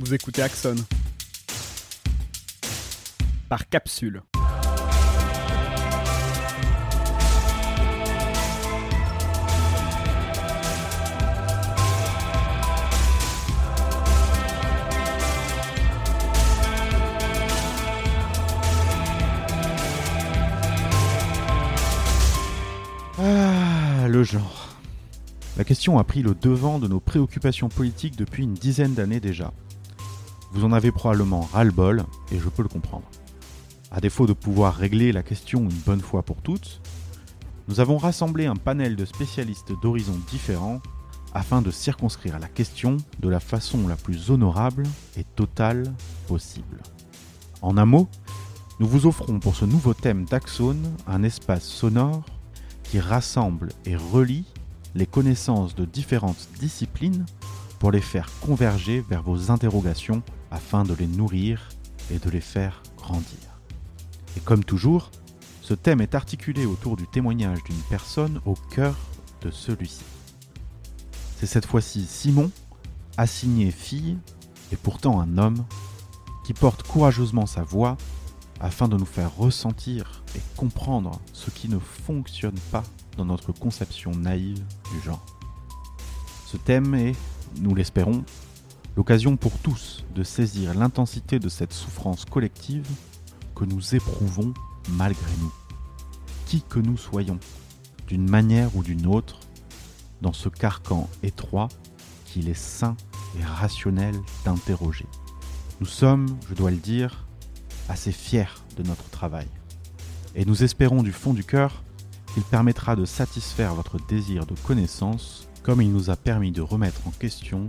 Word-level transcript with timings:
Vous 0.00 0.14
écoutez 0.14 0.42
Axon. 0.42 0.76
Par 3.48 3.68
capsule. 3.68 4.22
Ah, 23.18 24.06
le 24.06 24.22
genre. 24.22 24.76
La 25.56 25.64
question 25.64 25.98
a 25.98 26.04
pris 26.04 26.22
le 26.22 26.36
devant 26.36 26.78
de 26.78 26.86
nos 26.86 27.00
préoccupations 27.00 27.68
politiques 27.68 28.14
depuis 28.14 28.44
une 28.44 28.54
dizaine 28.54 28.94
d'années 28.94 29.18
déjà. 29.18 29.52
Vous 30.52 30.64
en 30.64 30.72
avez 30.72 30.92
probablement 30.92 31.42
ras-le-bol, 31.52 32.04
et 32.32 32.38
je 32.38 32.48
peux 32.48 32.62
le 32.62 32.68
comprendre. 32.68 33.08
À 33.90 34.00
défaut 34.00 34.26
de 34.26 34.32
pouvoir 34.32 34.74
régler 34.74 35.12
la 35.12 35.22
question 35.22 35.60
une 35.60 35.68
bonne 35.68 36.00
fois 36.00 36.22
pour 36.22 36.42
toutes, 36.42 36.80
nous 37.68 37.80
avons 37.80 37.98
rassemblé 37.98 38.46
un 38.46 38.56
panel 38.56 38.96
de 38.96 39.04
spécialistes 39.04 39.72
d'horizons 39.82 40.18
différents 40.30 40.80
afin 41.34 41.60
de 41.60 41.70
circonscrire 41.70 42.38
la 42.38 42.48
question 42.48 42.96
de 43.20 43.28
la 43.28 43.40
façon 43.40 43.86
la 43.86 43.96
plus 43.96 44.30
honorable 44.30 44.84
et 45.16 45.24
totale 45.24 45.92
possible. 46.26 46.80
En 47.60 47.76
un 47.76 47.84
mot, 47.84 48.08
nous 48.80 48.86
vous 48.86 49.06
offrons 49.06 49.38
pour 49.38 49.54
ce 49.54 49.64
nouveau 49.64 49.92
thème 49.92 50.24
d'Axone 50.24 50.90
un 51.06 51.22
espace 51.22 51.64
sonore 51.64 52.24
qui 52.84 53.00
rassemble 53.00 53.70
et 53.84 53.96
relie 53.96 54.46
les 54.94 55.06
connaissances 55.06 55.74
de 55.74 55.84
différentes 55.84 56.48
disciplines 56.58 57.26
pour 57.78 57.90
les 57.92 58.00
faire 58.00 58.28
converger 58.40 59.04
vers 59.08 59.22
vos 59.22 59.50
interrogations 59.50 60.22
afin 60.50 60.84
de 60.84 60.94
les 60.94 61.06
nourrir 61.06 61.68
et 62.10 62.18
de 62.18 62.30
les 62.30 62.40
faire 62.40 62.82
grandir. 62.96 63.38
Et 64.36 64.40
comme 64.40 64.64
toujours, 64.64 65.10
ce 65.62 65.74
thème 65.74 66.00
est 66.00 66.14
articulé 66.14 66.66
autour 66.66 66.96
du 66.96 67.06
témoignage 67.06 67.62
d'une 67.64 67.82
personne 67.90 68.40
au 68.46 68.54
cœur 68.54 68.96
de 69.42 69.50
celui-ci. 69.50 70.04
C'est 71.38 71.46
cette 71.46 71.66
fois-ci 71.66 72.06
Simon, 72.06 72.50
assigné 73.16 73.70
fille 73.70 74.16
et 74.72 74.76
pourtant 74.76 75.20
un 75.20 75.38
homme, 75.38 75.64
qui 76.44 76.54
porte 76.54 76.82
courageusement 76.82 77.46
sa 77.46 77.62
voix 77.62 77.96
afin 78.60 78.88
de 78.88 78.96
nous 78.96 79.04
faire 79.04 79.36
ressentir 79.36 80.24
et 80.34 80.40
comprendre 80.56 81.20
ce 81.32 81.50
qui 81.50 81.68
ne 81.68 81.78
fonctionne 81.78 82.58
pas 82.72 82.82
dans 83.16 83.24
notre 83.24 83.52
conception 83.52 84.12
naïve 84.12 84.64
du 84.90 85.00
genre. 85.04 85.24
Ce 86.46 86.56
thème 86.56 86.94
est, 86.94 87.14
nous 87.60 87.74
l'espérons, 87.74 88.24
l'occasion 88.96 89.36
pour 89.36 89.52
tous 89.58 90.04
de 90.14 90.22
saisir 90.22 90.74
l'intensité 90.74 91.38
de 91.38 91.48
cette 91.48 91.72
souffrance 91.72 92.24
collective 92.24 92.88
que 93.54 93.64
nous 93.64 93.94
éprouvons 93.94 94.54
malgré 94.90 95.30
nous. 95.40 95.52
Qui 96.46 96.62
que 96.62 96.78
nous 96.78 96.96
soyons, 96.96 97.38
d'une 98.06 98.28
manière 98.28 98.74
ou 98.76 98.82
d'une 98.82 99.06
autre, 99.06 99.40
dans 100.22 100.32
ce 100.32 100.48
carcan 100.48 101.08
étroit 101.22 101.68
qu'il 102.24 102.48
est 102.48 102.54
sain 102.54 102.96
et 103.38 103.44
rationnel 103.44 104.14
d'interroger. 104.44 105.06
Nous 105.80 105.86
sommes, 105.86 106.26
je 106.48 106.54
dois 106.54 106.70
le 106.70 106.76
dire, 106.76 107.26
assez 107.88 108.12
fiers 108.12 108.62
de 108.76 108.82
notre 108.82 109.08
travail. 109.10 109.46
Et 110.34 110.44
nous 110.44 110.62
espérons 110.62 111.02
du 111.02 111.12
fond 111.12 111.34
du 111.34 111.44
cœur 111.44 111.82
qu'il 112.34 112.42
permettra 112.42 112.96
de 112.96 113.04
satisfaire 113.04 113.74
votre 113.74 113.98
désir 114.06 114.46
de 114.46 114.54
connaissance 114.66 115.47
comme 115.68 115.82
il 115.82 115.92
nous 115.92 116.08
a 116.08 116.16
permis 116.16 116.50
de 116.50 116.62
remettre 116.62 117.06
en 117.06 117.10
question 117.10 117.68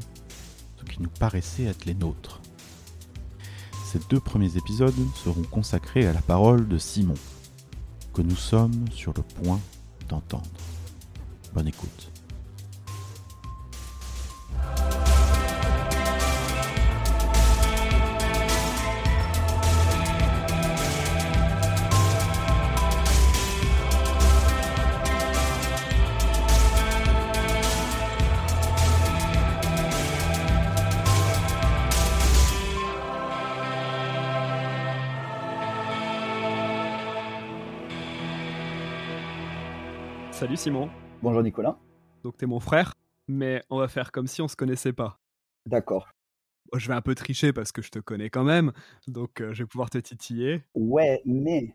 ce 0.77 0.85
qui 0.85 1.01
nous 1.01 1.09
paraissait 1.09 1.65
être 1.65 1.83
les 1.83 1.93
nôtres. 1.93 2.39
Ces 3.91 3.99
deux 4.09 4.21
premiers 4.21 4.55
épisodes 4.55 4.95
seront 5.21 5.43
consacrés 5.43 6.07
à 6.07 6.13
la 6.13 6.21
parole 6.21 6.65
de 6.69 6.77
Simon, 6.77 7.15
que 8.13 8.21
nous 8.21 8.37
sommes 8.37 8.85
sur 8.93 9.11
le 9.17 9.21
point 9.21 9.59
d'entendre. 10.07 10.47
Bonne 11.53 11.67
écoute. 11.67 12.09
Simon. 40.59 40.89
Bonjour 41.23 41.41
Nicolas. 41.41 41.79
Donc 42.21 42.35
t'es 42.35 42.45
mon 42.45 42.59
frère, 42.59 42.93
mais 43.29 43.63
on 43.69 43.77
va 43.77 43.87
faire 43.87 44.11
comme 44.11 44.27
si 44.27 44.41
on 44.41 44.49
se 44.49 44.57
connaissait 44.57 44.91
pas. 44.91 45.17
D'accord. 45.65 46.09
Je 46.75 46.85
vais 46.89 46.93
un 46.93 47.01
peu 47.01 47.15
tricher 47.15 47.53
parce 47.53 47.71
que 47.71 47.81
je 47.81 47.89
te 47.89 47.99
connais 47.99 48.29
quand 48.29 48.43
même, 48.43 48.73
donc 49.07 49.39
euh, 49.39 49.53
je 49.53 49.63
vais 49.63 49.67
pouvoir 49.67 49.89
te 49.89 49.97
titiller. 49.99 50.65
Ouais, 50.75 51.21
mais 51.23 51.73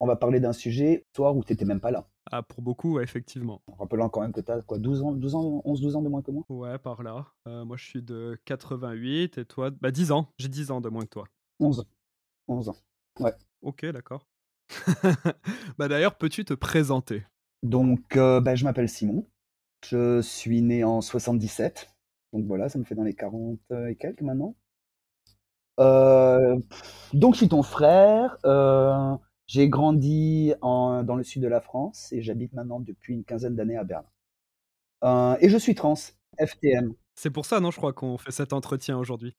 on 0.00 0.06
va 0.06 0.16
parler 0.16 0.38
d'un 0.38 0.52
sujet, 0.52 1.06
toi, 1.14 1.32
où 1.32 1.42
t'étais 1.42 1.64
même 1.64 1.80
pas 1.80 1.90
là. 1.90 2.06
Ah, 2.30 2.42
pour 2.42 2.60
beaucoup, 2.60 2.96
ouais, 2.96 3.04
effectivement. 3.04 3.62
En 3.68 3.76
rappelant 3.76 4.10
quand 4.10 4.20
même 4.20 4.34
que 4.34 4.42
t'as 4.42 4.60
quoi, 4.60 4.78
12 4.78 5.00
ans, 5.00 5.12
12 5.12 5.34
ans, 5.34 5.62
11, 5.64 5.80
12 5.80 5.96
ans 5.96 6.02
de 6.02 6.10
moins 6.10 6.20
que 6.20 6.30
moi? 6.30 6.44
Ouais, 6.50 6.76
par 6.76 7.02
là. 7.02 7.28
Euh, 7.48 7.64
moi, 7.64 7.78
je 7.78 7.86
suis 7.86 8.02
de 8.02 8.38
88 8.44 9.38
et 9.38 9.46
toi, 9.46 9.70
bah 9.70 9.90
10 9.90 10.12
ans. 10.12 10.28
J'ai 10.38 10.48
10 10.48 10.72
ans 10.72 10.82
de 10.82 10.90
moins 10.90 11.04
que 11.04 11.08
toi. 11.08 11.24
11. 11.58 11.86
11 12.48 12.68
ans. 12.68 12.76
Ouais. 13.20 13.32
Ok, 13.62 13.86
d'accord. 13.86 14.26
bah 15.78 15.88
d'ailleurs, 15.88 16.18
peux-tu 16.18 16.44
te 16.44 16.52
présenter? 16.52 17.24
Donc, 17.64 18.16
euh, 18.16 18.40
bah, 18.40 18.54
je 18.54 18.62
m'appelle 18.64 18.88
Simon. 18.88 19.26
Je 19.84 20.20
suis 20.20 20.62
né 20.62 20.84
en 20.84 21.00
77. 21.00 21.90
Donc 22.32 22.46
voilà, 22.46 22.68
ça 22.68 22.78
me 22.78 22.84
fait 22.84 22.94
dans 22.94 23.02
les 23.04 23.14
40 23.14 23.58
et 23.88 23.96
quelques 23.96 24.22
maintenant. 24.22 24.54
Euh, 25.80 26.58
donc, 27.12 27.34
je 27.34 27.38
suis 27.38 27.48
ton 27.48 27.62
frère. 27.62 28.36
Euh, 28.44 29.16
j'ai 29.46 29.68
grandi 29.68 30.54
en- 30.62 31.02
dans 31.02 31.16
le 31.16 31.22
sud 31.24 31.42
de 31.42 31.48
la 31.48 31.60
France 31.60 32.12
et 32.12 32.22
j'habite 32.22 32.52
maintenant 32.52 32.80
depuis 32.80 33.14
une 33.14 33.24
quinzaine 33.24 33.56
d'années 33.56 33.76
à 33.76 33.84
Berlin. 33.84 34.08
Euh, 35.04 35.36
et 35.40 35.48
je 35.48 35.58
suis 35.58 35.74
trans, 35.74 35.94
FTM. 36.38 36.94
C'est 37.14 37.30
pour 37.30 37.44
ça, 37.46 37.60
non, 37.60 37.70
je 37.70 37.76
crois 37.76 37.92
qu'on 37.92 38.16
fait 38.18 38.32
cet 38.32 38.52
entretien 38.52 38.96
aujourd'hui. 38.98 39.36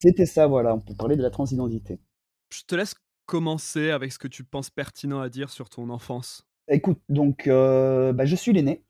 C'était 0.00 0.26
ça, 0.26 0.46
voilà, 0.46 0.74
on 0.74 0.80
peut 0.80 0.94
parler 0.94 1.16
de 1.16 1.22
la 1.22 1.30
transidentité. 1.30 1.98
Je 2.50 2.62
te 2.62 2.74
laisse 2.74 2.94
commencer 3.26 3.90
avec 3.90 4.12
ce 4.12 4.18
que 4.18 4.28
tu 4.28 4.44
penses 4.44 4.70
pertinent 4.70 5.20
à 5.20 5.28
dire 5.28 5.50
sur 5.50 5.68
ton 5.68 5.90
enfance. 5.90 6.47
Écoute, 6.68 7.00
donc, 7.08 7.46
euh, 7.46 8.12
bah, 8.12 8.24
je 8.26 8.36
suis 8.36 8.52
l'aîné 8.52 8.82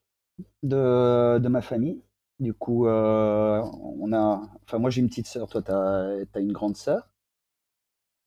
de, 0.62 1.38
de 1.38 1.48
ma 1.48 1.62
famille. 1.62 2.02
Du 2.40 2.54
coup, 2.54 2.86
euh, 2.88 3.62
on 4.00 4.12
a, 4.12 4.42
enfin, 4.64 4.78
moi 4.78 4.90
j'ai 4.90 5.00
une 5.02 5.08
petite 5.08 5.26
sœur, 5.28 5.48
toi 5.48 5.62
t'as, 5.62 6.16
as 6.34 6.40
une 6.40 6.52
grande 6.52 6.76
sœur. 6.76 7.10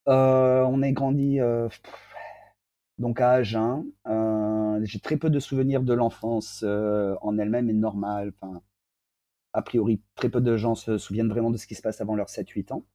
Euh, 0.07 0.63
on 0.67 0.81
a 0.81 0.91
grandi 0.91 1.39
euh, 1.39 1.67
donc 2.97 3.19
à 3.21 3.31
Agen. 3.31 3.85
J'ai 4.83 4.99
très 4.99 5.17
peu 5.17 5.29
de 5.29 5.39
souvenirs 5.39 5.83
de 5.83 5.93
l'enfance 5.93 6.63
en 6.63 7.37
elle-même 7.37 7.69
est 7.69 7.73
normale. 7.73 8.33
Enfin, 8.41 8.61
a 9.53 9.61
priori, 9.63 10.01
très 10.15 10.29
peu 10.29 10.41
de 10.41 10.57
gens 10.57 10.75
se 10.75 10.97
souviennent 10.97 11.29
vraiment 11.29 11.51
de 11.51 11.57
ce 11.57 11.67
qui 11.67 11.75
se 11.75 11.81
passe 11.83 12.01
avant 12.01 12.15
leurs 12.15 12.29
7-8 12.29 12.73
ans. 12.73 12.85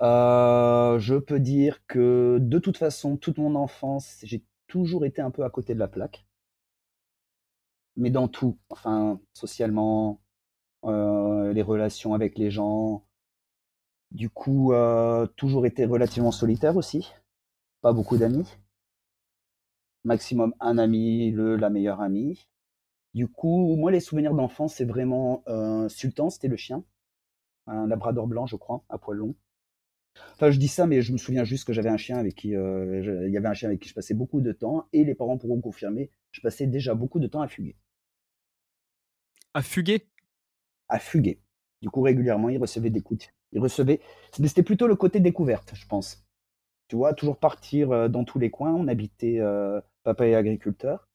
Je 0.00 1.18
peux 1.18 1.40
dire 1.40 1.80
que 1.86 2.38
de 2.40 2.58
toute 2.58 2.76
façon, 2.76 3.16
toute 3.16 3.38
mon 3.38 3.54
enfance, 3.54 4.18
j'ai 4.22 4.42
toujours 4.70 5.04
été 5.04 5.20
un 5.20 5.30
peu 5.30 5.44
à 5.44 5.50
côté 5.50 5.74
de 5.74 5.78
la 5.78 5.88
plaque. 5.88 6.24
Mais 7.96 8.10
dans 8.10 8.28
tout, 8.28 8.56
enfin, 8.70 9.20
socialement, 9.34 10.22
euh, 10.84 11.52
les 11.52 11.62
relations 11.62 12.14
avec 12.14 12.38
les 12.38 12.50
gens. 12.50 13.04
Du 14.12 14.30
coup, 14.30 14.72
euh, 14.72 15.26
toujours 15.36 15.66
été 15.66 15.84
relativement 15.84 16.32
solitaire 16.32 16.76
aussi. 16.76 17.12
Pas 17.82 17.92
beaucoup 17.92 18.16
d'amis. 18.16 18.48
Maximum 20.04 20.54
un 20.60 20.78
ami, 20.78 21.30
le, 21.30 21.56
la 21.56 21.70
meilleure 21.70 22.00
amie. 22.00 22.48
Du 23.14 23.28
coup, 23.28 23.76
moi, 23.76 23.90
les 23.90 24.00
souvenirs 24.00 24.34
d'enfance, 24.34 24.74
c'est 24.74 24.84
vraiment 24.84 25.42
euh, 25.48 25.88
Sultan, 25.88 26.30
c'était 26.30 26.48
le 26.48 26.56
chien. 26.56 26.84
Un 27.66 27.86
labrador 27.86 28.26
blanc, 28.26 28.46
je 28.46 28.56
crois, 28.56 28.84
à 28.88 28.98
poil 28.98 29.18
long. 29.18 29.34
Enfin, 30.34 30.50
je 30.50 30.58
dis 30.58 30.66
ça, 30.68 30.86
mais 30.88 31.02
je 31.02 31.12
me 31.12 31.18
souviens 31.18 31.44
juste 31.44 31.64
que 31.66 31.72
j'avais 31.72 31.88
un 31.88 31.96
chien 31.96 32.16
avec 32.18 32.34
qui, 32.34 32.56
euh, 32.56 33.02
je- 33.02 33.26
il 33.28 33.32
y 33.32 33.36
avait 33.36 33.46
un 33.48 33.54
chien 33.54 33.68
avec 33.68 33.80
qui 33.80 33.88
je 33.88 33.94
passais 33.94 34.14
beaucoup 34.14 34.40
de 34.40 34.50
temps, 34.52 34.88
et 34.92 35.04
les 35.04 35.14
parents 35.14 35.38
pourront 35.38 35.60
confirmer, 35.60 36.10
je 36.32 36.40
passais 36.40 36.66
déjà 36.66 36.94
beaucoup 36.94 37.20
de 37.20 37.26
temps 37.28 37.42
à 37.42 37.48
fuguer. 37.48 37.76
À 39.54 39.62
fuguer? 39.62 40.08
À 40.90 40.98
fuguer. 40.98 41.40
Du 41.82 41.90
coup, 41.90 42.02
régulièrement, 42.02 42.50
il 42.50 42.58
recevait 42.58 42.90
des 42.90 43.00
coups. 43.02 43.26
de- 43.26 43.32
Il 43.52 43.60
recevait, 43.60 44.00
mais 44.40 44.48
c'était 44.48 44.62
plutôt 44.64 44.86
le 44.88 44.96
côté 44.96 45.20
découverte, 45.20 45.72
je 45.74 45.86
pense. 45.86 46.24
Tu 46.88 46.96
vois, 46.96 47.14
toujours 47.14 47.38
partir 47.38 47.92
euh, 47.92 48.08
dans 48.08 48.24
tous 48.24 48.38
les 48.40 48.50
coins. 48.50 48.74
On 48.74 48.88
habitait, 48.88 49.40
euh, 49.40 49.80
papa 50.04 50.26
est 50.28 50.34
agriculteur, 50.36 51.08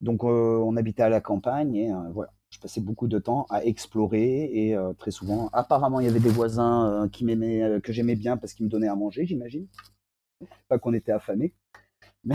donc 0.00 0.22
on 0.24 0.76
habitait 0.76 1.02
à 1.02 1.08
la 1.08 1.20
campagne 1.20 1.74
et 1.76 1.90
voilà. 2.12 2.32
Je 2.54 2.60
passais 2.60 2.80
beaucoup 2.80 3.08
de 3.08 3.18
temps 3.18 3.46
à 3.50 3.64
explorer 3.64 4.44
et 4.44 4.76
très 4.98 5.10
souvent, 5.10 5.50
apparemment, 5.52 5.98
il 6.00 6.06
y 6.06 6.08
avait 6.08 6.20
des 6.20 6.30
voisins 6.30 7.08
qui 7.12 7.24
m'aimaient, 7.24 7.80
que 7.82 7.92
j'aimais 7.92 8.14
bien 8.14 8.36
parce 8.36 8.54
qu'ils 8.54 8.66
me 8.66 8.70
donnaient 8.70 8.88
à 8.88 8.94
manger, 8.94 9.26
j'imagine. 9.26 9.66
Pas 10.68 10.78
qu'on 10.78 10.94
était 10.94 11.12
affamés. 11.12 11.52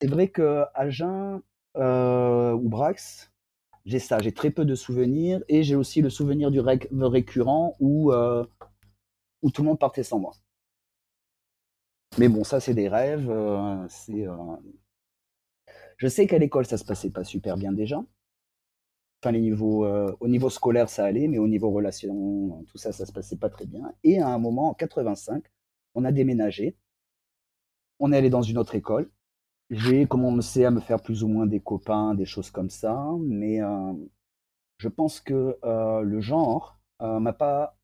c'est 0.00 0.08
vrai 0.08 0.28
que 0.28 0.64
Agen 0.74 1.40
ou 1.74 2.68
Brax, 2.68 3.32
j'ai 3.86 3.98
ça, 3.98 4.18
j'ai 4.20 4.32
très 4.32 4.50
peu 4.50 4.66
de 4.66 4.74
souvenirs 4.74 5.42
et 5.48 5.62
j'ai 5.62 5.74
aussi 5.74 6.02
le 6.02 6.10
souvenir 6.10 6.50
du 6.50 6.60
récurrent 6.60 7.76
où, 7.80 8.12
où 8.12 9.50
tout 9.50 9.62
le 9.62 9.68
monde 9.68 9.78
partait 9.78 10.02
sans 10.02 10.18
moi. 10.18 10.32
Mais 12.18 12.28
bon, 12.28 12.44
ça, 12.44 12.60
c'est 12.60 12.74
des 12.74 12.88
rêves. 12.88 13.30
Euh, 13.30 13.86
euh, 14.10 14.56
Je 15.96 16.08
sais 16.08 16.26
qu'à 16.26 16.38
l'école, 16.38 16.66
ça 16.66 16.76
se 16.76 16.84
passait 16.84 17.10
pas 17.10 17.24
super 17.24 17.56
bien 17.56 17.72
déjà. 17.72 18.02
Enfin, 19.22 19.34
euh, 19.34 20.16
au 20.20 20.28
niveau 20.28 20.50
scolaire, 20.50 20.88
ça 20.88 21.04
allait, 21.04 21.28
mais 21.28 21.38
au 21.38 21.48
niveau 21.48 21.70
relation, 21.70 22.64
tout 22.70 22.78
ça, 22.78 22.92
ça 22.92 23.04
se 23.06 23.12
passait 23.12 23.36
pas 23.36 23.50
très 23.50 23.66
bien. 23.66 23.92
Et 24.02 24.20
à 24.20 24.28
un 24.28 24.38
moment, 24.38 24.70
en 24.70 24.74
85, 24.74 25.44
on 25.94 26.04
a 26.04 26.12
déménagé. 26.12 26.76
On 27.98 28.12
est 28.12 28.16
allé 28.16 28.30
dans 28.30 28.42
une 28.42 28.58
autre 28.58 28.74
école. 28.74 29.10
J'ai 29.70 30.06
commencé 30.06 30.64
à 30.64 30.70
me 30.70 30.80
faire 30.80 31.02
plus 31.02 31.22
ou 31.22 31.28
moins 31.28 31.46
des 31.46 31.60
copains, 31.60 32.14
des 32.14 32.24
choses 32.24 32.50
comme 32.50 32.70
ça, 32.70 33.06
mais 33.20 33.60
je 34.78 34.88
pense 34.88 35.20
que 35.20 35.56
le 35.62 36.20
genre 36.20 36.80
m'a 37.00 37.32
pas 37.32 37.76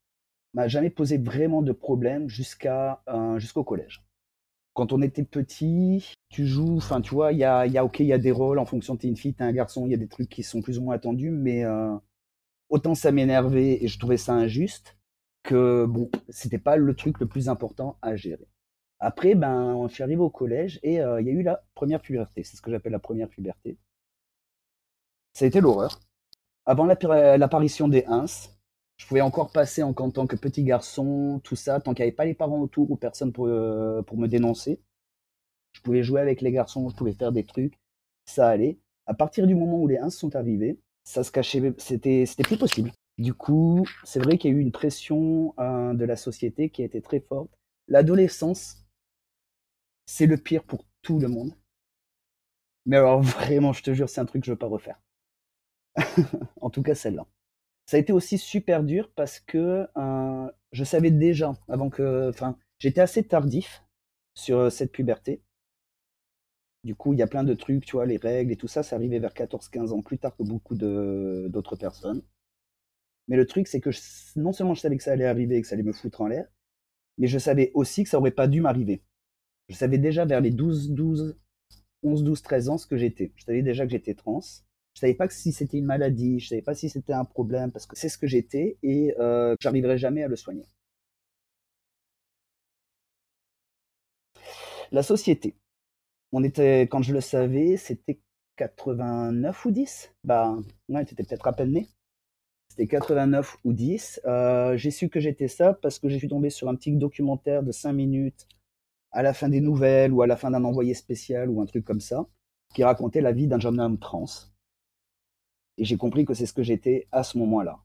m'a 0.53 0.67
jamais 0.67 0.89
posé 0.89 1.17
vraiment 1.17 1.61
de 1.61 1.71
problème 1.71 2.27
jusqu'à 2.29 3.03
jusqu'au 3.37 3.63
collège 3.63 4.07
quand 4.77 4.93
on 4.93 5.01
était 5.01 5.23
petit, 5.23 6.13
tu 6.29 6.45
joues, 6.45 6.77
enfin, 6.77 7.01
tu 7.01 7.13
vois, 7.13 7.31
il 7.31 7.39
y 7.39 7.43
a, 7.43 7.65
y 7.67 7.77
a, 7.77 7.85
ok, 7.85 7.99
il 7.99 8.07
y 8.07 8.13
a 8.13 8.17
des 8.17 8.31
rôles 8.31 8.59
en 8.59 8.65
fonction 8.65 8.95
de 8.95 8.99
t'es 8.99 9.07
une 9.07 9.17
fille, 9.17 9.33
t'es 9.33 9.43
un 9.43 9.51
garçon, 9.53 9.85
il 9.85 9.91
y 9.91 9.95
a 9.95 9.97
des 9.97 10.07
trucs 10.07 10.29
qui 10.29 10.43
sont 10.43 10.61
plus 10.61 10.77
ou 10.79 10.83
moins 10.83 10.95
attendus, 10.95 11.31
mais 11.31 11.63
euh, 11.63 11.95
autant 12.69 12.95
ça 12.95 13.11
m'énervait 13.11 13.83
et 13.83 13.87
je 13.87 13.99
trouvais 13.99 14.17
ça 14.17 14.33
injuste 14.33 14.97
que, 15.43 15.85
bon, 15.85 16.09
c'était 16.29 16.59
pas 16.59 16.77
le 16.77 16.95
truc 16.95 17.19
le 17.19 17.27
plus 17.27 17.49
important 17.49 17.97
à 18.01 18.15
gérer. 18.15 18.47
Après, 18.99 19.35
ben, 19.35 19.87
je 19.87 19.93
suis 19.93 20.03
arrivé 20.03 20.21
au 20.21 20.29
collège 20.29 20.79
et 20.83 21.01
euh, 21.01 21.21
il 21.21 21.27
y 21.27 21.29
a 21.29 21.33
eu 21.33 21.43
la 21.43 21.63
première 21.75 22.01
puberté. 22.01 22.43
C'est 22.43 22.57
ce 22.57 22.61
que 22.61 22.71
j'appelle 22.71 22.91
la 22.91 22.99
première 22.99 23.29
puberté. 23.29 23.77
Ça 25.33 25.45
a 25.45 25.47
été 25.47 25.61
l'horreur. 25.61 25.99
Avant 26.65 26.85
l'apparition 26.85 27.87
des 27.87 28.03
ins, 28.07 28.25
je 28.97 29.05
pouvais 29.07 29.21
encore 29.21 29.51
passer 29.51 29.83
en, 29.83 29.93
tant 29.93 30.27
que 30.27 30.35
petit 30.35 30.63
garçon, 30.63 31.39
tout 31.43 31.55
ça, 31.55 31.79
tant 31.79 31.93
qu'il 31.93 32.03
n'y 32.03 32.09
avait 32.09 32.15
pas 32.15 32.25
les 32.25 32.33
parents 32.33 32.59
autour 32.59 32.91
ou 32.91 32.97
personne 32.97 33.31
pour, 33.31 33.47
euh, 33.47 34.01
pour 34.01 34.17
me 34.17 34.27
dénoncer. 34.27 34.81
Je 35.73 35.81
pouvais 35.81 36.03
jouer 36.03 36.21
avec 36.21 36.41
les 36.41 36.51
garçons, 36.51 36.89
je 36.89 36.95
pouvais 36.95 37.13
faire 37.13 37.31
des 37.31 37.43
trucs, 37.43 37.79
ça 38.25 38.49
allait. 38.49 38.79
À 39.05 39.13
partir 39.13 39.47
du 39.47 39.55
moment 39.55 39.79
où 39.79 39.87
les 39.87 39.97
1 39.97 40.09
sont 40.09 40.35
arrivés, 40.35 40.79
ça 41.03 41.23
se 41.23 41.31
cachait, 41.31 41.73
c'était, 41.77 42.25
plus 42.43 42.57
possible. 42.57 42.91
Du 43.17 43.33
coup, 43.33 43.87
c'est 44.03 44.19
vrai 44.19 44.37
qu'il 44.37 44.51
y 44.51 44.53
a 44.53 44.57
eu 44.57 44.61
une 44.61 44.71
pression 44.71 45.53
euh, 45.59 45.93
de 45.93 46.05
la 46.05 46.15
société 46.15 46.69
qui 46.69 46.81
a 46.81 46.85
été 46.85 47.01
très 47.01 47.21
forte. 47.21 47.49
L'adolescence, 47.87 48.85
c'est 50.05 50.25
le 50.25 50.37
pire 50.37 50.63
pour 50.63 50.85
tout 51.01 51.19
le 51.19 51.27
monde. 51.27 51.53
Mais 52.85 52.97
alors 52.97 53.21
vraiment, 53.21 53.73
je 53.73 53.83
te 53.83 53.93
jure, 53.93 54.09
c'est 54.09 54.21
un 54.21 54.25
truc 54.25 54.41
que 54.41 54.47
je 54.47 54.51
veux 54.51 54.57
pas 54.57 54.67
refaire. 54.67 54.99
en 56.61 56.69
tout 56.69 56.83
cas, 56.83 56.95
celle-là. 56.95 57.25
Ça 57.85 57.97
a 57.97 57.99
été 58.01 58.11
aussi 58.11 58.37
super 58.37 58.83
dur 58.83 59.09
parce 59.15 59.39
que 59.39 59.87
euh, 59.95 60.51
je 60.71 60.83
savais 60.83 61.11
déjà, 61.11 61.53
avant 61.69 61.89
que. 61.89 62.29
Enfin, 62.29 62.57
j'étais 62.79 63.01
assez 63.01 63.23
tardif 63.23 63.83
sur 64.33 64.57
euh, 64.57 64.69
cette 64.69 64.91
puberté. 64.91 65.41
Du 66.87 66.95
coup, 66.95 67.11
il 67.11 67.19
y 67.19 67.21
a 67.21 67.27
plein 67.27 67.43
de 67.43 67.53
trucs, 67.53 67.85
tu 67.85 67.97
vois, 67.97 68.05
les 68.05 68.15
règles 68.15 68.53
et 68.53 68.55
tout 68.55 68.69
ça, 68.69 68.81
ça 68.81 68.95
arrivait 68.95 69.19
vers 69.19 69.33
14-15 69.33 69.91
ans 69.91 70.01
plus 70.01 70.17
tard 70.19 70.37
que 70.37 70.43
beaucoup 70.43 70.73
d'autres 70.73 71.75
personnes. 71.75 72.23
Mais 73.27 73.35
le 73.35 73.45
truc, 73.45 73.67
c'est 73.67 73.81
que 73.81 73.89
non 74.37 74.53
seulement 74.53 74.73
je 74.73 74.79
savais 74.79 74.95
que 74.95 75.03
ça 75.03 75.11
allait 75.11 75.25
arriver 75.25 75.57
et 75.57 75.61
que 75.61 75.67
ça 75.67 75.73
allait 75.75 75.83
me 75.83 75.91
foutre 75.91 76.21
en 76.21 76.27
l'air, 76.27 76.47
mais 77.17 77.27
je 77.27 77.39
savais 77.39 77.71
aussi 77.73 78.03
que 78.03 78.09
ça 78.09 78.19
aurait 78.19 78.31
pas 78.31 78.47
dû 78.47 78.61
m'arriver. 78.61 79.03
Je 79.69 79.75
savais 79.75 79.97
déjà 79.97 80.25
vers 80.25 80.41
les 80.41 80.51
12, 80.51 80.91
12, 80.91 81.37
11, 82.03 82.23
12, 82.23 82.41
13 82.41 82.69
ans 82.69 82.77
ce 82.77 82.87
que 82.87 82.97
j'étais. 82.97 83.33
Je 83.35 83.43
savais 83.45 83.63
déjà 83.63 83.85
que 83.85 83.91
j'étais 83.91 84.15
trans. 84.15 84.41
Je 84.93 85.01
savais 85.01 85.15
pas 85.15 85.29
si 85.29 85.51
c'était 85.51 85.79
une 85.79 85.85
maladie, 85.85 86.39
je 86.39 86.49
savais 86.49 86.61
pas 86.61 86.75
si 86.75 86.89
c'était 86.89 87.13
un 87.13 87.25
problème 87.25 87.71
parce 87.71 87.85
que 87.85 87.97
c'est 87.97 88.09
ce 88.09 88.17
que 88.17 88.27
j'étais 88.27 88.77
et 88.83 89.13
euh, 89.19 89.55
j'arriverai 89.59 89.97
jamais 89.97 90.23
à 90.23 90.29
le 90.29 90.37
soigner. 90.37 90.65
La 94.91 95.03
société. 95.03 95.55
On 96.31 96.43
était, 96.43 96.81
quand 96.83 97.01
je 97.01 97.13
le 97.13 97.21
savais, 97.21 97.77
c'était 97.77 98.19
89 98.57 99.65
ou 99.65 99.71
10. 99.71 100.13
Bah, 100.23 100.55
ouais, 100.89 101.03
étais 101.03 101.23
peut-être 101.23 101.47
à 101.47 101.53
peine 101.53 101.71
né. 101.71 101.87
C'était 102.69 102.87
89 102.87 103.57
ou 103.63 103.73
10. 103.73 104.21
Euh, 104.25 104.77
j'ai 104.77 104.91
su 104.91 105.09
que 105.09 105.19
j'étais 105.19 105.47
ça 105.47 105.73
parce 105.73 105.99
que 105.99 106.09
j'ai 106.09 106.19
suis 106.19 106.27
tombé 106.27 106.49
sur 106.49 106.67
un 106.69 106.75
petit 106.75 106.91
documentaire 106.91 107.63
de 107.63 107.71
5 107.71 107.93
minutes 107.93 108.47
à 109.11 109.23
la 109.23 109.33
fin 109.33 109.49
des 109.49 109.61
nouvelles 109.61 110.13
ou 110.13 110.21
à 110.21 110.27
la 110.27 110.35
fin 110.35 110.51
d'un 110.51 110.63
envoyé 110.63 110.93
spécial 110.93 111.49
ou 111.49 111.61
un 111.61 111.65
truc 111.65 111.85
comme 111.85 112.01
ça, 112.01 112.27
qui 112.73 112.83
racontait 112.83 113.21
la 113.21 113.31
vie 113.31 113.47
d'un 113.47 113.59
jeune 113.59 113.79
homme 113.79 113.97
trans. 113.97 114.25
Et 115.77 115.85
j'ai 115.85 115.97
compris 115.97 116.25
que 116.25 116.33
c'est 116.33 116.45
ce 116.45 116.53
que 116.53 116.63
j'étais 116.63 117.07
à 117.11 117.23
ce 117.23 117.37
moment-là. 117.37 117.79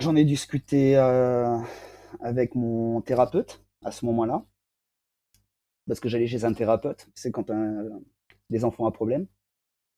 J'en 0.00 0.16
ai 0.16 0.24
discuté 0.24 0.96
euh, 0.96 1.58
avec 2.20 2.54
mon 2.54 3.00
thérapeute 3.00 3.64
à 3.84 3.90
ce 3.90 4.04
moment-là. 4.06 4.44
Parce 5.86 6.00
que 6.00 6.08
j'allais 6.08 6.26
chez 6.26 6.44
un 6.44 6.54
thérapeute. 6.54 7.08
C'est 7.14 7.30
quand 7.30 7.50
les 8.50 8.64
enfants 8.64 8.84
ont 8.84 8.88
un 8.88 8.90
problème. 8.90 9.26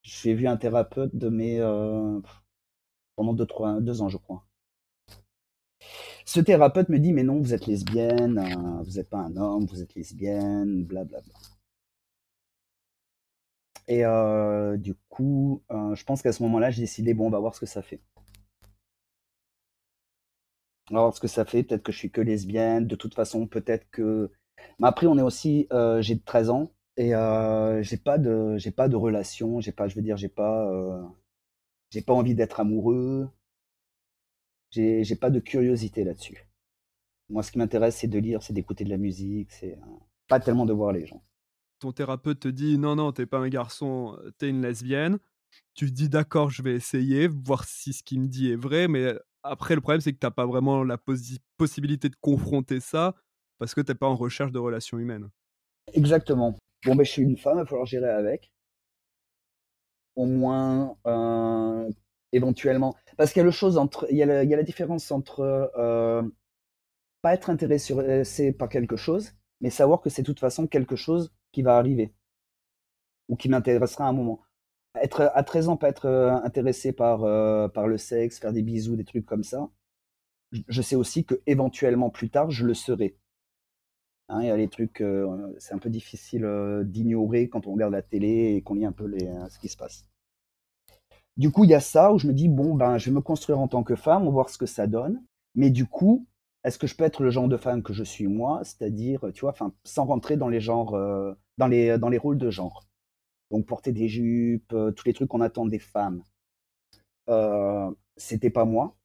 J'ai 0.03 0.35
vu 0.35 0.47
un 0.49 0.57
thérapeute 0.57 1.15
de 1.17 1.29
mes. 1.29 1.61
Euh, 1.61 2.21
pendant 3.17 3.33
deux, 3.35 3.47
trois, 3.47 3.81
deux 3.81 4.03
ans, 4.03 4.09
je 4.09 4.19
crois. 4.19 4.47
Ce 6.25 6.41
thérapeute 6.41 6.89
me 6.89 6.99
dit 6.99 7.13
Mais 7.13 7.23
non, 7.23 7.41
vous 7.41 7.55
êtes 7.55 7.67
lesbienne, 7.67 8.39
euh, 8.39 8.83
vous 8.83 8.97
n'êtes 8.97 9.09
pas 9.09 9.19
un 9.19 9.37
homme, 9.37 9.67
vous 9.67 9.83
êtes 9.83 9.95
lesbienne, 9.95 10.85
blablabla. 10.85 11.21
Bla, 11.21 11.39
bla. 11.41 11.57
Et 13.89 14.05
euh, 14.05 14.77
du 14.77 14.95
coup, 15.09 15.63
euh, 15.71 15.95
je 15.95 16.05
pense 16.05 16.23
qu'à 16.23 16.33
ce 16.33 16.43
moment-là, 16.43 16.71
j'ai 16.71 16.83
décidé, 16.83 17.15
bon, 17.15 17.27
on 17.27 17.31
va 17.31 17.39
voir 17.39 17.55
ce 17.55 17.61
que 17.61 17.67
ça 17.67 17.83
fait. 17.83 18.01
On 20.91 20.95
va 20.95 21.01
voir 21.03 21.15
ce 21.15 21.21
que 21.21 21.29
ça 21.29 21.45
fait. 21.45 21.63
Peut-être 21.63 21.83
que 21.83 21.93
je 21.93 21.99
suis 21.99 22.11
que 22.11 22.21
lesbienne. 22.21 22.87
De 22.87 22.97
toute 22.97 23.15
façon, 23.15 23.47
peut-être 23.47 23.89
que. 23.91 24.31
Mais 24.79 24.89
après, 24.89 25.07
on 25.07 25.19
est 25.19 25.23
aussi. 25.23 25.67
Euh, 25.73 26.01
j'ai 26.03 26.19
13 26.19 26.51
ans 26.51 26.71
et 26.97 27.11
j'ai 27.83 27.97
pas 27.99 28.19
de, 28.19 28.57
j'ai 28.57 28.71
pas 28.71 28.89
de 28.89 28.97
relation. 28.97 29.61
J'ai 29.61 29.73
pas, 29.73 29.89
je 29.89 29.95
veux 29.97 30.03
dire, 30.03 30.17
j'ai 30.17 30.29
pas, 30.29 30.71
j'ai 31.91 32.03
pas 32.03 32.15
envie 32.15 32.35
d'être 32.35 32.61
amoureux. 32.61 33.29
J'ai, 34.71 35.05
j'ai 35.05 35.17
pas 35.17 35.31
de 35.31 35.41
curiosité 35.41 36.05
là-dessus. 36.05 36.47
Moi, 37.29 37.43
ce 37.43 37.51
qui 37.53 37.59
m'intéresse, 37.59 37.97
c'est 37.97 38.09
de 38.09 38.19
lire, 38.19 38.43
c'est 38.43 38.53
d'écouter 38.53 38.85
de 38.85 38.91
la 38.91 38.99
musique, 38.99 39.53
c'est 39.53 39.79
pas 40.29 40.41
tellement 40.41 40.67
de 40.67 40.73
voir 40.73 40.93
les 40.93 41.07
gens 41.07 41.23
ton 41.79 41.93
thérapeute 41.93 42.41
te 42.41 42.49
dit 42.49 42.79
non, 42.79 42.97
non, 42.97 43.13
t'es 43.13 43.27
pas 43.27 43.39
un 43.39 43.49
garçon, 43.49 44.19
t'es 44.39 44.49
une 44.49 44.63
lesbienne. 44.63 45.19
Tu 45.75 45.87
te 45.87 45.93
dis 45.93 46.09
d'accord, 46.09 46.51
je 46.51 46.63
vais 46.63 46.75
essayer, 46.75 47.29
voir 47.29 47.65
si 47.65 47.93
ce 47.93 48.03
qu'il 48.03 48.21
me 48.21 48.29
dit 48.29 48.51
est 48.51 48.57
vrai, 48.57 48.89
mais 48.89 49.15
après, 49.43 49.75
le 49.75 49.81
problème, 49.81 50.01
c'est 50.01 50.13
que 50.13 50.19
t'as 50.19 50.31
pas 50.31 50.47
vraiment 50.47 50.83
la 50.85 50.99
possibilité 51.57 52.09
de 52.09 52.17
confronter 52.21 52.81
ça 52.81 53.15
parce 53.59 53.75
que 53.75 53.81
t'es 53.81 53.95
pas 53.95 54.09
en 54.09 54.17
recherche 54.17 54.53
de 54.53 54.59
relations 54.59 54.99
humaines. 54.99 55.29
Exactement. 55.95 56.57
Bon, 56.85 56.95
ben, 56.95 57.05
je 57.05 57.11
suis 57.11 57.23
une 57.23 57.37
femme, 57.37 57.59
il 57.59 57.61
va 57.61 57.67
falloir 57.67 57.87
gérer 57.87 58.11
avec. 58.11 58.51
Au 60.15 60.25
moins, 60.27 60.97
euh, 61.07 61.91
éventuellement. 62.33 62.95
Parce 63.17 63.33
qu'il 63.33 63.43
y 63.43 64.23
a 64.23 64.45
y 64.45 64.49
la 64.49 64.63
différence 64.63 65.11
entre 65.11 65.71
euh, 65.77 66.23
pas 67.23 67.35
être 67.35 67.51
intéressé 67.51 68.53
par 68.53 68.69
quelque 68.69 68.97
chose, 68.97 69.33
mais 69.61 69.71
savoir 69.71 70.01
que 70.01 70.11
c'est 70.11 70.23
de 70.23 70.27
toute 70.27 70.41
façon 70.41 70.67
quelque 70.67 70.97
chose 70.97 71.33
qui 71.53 71.63
va 71.63 71.77
arriver 71.77 72.15
ou 73.29 73.37
qui 73.37 73.49
m'intéressera 73.49 74.07
à 74.07 74.09
un 74.09 74.13
moment. 74.13 74.43
Être 75.03 75.31
à 75.35 75.43
13 75.43 75.69
ans, 75.69 75.77
pas 75.77 75.89
être 75.89 76.07
euh, 76.07 76.33
intéressé 76.45 76.93
par, 76.93 77.25
euh, 77.25 77.69
par 77.69 77.87
le 77.87 77.99
sexe, 77.99 78.39
faire 78.39 78.53
des 78.53 78.63
bisous, 78.63 78.97
des 78.97 79.05
trucs 79.05 79.27
comme 79.27 79.45
ça. 79.45 79.69
Je 80.53 80.83
sais 80.83 80.97
aussi 80.97 81.25
que 81.25 81.35
éventuellement 81.47 82.09
plus 82.11 82.31
tard, 82.31 82.51
je 82.51 82.65
le 82.65 82.75
serai. 82.75 83.17
Hein, 84.29 84.43
il 84.43 84.49
y 84.49 84.51
a 84.51 84.57
les 84.57 84.69
trucs, 84.69 85.01
euh, 85.01 85.55
c'est 85.59 85.75
un 85.75 85.79
peu 85.79 85.91
difficile 85.91 86.47
d'ignorer 86.85 87.49
quand 87.49 87.67
on 87.67 87.73
regarde 87.73 87.93
la 87.93 88.03
télé 88.03 88.55
et 88.57 88.63
qu'on 88.63 88.75
lit 88.75 88.85
un 88.85 88.93
peu 88.93 89.07
les, 89.07 89.31
ce 89.49 89.59
qui 89.59 89.69
se 89.69 89.77
passe. 89.77 90.07
Du 91.37 91.51
coup, 91.51 91.65
il 91.65 91.71
y 91.71 91.75
a 91.75 91.81
ça 91.81 92.13
où 92.13 92.19
je 92.19 92.27
me 92.27 92.33
dis 92.33 92.49
bon 92.49 92.75
ben, 92.75 92.99
je 92.99 93.11
vais 93.11 93.15
me 93.15 93.21
construire 93.21 93.61
en 93.61 93.69
tant 93.69 93.83
que 93.83 93.95
femme, 93.95 94.23
on 94.23 94.27
va 94.27 94.33
voir 94.33 94.51
ce 94.51 94.59
que 94.59 94.67
ça 94.67 94.87
donne. 94.87 95.23
Mais 95.55 95.71
du 95.71 95.87
coup, 95.87 96.27
est-ce 96.65 96.79
que 96.79 96.87
je 96.87 96.97
peux 96.97 97.05
être 97.05 97.23
le 97.23 97.31
genre 97.31 97.49
de 97.49 97.57
femme 97.57 97.83
que 97.83 97.93
je 97.93 98.03
suis 98.03 98.27
moi, 98.27 98.61
c'est-à-dire, 98.65 99.25
tu 99.35 99.43
vois, 99.43 99.55
sans 99.85 100.05
rentrer 100.05 100.37
dans 100.37 100.49
les 100.49 100.61
genres, 100.61 100.97
dans 101.59 101.69
les, 101.69 101.99
dans 101.99 102.09
les 102.09 102.19
rôles 102.19 102.39
de 102.39 102.51
genre. 102.51 102.87
Donc 103.51 103.67
porter 103.67 103.93
des 103.93 104.09
jupes, 104.09 104.73
euh, 104.73 104.91
tous 104.91 105.07
les 105.07 105.13
trucs 105.13 105.29
qu'on 105.29 105.41
attend 105.41 105.67
des 105.67 105.79
femmes. 105.79 106.23
Euh, 107.29 107.91
c'était 108.17 108.51
pas 108.51 108.65
moi, 108.65 108.97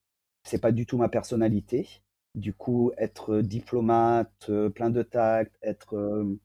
c'est 0.44 0.62
pas 0.62 0.72
du 0.72 0.86
tout 0.86 0.98
ma 0.98 1.10
personnalité. 1.10 2.02
Du 2.36 2.54
coup, 2.54 2.92
être 2.98 3.40
diplomate, 3.42 4.48
euh, 4.50 4.70
plein 4.70 4.90
de 4.90 5.04
tact, 5.04 5.58
être. 5.62 5.96
Euh, 5.96 6.40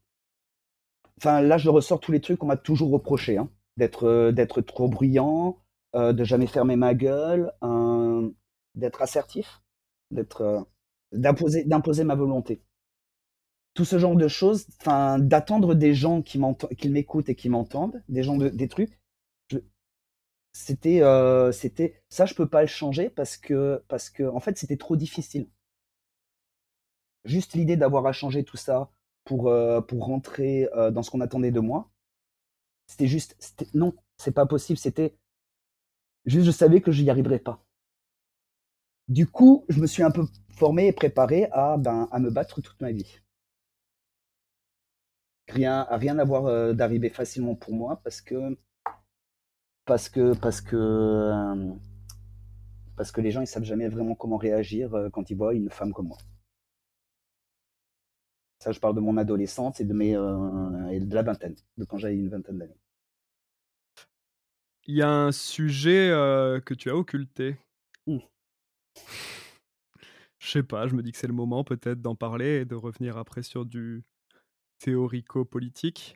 enfin, 1.18 1.40
là, 1.40 1.58
je 1.58 1.68
ressors 1.70 2.00
tous 2.00 2.12
les 2.12 2.20
trucs 2.20 2.38
qu'on 2.38 2.46
m'a 2.46 2.56
toujours 2.56 2.90
reproché, 2.90 3.38
hein. 3.38 3.48
d'être, 3.76 4.30
d'être 4.32 4.60
trop 4.62 4.88
bruyant, 4.88 5.58
de 5.94 6.24
jamais 6.24 6.46
fermer 6.46 6.76
ma 6.76 6.94
gueule, 6.94 7.52
d'être 8.74 9.00
assertif, 9.02 9.62
d'être, 10.10 10.66
d'imposer, 11.12 11.64
d'imposer 11.64 12.04
ma 12.04 12.14
volonté. 12.14 12.62
Tout 13.74 13.84
ce 13.84 13.98
genre 13.98 14.16
de 14.16 14.28
choses, 14.28 14.66
enfin, 14.80 15.18
d'attendre 15.18 15.74
des 15.74 15.94
gens 15.94 16.20
qui 16.22 16.38
m'écoutent 16.88 17.28
et 17.28 17.34
qui 17.34 17.48
m'entendent, 17.48 18.02
des 18.08 18.22
gens 18.22 18.36
de, 18.36 18.48
des 18.48 18.68
trucs. 18.68 18.98
c'était, 20.52 21.00
c'était, 21.52 22.02
ça, 22.08 22.26
je 22.26 22.34
peux 22.34 22.48
pas 22.48 22.62
le 22.62 22.66
changer 22.66 23.08
parce 23.10 23.36
que, 23.36 23.82
parce 23.88 24.10
que, 24.10 24.24
en 24.24 24.40
fait, 24.40 24.58
c'était 24.58 24.76
trop 24.76 24.96
difficile. 24.96 25.48
Juste 27.26 27.52
l'idée 27.54 27.76
d'avoir 27.76 28.06
à 28.06 28.12
changer 28.12 28.44
tout 28.44 28.56
ça 28.56 28.90
pour, 29.24 29.52
pour 29.88 30.06
rentrer 30.06 30.68
dans 30.92 31.02
ce 31.02 31.10
qu'on 31.10 31.20
attendait 31.20 31.50
de 31.50 31.60
moi, 31.60 31.90
c'était 32.86 33.08
juste, 33.08 33.36
non, 33.74 33.94
c'est 34.16 34.32
pas 34.32 34.46
possible. 34.46 34.78
C'était 34.78 35.14
juste, 36.24 36.46
je 36.46 36.50
savais 36.50 36.80
que 36.80 36.92
je 36.92 37.02
n'y 37.02 37.10
arriverais 37.10 37.40
pas. 37.40 37.62
Du 39.08 39.26
coup, 39.26 39.64
je 39.68 39.80
me 39.80 39.86
suis 39.86 40.02
un 40.02 40.10
peu 40.10 40.26
formé 40.50 40.88
et 40.88 40.92
préparé 40.92 41.48
à, 41.52 41.76
ben, 41.76 42.08
à 42.10 42.18
me 42.18 42.30
battre 42.30 42.60
toute 42.60 42.80
ma 42.80 42.90
vie. 42.90 43.20
Rien, 45.48 45.86
à 45.88 45.96
rien 45.96 46.18
avoir 46.18 46.46
euh, 46.46 46.72
d'arriver 46.72 47.08
facilement 47.08 47.54
pour 47.54 47.72
moi 47.72 48.00
parce 48.02 48.20
que 48.20 48.56
parce 49.84 50.08
que 50.08 50.34
parce 50.36 50.60
que 50.60 50.76
euh, 50.76 51.72
parce 52.96 53.12
que 53.12 53.20
les 53.20 53.30
gens 53.30 53.40
ils 53.42 53.46
savent 53.46 53.62
jamais 53.62 53.88
vraiment 53.88 54.16
comment 54.16 54.36
réagir 54.36 54.94
euh, 54.94 55.08
quand 55.08 55.30
ils 55.30 55.36
voient 55.36 55.54
une 55.54 55.70
femme 55.70 55.92
comme 55.92 56.08
moi. 56.08 56.18
Ça, 58.58 58.72
je 58.72 58.80
parle 58.80 58.94
de 58.94 59.00
mon 59.00 59.16
adolescence 59.16 59.80
et 59.80 59.84
de 59.84 59.92
mes 59.92 60.12
et 60.90 61.00
de 61.00 61.14
la 61.14 61.22
vingtaine, 61.22 61.54
de 61.76 61.84
quand 61.84 61.98
j'avais 61.98 62.16
une 62.16 62.30
vingtaine 62.30 62.58
d'années. 62.58 62.80
Il 64.86 64.96
y 64.96 65.02
a 65.02 65.10
un 65.10 65.32
sujet 65.32 66.08
que 66.64 66.74
tu 66.74 66.90
as 66.90 66.96
occulté. 66.96 67.56
Mmh. 68.06 68.18
Je 70.38 70.50
sais 70.50 70.62
pas, 70.62 70.86
je 70.86 70.94
me 70.94 71.02
dis 71.02 71.12
que 71.12 71.18
c'est 71.18 71.26
le 71.26 71.32
moment 71.32 71.64
peut-être 71.64 72.00
d'en 72.00 72.14
parler 72.14 72.60
et 72.60 72.64
de 72.64 72.74
revenir 72.74 73.16
après 73.16 73.42
sur 73.42 73.66
du 73.66 74.04
théorico-politique. 74.78 76.14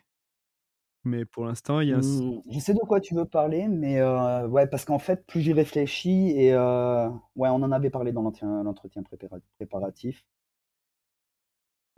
Mais 1.04 1.25
pour 1.25 1.47
l'instant, 1.47 1.80
il 1.80 1.88
y 1.88 1.92
a. 1.92 1.99
Mmh, 1.99 2.42
je 2.50 2.59
sais 2.59 2.75
de 2.75 2.78
quoi 2.80 3.00
tu 3.00 3.14
veux 3.14 3.25
parler, 3.25 3.68
mais 3.68 4.02
ouais, 4.02 4.66
parce 4.66 4.85
qu'en 4.85 4.99
fait, 4.99 5.26
plus 5.26 5.40
j'y 5.40 5.52
réfléchis, 5.52 6.30
et 6.37 6.54
ouais, 6.54 7.49
on 7.49 7.62
en 7.62 7.73
avait 7.73 7.90
parlé 7.90 8.12
dans 8.12 8.23
l'entretien 8.23 9.02
préparatif. 9.59 10.25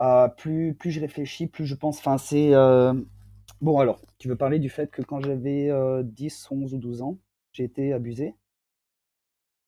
Ah, 0.05 0.33
plus, 0.37 0.73
plus 0.75 0.91
je 0.91 0.99
réfléchis, 0.99 1.47
plus 1.47 1.65
je 1.65 1.75
pense. 1.75 1.97
Enfin, 1.99 2.17
c'est. 2.17 2.51
Bon, 3.61 3.79
alors, 3.79 3.99
tu 4.19 4.27
veux 4.27 4.35
parler 4.35 4.59
du 4.59 4.69
fait 4.69 4.91
que 4.91 5.01
quand 5.01 5.19
j'avais 5.21 5.71
10, 6.03 6.47
11 6.51 6.73
ou 6.75 6.77
12 6.77 7.01
ans, 7.01 7.17
j'ai 7.51 7.63
été 7.63 7.93
abusé 7.93 8.35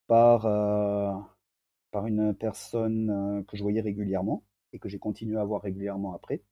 par, 0.08 0.46
par 1.92 2.06
une 2.06 2.36
personne 2.36 3.44
que 3.48 3.58
je 3.58 3.64
voyais 3.64 3.82
régulièrement 3.82 4.44
et 4.74 4.80
que 4.80 4.88
j'ai 4.90 5.00
continué 5.00 5.38
à 5.38 5.44
voir 5.46 5.62
régulièrement 5.64 6.14
après. 6.14 6.44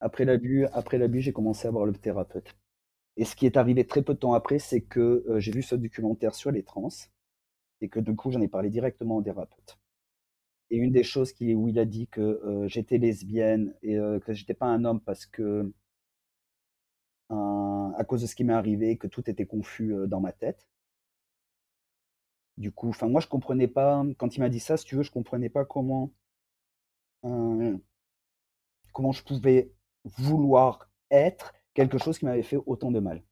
Après 0.00 0.24
l'abus, 0.24 0.64
après 0.72 0.96
l'abus, 0.96 1.20
j'ai 1.20 1.34
commencé 1.34 1.68
à 1.68 1.70
voir 1.70 1.84
le 1.84 1.92
thérapeute. 1.92 2.56
Et 3.16 3.24
ce 3.24 3.36
qui 3.36 3.46
est 3.46 3.56
arrivé 3.56 3.86
très 3.86 4.02
peu 4.02 4.14
de 4.14 4.18
temps 4.20 4.34
après, 4.34 4.58
c'est 4.58 4.82
que 4.82 5.24
j'ai 5.38 5.52
vu 5.52 5.62
ce 5.62 5.74
documentaire 5.76 6.34
sur 6.34 6.50
les 6.52 6.62
trans 6.62 6.88
et 7.80 7.88
que 7.88 8.00
du 8.00 8.14
coup, 8.16 8.30
j'en 8.30 8.42
ai 8.42 8.48
parlé 8.48 8.70
directement 8.70 9.16
au 9.16 9.22
thérapeute. 9.22 9.78
Et 10.70 10.76
une 10.76 10.92
des 10.92 11.02
choses 11.04 11.32
où 11.40 11.68
il 11.68 11.78
a 11.78 11.84
dit 11.84 12.08
que 12.08 12.40
j'étais 12.66 12.98
lesbienne 12.98 13.74
et 13.82 13.96
que 14.24 14.32
j'étais 14.32 14.54
pas 14.54 14.66
un 14.66 14.84
homme 14.84 15.00
parce 15.00 15.26
que 15.26 15.72
à 17.30 18.04
cause 18.06 18.22
de 18.22 18.26
ce 18.26 18.34
qui 18.36 18.44
m'est 18.44 18.52
arrivé, 18.52 18.96
que 18.98 19.06
tout 19.06 19.28
était 19.30 19.46
confus 19.46 19.94
dans 20.06 20.20
ma 20.20 20.32
tête. 20.32 20.68
Du 22.58 22.70
coup, 22.72 22.88
enfin 22.90 23.08
moi 23.08 23.20
je 23.20 23.28
comprenais 23.28 23.68
pas 23.68 24.02
quand 24.18 24.36
il 24.36 24.40
m'a 24.40 24.48
dit 24.48 24.60
ça, 24.60 24.76
si 24.76 24.84
tu 24.84 24.96
veux, 24.96 25.02
je 25.02 25.10
comprenais 25.10 25.48
pas 25.48 25.64
comment 25.64 26.12
comment 28.92 29.12
je 29.12 29.22
pouvais 29.22 29.72
vouloir 30.04 30.88
être 31.10 31.54
quelque 31.74 31.98
chose 31.98 32.18
qui 32.18 32.24
m'avait 32.24 32.42
fait 32.42 32.58
autant 32.66 32.90
de 32.90 33.00
mal. 33.00 33.22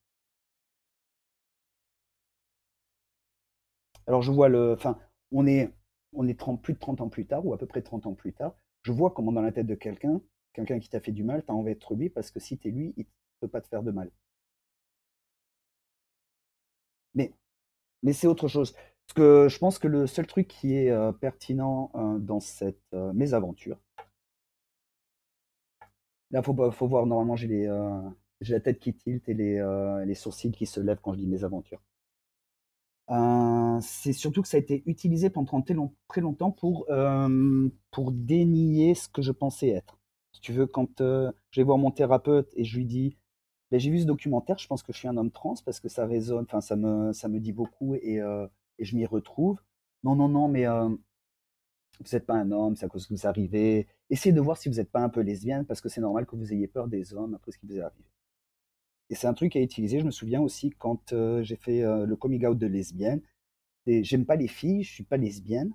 Alors 4.07 4.23
je 4.23 4.33
vois 4.33 4.49
le, 4.49 4.73
enfin 4.73 4.99
on 5.33 5.47
est 5.47 5.71
on 6.15 6.29
est 6.29 6.39
plus 6.63 6.75
de 6.75 6.79
30 6.79 7.01
ans 7.01 7.09
plus 7.09 7.27
tard, 7.27 7.45
ou 7.47 7.53
à 7.53 7.59
peu 7.59 7.67
près 7.67 7.83
30 7.83 8.07
ans 8.07 8.15
plus 8.15 8.33
tard, 8.33 8.55
je 8.83 8.93
vois 8.93 9.11
comment 9.11 9.33
dans 9.33 9.43
la 9.43 9.53
tête 9.53 9.67
de 9.67 9.75
quelqu'un, 9.75 10.21
quelqu'un 10.53 10.79
qui 10.79 10.89
t'a 10.89 11.01
fait 11.01 11.13
du 11.13 11.25
mal, 11.25 11.45
tu 11.45 11.51
as 11.51 11.55
envie 11.55 11.73
d'être 11.75 11.95
lui, 11.95 12.11
parce 12.11 12.31
que 12.31 12.41
si 12.41 12.59
tu 12.59 12.69
es 12.69 12.71
lui, 12.71 12.95
il 12.97 13.03
ne 13.03 13.07
peut 13.41 13.49
pas 13.49 13.61
te 13.61 13.69
faire 13.69 13.83
de 13.83 13.91
mal. 13.91 14.11
Mais, 17.15 17.33
mais 18.03 18.13
c'est 18.13 18.27
autre 18.27 18.49
chose. 18.49 18.75
Parce 19.07 19.15
que 19.15 19.49
je 19.49 19.59
pense 19.59 19.79
que 19.79 19.89
le 19.89 20.07
seul 20.07 20.27
truc 20.27 20.49
qui 20.49 20.75
est 20.75 20.91
euh, 20.91 21.13
pertinent 21.13 21.91
euh, 21.95 22.19
dans 22.19 22.41
cette 22.41 22.81
euh, 22.95 23.13
mésaventure, 23.13 23.79
là, 26.31 26.41
il 26.41 26.45
faut, 26.45 26.71
faut 26.73 26.89
voir, 26.89 27.07
normalement, 27.07 27.37
j'ai 27.37 27.67
la 27.67 28.61
tête 28.61 28.79
qui 28.81 28.95
tilte 28.95 29.29
et 29.29 29.35
les, 29.35 30.05
les 30.07 30.15
sourcils 30.15 30.53
qui 30.53 30.67
se 30.67 30.81
lèvent 30.81 31.01
quand 31.03 31.15
je 31.15 31.19
dis 31.19 31.27
mésaventure. 31.27 31.81
Euh, 33.11 33.79
c'est 33.83 34.13
surtout 34.13 34.43
que 34.43 34.49
ça 34.49 34.57
a 34.57 34.61
été 34.61 34.83
utilisé 34.87 35.31
pendant 35.31 35.61
très, 35.63 36.21
longtemps 36.21 36.51
pour, 36.51 36.87
euh, 36.91 37.69
pour 37.91 38.13
dénier 38.13 38.95
ce 38.95 39.09
que 39.09 39.23
je 39.23 39.33
pensais 39.33 39.69
être. 39.69 39.99
Si 40.33 40.41
tu 40.41 40.53
veux, 40.53 40.67
quand 40.67 41.01
euh, 41.01 41.31
je 41.51 41.61
vais 41.61 41.65
voir 41.65 41.79
mon 41.79 41.91
thérapeute 41.91 42.51
et 42.57 42.65
je 42.65 42.77
lui 42.77 42.87
dis 42.87 43.17
ben, 43.71 43.79
J'ai 43.81 43.91
vu 43.91 44.01
ce 44.01 44.07
documentaire, 44.07 44.59
je 44.59 44.67
pense 44.67 44.83
que 44.83 44.93
je 44.93 44.99
suis 44.99 45.09
un 45.09 45.17
homme 45.17 45.31
trans 45.31 45.55
parce 45.65 45.81
que 45.81 45.89
ça 45.89 46.07
résonne, 46.07 46.45
enfin, 46.49 46.61
ça 46.61 46.77
me, 46.77 47.13
ça 47.13 47.29
me 47.29 47.41
dit 47.41 47.53
beaucoup 47.53 47.95
et, 47.97 48.17
et 48.79 48.85
je 48.85 48.97
m'y 48.97 49.07
retrouve. 49.07 49.61
Non, 50.05 50.17
non, 50.17 50.29
non, 50.29 50.49
mais 50.49 50.67
vous 52.01 52.07
n'êtes 52.13 52.27
pas 52.27 52.35
un 52.35 52.51
homme, 52.51 52.77
c'est 52.77 52.87
à 52.87 52.89
cause 52.89 53.07
que 53.07 53.15
vous 53.15 53.27
arrivez. 53.27 53.87
Essayez 54.11 54.33
de 54.35 54.41
voir 54.41 54.57
si 54.57 54.69
vous 54.69 54.77
n'êtes 54.77 54.91
pas 54.91 55.01
un 55.01 55.09
peu 55.09 55.21
lesbienne 55.21 55.65
parce 55.67 55.81
que 55.81 55.89
c'est 55.89 56.01
normal 56.01 56.27
que 56.27 56.37
vous 56.37 56.53
ayez 56.53 56.69
peur 56.69 56.89
des 56.89 57.15
hommes 57.15 57.35
après 57.35 57.53
ce 57.53 57.59
qui 57.59 57.67
vous 57.67 57.77
est 57.77 57.81
arrivé. 57.81 58.05
Et 59.11 59.15
c'est 59.15 59.27
un 59.27 59.35
truc 59.35 59.55
à 59.57 59.61
utiliser. 59.61 60.01
Je 60.01 60.05
me 60.05 60.11
souviens 60.11 60.41
aussi 60.41 60.71
quand 60.71 61.13
euh, 61.13 61.43
j'ai 61.43 61.57
fait 61.57 61.83
euh, 61.83 62.07
le 62.07 62.17
coming 62.17 62.47
out 62.47 62.59
de 62.59 62.67
lesbienne. 62.67 63.21
J'aime 63.87 64.25
pas 64.25 64.37
les 64.37 64.49
filles, 64.49 64.83
je 64.83 64.93
suis 64.93 65.05
pas 65.05 65.19
lesbienne. 65.19 65.73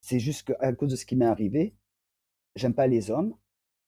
C'est 0.00 0.18
juste 0.18 0.48
qu'à 0.48 0.72
cause 0.72 0.90
de 0.90 0.96
ce 0.96 1.06
qui 1.06 1.14
m'est 1.14 1.26
arrivé, 1.26 1.76
j'aime 2.56 2.74
pas 2.74 2.88
les 2.88 3.10
hommes. 3.10 3.36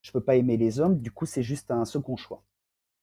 Je 0.01 0.13
peux 0.13 0.23
pas 0.23 0.37
aimer 0.37 0.57
les 0.57 0.79
hommes. 0.79 1.01
Du 1.01 1.11
coup, 1.11 1.27
c'est 1.27 1.43
juste 1.43 1.73
un 1.73 1.85
second 1.85 2.17
choix. 2.17 2.45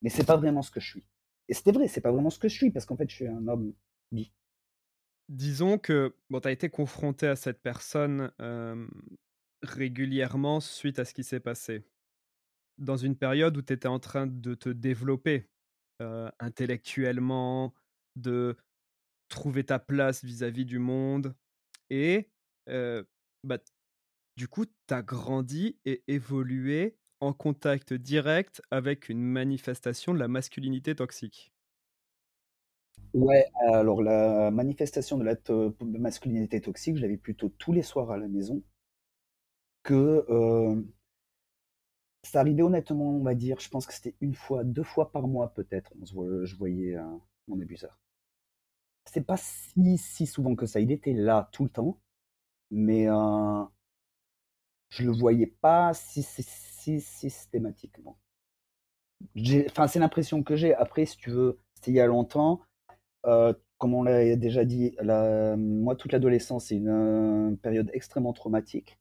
Mais 0.02 0.10
c'est 0.10 0.26
pas 0.26 0.38
vraiment 0.38 0.62
ce 0.62 0.72
que 0.72 0.80
je 0.80 0.88
suis. 0.88 1.06
Et 1.50 1.54
c'était 1.54 1.74
vrai, 1.74 1.90
c'est 1.90 2.00
pas 2.00 2.12
vraiment 2.12 2.30
ce 2.30 2.40
que 2.40 2.48
je 2.48 2.56
suis 2.56 2.72
parce 2.72 2.86
qu'en 2.86 2.96
fait, 2.96 3.10
je 3.10 3.16
suis 3.16 3.28
un 3.28 3.48
homme 3.50 3.74
bi. 4.14 4.32
Disons 5.28 5.78
que 5.78 6.16
bon, 6.30 6.40
tu 6.40 6.48
as 6.48 6.52
été 6.52 6.70
confronté 6.70 7.28
à 7.28 7.36
cette 7.36 7.62
personne 7.62 8.32
régulièrement 9.62 10.62
suite 10.62 11.00
à 11.00 11.06
ce 11.06 11.14
qui 11.14 11.26
s'est 11.26 11.42
passé. 11.42 11.84
Dans 12.78 12.98
une 12.98 13.16
période 13.16 13.58
où 13.58 13.62
tu 13.62 13.74
étais 13.74 13.88
en 13.88 14.00
train 14.00 14.28
de 14.28 14.54
te 14.54 14.70
développer 14.70 15.50
intellectuellement, 16.40 17.74
de 18.16 18.58
trouver 19.28 19.64
ta 19.64 19.80
place 19.80 20.24
vis-à-vis 20.24 20.66
du 20.66 20.80
monde. 20.80 21.36
Et 21.90 22.30
bah, 22.68 23.58
du 24.38 24.48
coup, 24.48 24.66
tu 24.66 24.94
as 24.94 25.02
grandi 25.02 25.78
et 25.86 26.04
évolué 26.08 26.98
en 27.22 27.32
contact 27.32 27.94
direct 27.94 28.62
avec 28.72 29.10
une 29.10 29.22
manifestation 29.22 30.14
de 30.14 30.20
la 30.20 30.28
masculinité 30.28 30.96
toxique. 30.96 31.54
Ouais, 33.14 33.46
alors 33.70 34.02
la 34.02 34.52
manifestation 34.52 35.18
de 35.18 35.24
la 35.24 35.38
masculinité 36.00 36.60
toxique, 36.60 36.98
je 36.98 37.02
l'avais 37.02 37.16
plutôt 37.18 37.48
tous 37.48 37.72
les 37.72 37.82
soirs 37.82 38.12
à 38.12 38.18
la 38.18 38.28
maison 38.28 38.62
que 39.84 40.26
ça 42.26 42.40
arrivait 42.40 42.64
honnêtement, 42.64 43.12
on 43.12 43.24
va 43.24 43.36
dire, 43.36 43.60
je 43.60 43.70
pense 43.70 43.86
que 43.86 43.94
c'était 43.94 44.16
une 44.22 44.34
fois, 44.34 44.64
deux 44.64 44.84
fois 44.84 45.12
par 45.12 45.28
mois 45.28 45.54
peut-être, 45.54 45.94
je 46.04 46.56
voyais 46.56 46.96
euh, 46.96 47.04
mon 47.48 47.60
abuseur. 47.62 48.00
C'est 49.06 49.22
pas 49.26 49.38
si, 49.38 49.98
si 49.98 50.26
souvent 50.26 50.56
que 50.56 50.66
ça, 50.66 50.80
il 50.80 50.92
était 50.92 51.14
là 51.14 51.50
tout 51.52 51.64
le 51.64 51.70
temps, 51.70 52.00
mais 52.72 53.08
euh, 53.08 53.64
je 54.90 55.04
le 55.04 55.12
voyais 55.12 55.48
pas 55.48 55.94
si, 55.94 56.24
si, 56.24 57.00
systématiquement. 57.02 58.18
Enfin, 59.70 59.88
c'est 59.88 60.00
l'impression 60.00 60.44
que 60.44 60.56
j'ai. 60.56 60.74
Après, 60.74 61.06
si 61.06 61.18
tu 61.18 61.30
veux, 61.30 61.60
c'était 61.76 61.92
il 61.92 61.96
y 61.96 62.00
a 62.00 62.08
longtemps. 62.08 62.62
Euh, 63.26 63.54
comme 63.78 63.94
on 63.94 64.04
l'a 64.04 64.36
déjà 64.36 64.66
dit, 64.66 64.96
moi, 65.58 65.96
toute 65.96 66.12
l'adolescence, 66.12 66.68
c'est 66.68 66.78
une 66.78 67.58
période 67.62 67.90
extrêmement 67.94 68.34
traumatique. 68.34 68.98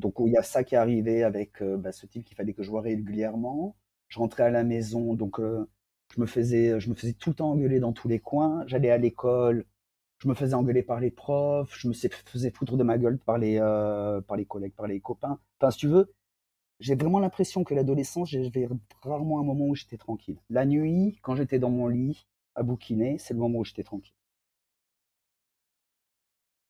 Donc 0.00 0.14
il 0.20 0.32
y 0.32 0.36
a 0.36 0.42
ça 0.42 0.64
qui 0.64 0.74
est 0.74 0.78
arrivé 0.78 1.22
avec 1.22 1.62
euh, 1.62 1.76
bah, 1.76 1.92
ce 1.92 2.06
type 2.06 2.24
qu'il 2.24 2.36
fallait 2.36 2.54
que 2.54 2.62
je 2.62 2.70
vois 2.70 2.80
régulièrement. 2.82 3.76
Je 4.08 4.18
rentrais 4.18 4.44
à 4.44 4.50
la 4.50 4.64
maison, 4.64 5.14
donc 5.14 5.38
euh, 5.40 5.68
je 6.14 6.20
me 6.20 6.26
faisais, 6.26 6.80
je 6.80 6.90
me 6.90 6.94
faisais 6.94 7.12
tout 7.12 7.30
le 7.30 7.36
temps 7.36 7.52
engueuler 7.52 7.80
dans 7.80 7.92
tous 7.92 8.08
les 8.08 8.18
coins. 8.18 8.64
J'allais 8.66 8.90
à 8.90 8.98
l'école, 8.98 9.66
je 10.18 10.28
me 10.28 10.34
faisais 10.34 10.54
engueuler 10.54 10.82
par 10.82 11.00
les 11.00 11.10
profs, 11.10 11.76
je 11.78 11.88
me 11.88 11.92
faisais 11.92 12.50
foutre 12.50 12.76
de 12.76 12.82
ma 12.84 12.98
gueule 12.98 13.18
par 13.18 13.38
les, 13.38 13.58
euh, 13.60 14.20
par 14.22 14.36
les 14.36 14.46
collègues, 14.46 14.74
par 14.74 14.86
les 14.86 15.00
copains. 15.00 15.38
Enfin, 15.60 15.70
si 15.70 15.78
tu 15.78 15.88
veux, 15.88 16.12
j'ai 16.80 16.94
vraiment 16.96 17.20
l'impression 17.20 17.64
que 17.64 17.74
l'adolescence, 17.74 18.30
j'avais 18.30 18.68
rarement 19.02 19.40
un 19.40 19.44
moment 19.44 19.66
où 19.66 19.74
j'étais 19.74 19.98
tranquille. 19.98 20.38
La 20.50 20.66
nuit, 20.66 21.18
quand 21.22 21.36
j'étais 21.36 21.58
dans 21.58 21.70
mon 21.70 21.88
lit, 21.88 22.26
à 22.54 22.62
bouquiner, 22.62 23.18
c'est 23.18 23.34
le 23.34 23.40
moment 23.40 23.60
où 23.60 23.64
j'étais 23.64 23.84
tranquille. 23.84 24.14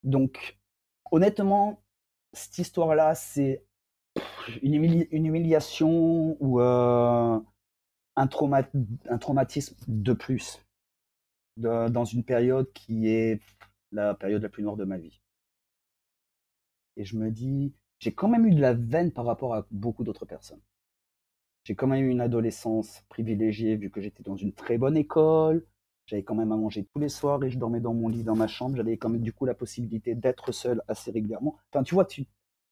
Donc, 0.02 0.58
honnêtement, 1.10 1.82
cette 2.32 2.58
histoire-là, 2.58 3.14
c'est 3.14 3.64
une, 4.62 4.74
humiliation 5.12 6.36
ou 6.40 6.60
euh, 6.60 7.38
un, 8.16 8.28
un, 9.08 9.18
traumatisme 9.18 9.76
de 9.88 10.12
plus 10.12 10.64
dans 11.56 12.04
une 12.04 12.24
période 12.24 12.72
qui 12.72 13.08
est 13.08 13.40
la 13.92 14.14
période 14.14 14.42
la 14.42 14.48
plus 14.48 14.62
noire 14.62 14.76
de 14.76 14.84
ma 14.84 14.98
vie. 14.98 15.20
Et 16.96 17.04
je 17.04 17.16
me 17.16 17.30
dis, 17.30 17.74
j'ai 17.98 18.12
quand 18.12 18.28
même 18.28 18.46
eu 18.46 18.54
de 18.54 18.60
la 18.60 18.74
veine 18.74 19.12
par 19.12 19.24
rapport 19.24 19.54
à 19.54 19.66
beaucoup 19.70 20.04
d'autres 20.04 20.26
personnes. 20.26 20.60
J'ai 21.64 21.74
quand 21.74 21.86
même 21.86 22.04
eu 22.04 22.10
une 22.10 22.20
adolescence 22.20 23.04
privilégiée 23.08 23.76
vu 23.76 23.90
que 23.90 24.00
j'étais 24.00 24.22
dans 24.22 24.36
une 24.36 24.52
très 24.52 24.78
bonne 24.78 24.96
école. 24.96 25.66
J'avais 26.10 26.24
quand 26.24 26.34
même 26.34 26.50
à 26.50 26.56
manger 26.56 26.84
tous 26.92 26.98
les 26.98 27.08
soirs 27.08 27.42
et 27.44 27.50
je 27.50 27.58
dormais 27.58 27.78
dans 27.78 27.94
mon 27.94 28.08
lit 28.08 28.24
dans 28.24 28.34
ma 28.34 28.48
chambre. 28.48 28.76
J'avais 28.76 28.96
quand 28.96 29.08
même 29.08 29.20
du 29.22 29.32
coup 29.32 29.44
la 29.46 29.54
possibilité 29.54 30.16
d'être 30.16 30.50
seul 30.50 30.82
assez 30.88 31.12
régulièrement. 31.12 31.56
Enfin, 31.70 31.84
tu 31.84 31.94
vois, 31.94 32.04
tu... 32.04 32.26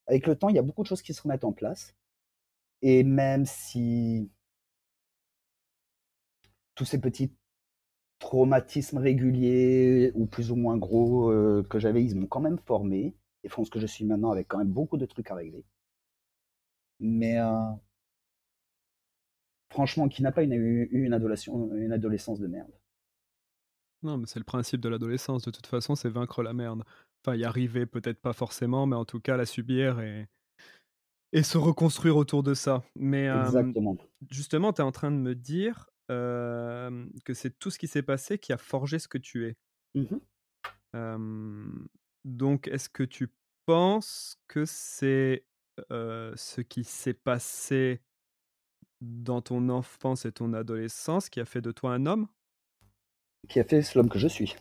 avec 0.08 0.26
le 0.26 0.34
temps, 0.36 0.48
il 0.48 0.56
y 0.56 0.58
a 0.58 0.62
beaucoup 0.62 0.82
de 0.82 0.88
choses 0.88 1.02
qui 1.02 1.14
se 1.14 1.22
remettent 1.22 1.44
en 1.44 1.52
place. 1.52 1.94
Et 2.82 3.04
même 3.04 3.46
si 3.46 4.30
tous 6.74 6.84
ces 6.84 7.00
petits 7.00 7.32
traumatismes 8.18 8.98
réguliers 8.98 10.10
ou 10.16 10.26
plus 10.26 10.50
ou 10.50 10.56
moins 10.56 10.76
gros 10.76 11.30
euh, 11.30 11.62
que 11.70 11.78
j'avais, 11.78 12.04
ils 12.04 12.16
m'ont 12.16 12.26
quand 12.26 12.40
même 12.40 12.58
formé 12.66 13.14
et 13.44 13.48
font 13.48 13.64
ce 13.64 13.70
que 13.70 13.78
je 13.78 13.86
suis 13.86 14.04
maintenant 14.04 14.32
avec 14.32 14.48
quand 14.48 14.58
même 14.58 14.72
beaucoup 14.72 14.96
de 14.96 15.06
trucs 15.06 15.30
à 15.30 15.36
régler. 15.36 15.64
Mais 17.00 17.38
euh, 17.38 17.70
franchement, 19.70 20.08
qui 20.08 20.22
n'a 20.22 20.32
pas 20.32 20.42
eu 20.42 20.88
une, 20.90 21.02
une 21.02 21.92
adolescence 21.92 22.40
de 22.40 22.46
merde 22.48 22.72
Non, 24.02 24.16
mais 24.18 24.26
c'est 24.26 24.38
le 24.38 24.44
principe 24.44 24.80
de 24.80 24.88
l'adolescence. 24.88 25.42
De 25.42 25.50
toute 25.50 25.66
façon, 25.66 25.94
c'est 25.94 26.08
vaincre 26.08 26.42
la 26.42 26.52
merde. 26.52 26.84
Enfin, 27.24 27.36
y 27.36 27.44
arriver, 27.44 27.86
peut-être 27.86 28.20
pas 28.20 28.32
forcément, 28.32 28.86
mais 28.86 28.96
en 28.96 29.04
tout 29.04 29.20
cas, 29.20 29.36
la 29.36 29.46
subir 29.46 30.00
et, 30.00 30.28
et 31.32 31.42
se 31.42 31.58
reconstruire 31.58 32.16
autour 32.16 32.42
de 32.42 32.54
ça. 32.54 32.82
Mais 32.96 33.28
Exactement. 33.32 33.96
justement, 34.30 34.72
tu 34.72 34.82
es 34.82 34.84
en 34.84 34.92
train 34.92 35.10
de 35.10 35.16
me 35.16 35.34
dire 35.34 35.90
que 36.08 37.34
c'est 37.34 37.58
tout 37.58 37.70
ce 37.70 37.78
qui 37.78 37.86
s'est 37.88 38.02
passé 38.02 38.38
qui 38.38 38.52
a 38.52 38.58
forgé 38.58 38.98
ce 38.98 39.08
que 39.08 39.18
tu 39.18 39.46
es. 39.46 39.56
Mmh 39.94 40.20
donc, 42.24 42.68
est-ce 42.68 42.88
que 42.88 43.02
tu 43.02 43.34
penses 43.66 44.36
que 44.48 44.64
c'est 44.64 45.46
ce 45.90 46.60
qui 46.60 46.84
s'est 46.84 47.14
passé 47.14 48.02
dans 49.00 49.42
ton 49.42 49.68
enfance 49.70 50.24
et 50.24 50.32
ton 50.32 50.52
adolescence 50.54 51.28
qui 51.30 51.40
a 51.40 51.44
fait 51.44 51.60
de 51.60 51.72
toi 51.72 51.94
un 51.94 52.06
homme? 52.06 52.28
Qui 53.48 53.60
a 53.60 53.64
fait 53.64 53.94
l'homme 53.94 54.08
que 54.08 54.18
je 54.18 54.28
suis. 54.28 54.56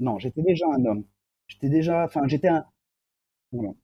Non, 0.00 0.18
j'étais 0.18 0.42
déjà 0.42 0.66
un 0.68 0.84
homme. 0.84 1.04
J'étais 1.48 1.68
déjà, 1.68 2.08
un, 2.14 2.28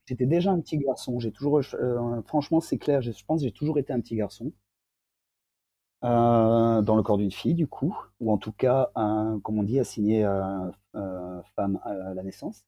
j'étais 0.06 0.26
déjà 0.26 0.52
un 0.52 0.60
petit 0.60 0.78
garçon. 0.78 1.18
J'ai 1.18 1.32
toujours, 1.32 1.60
euh, 1.74 2.22
franchement, 2.22 2.60
c'est 2.60 2.78
clair. 2.78 3.02
Je 3.02 3.10
pense 3.24 3.40
que 3.40 3.46
j'ai 3.46 3.52
toujours 3.52 3.78
été 3.78 3.92
un 3.92 4.00
petit 4.00 4.16
garçon 4.16 4.52
euh, 6.04 6.82
dans 6.82 6.96
le 6.96 7.02
corps 7.02 7.18
d'une 7.18 7.32
fille, 7.32 7.54
du 7.54 7.66
coup, 7.66 7.96
ou 8.20 8.30
en 8.32 8.38
tout 8.38 8.52
cas, 8.52 8.90
comme 8.94 9.58
on 9.58 9.62
dit, 9.62 9.80
assigné 9.80 10.24
euh, 10.24 11.42
femme 11.56 11.80
à 11.84 12.14
la 12.14 12.22
naissance. 12.22 12.64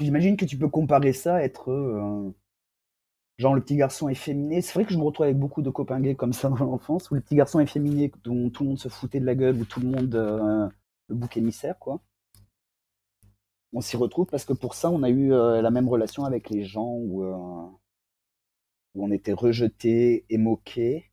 J'imagine 0.00 0.36
que 0.36 0.44
tu 0.44 0.58
peux 0.58 0.68
comparer 0.68 1.12
ça 1.12 1.36
à 1.36 1.42
être 1.42 1.70
genre 3.38 3.54
le 3.54 3.62
petit 3.62 3.76
garçon 3.76 4.08
efféminé. 4.08 4.60
C'est 4.60 4.74
vrai 4.74 4.84
que 4.84 4.92
je 4.92 4.98
me 4.98 5.04
retrouve 5.04 5.24
avec 5.24 5.38
beaucoup 5.38 5.62
de 5.62 5.70
copains 5.70 6.00
gays 6.00 6.16
comme 6.16 6.32
ça 6.32 6.48
dans 6.50 6.64
l'enfance, 6.64 7.10
où 7.10 7.14
le 7.14 7.20
petit 7.20 7.36
garçon 7.36 7.60
efféminé 7.60 8.12
dont 8.24 8.50
tout 8.50 8.64
le 8.64 8.70
monde 8.70 8.78
se 8.78 8.88
foutait 8.88 9.20
de 9.20 9.26
la 9.26 9.34
gueule, 9.34 9.60
où 9.60 9.64
tout 9.64 9.80
le 9.80 9.88
monde, 9.88 10.14
euh, 10.14 10.68
le 11.08 11.14
bouc 11.14 11.36
émissaire, 11.36 11.78
quoi. 11.78 12.00
On 13.72 13.80
s'y 13.80 13.96
retrouve 13.96 14.26
parce 14.26 14.44
que 14.44 14.52
pour 14.54 14.74
ça, 14.74 14.90
on 14.90 15.02
a 15.02 15.10
eu 15.10 15.32
euh, 15.32 15.62
la 15.62 15.70
même 15.70 15.88
relation 15.88 16.24
avec 16.24 16.50
les 16.50 16.64
gens 16.64 16.90
où, 16.90 17.22
euh, 17.24 17.66
on 18.94 19.12
était 19.12 19.32
rejeté 19.32 20.24
et 20.28 20.38
moqué 20.38 21.12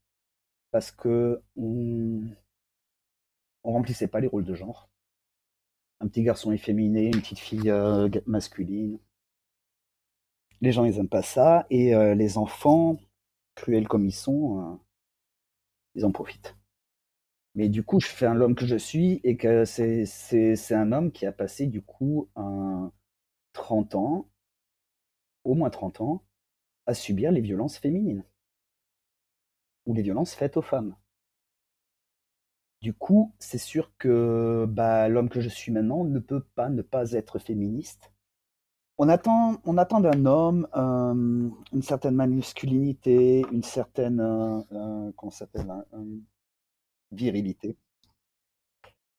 parce 0.71 0.91
que 0.91 1.41
on 1.55 2.23
remplissait 3.63 4.07
pas 4.07 4.19
les 4.19 4.27
rôles 4.27 4.45
de 4.45 4.55
genre. 4.55 4.89
Un 5.99 6.07
petit 6.07 6.23
garçon 6.23 6.51
efféminé, 6.51 7.07
une 7.07 7.21
petite 7.21 7.39
fille 7.39 7.71
masculine 8.25 8.97
les 10.61 10.71
gens 10.71 10.85
ils 10.85 10.97
aiment 10.97 11.09
pas 11.09 11.21
ça 11.21 11.65
et 11.69 11.95
euh, 11.95 12.15
les 12.15 12.37
enfants 12.37 12.97
cruels 13.55 13.87
comme 13.87 14.05
ils 14.05 14.13
sont 14.13 14.59
euh, 14.61 14.75
ils 15.95 16.05
en 16.05 16.11
profitent. 16.11 16.55
Mais 17.55 17.69
du 17.69 17.83
coup 17.83 17.99
je 17.99 18.07
fais 18.07 18.25
un 18.25 18.33
l'homme 18.33 18.55
que 18.55 18.65
je 18.65 18.75
suis 18.75 19.21
et 19.23 19.37
que 19.37 19.65
c'est 19.65 20.75
un 20.75 20.91
homme 20.91 21.11
qui 21.11 21.25
a 21.25 21.31
passé 21.31 21.67
du 21.67 21.81
coup 21.81 22.29
un 22.35 22.91
30 23.53 23.95
ans 23.95 24.27
au 25.45 25.55
moins 25.55 25.69
30 25.69 26.01
ans 26.01 26.23
à 26.85 26.93
subir 26.93 27.31
les 27.31 27.41
violences 27.41 27.77
féminines. 27.77 28.23
Ou 29.85 29.93
les 29.93 30.01
violences 30.01 30.33
faites 30.33 30.57
aux 30.57 30.61
femmes. 30.61 30.95
Du 32.81 32.93
coup, 32.93 33.33
c'est 33.39 33.57
sûr 33.57 33.91
que 33.97 34.65
bah, 34.69 35.07
l'homme 35.09 35.29
que 35.29 35.41
je 35.41 35.49
suis 35.49 35.71
maintenant 35.71 36.03
ne 36.03 36.19
peut 36.19 36.43
pas 36.55 36.69
ne 36.69 36.81
pas 36.81 37.13
être 37.13 37.39
féministe 37.39 38.11
on 38.97 39.09
attend, 39.09 39.57
on 39.65 39.77
attend 39.77 39.99
d'un 39.99 40.25
homme 40.25 40.67
euh, 40.75 41.49
une 41.73 41.81
certaine 41.81 42.15
masculinité, 42.15 43.45
une 43.51 43.63
certaine, 43.63 44.19
euh, 44.21 44.61
euh 44.71 45.29
s'appelle, 45.31 45.71
virilité. 47.11 47.77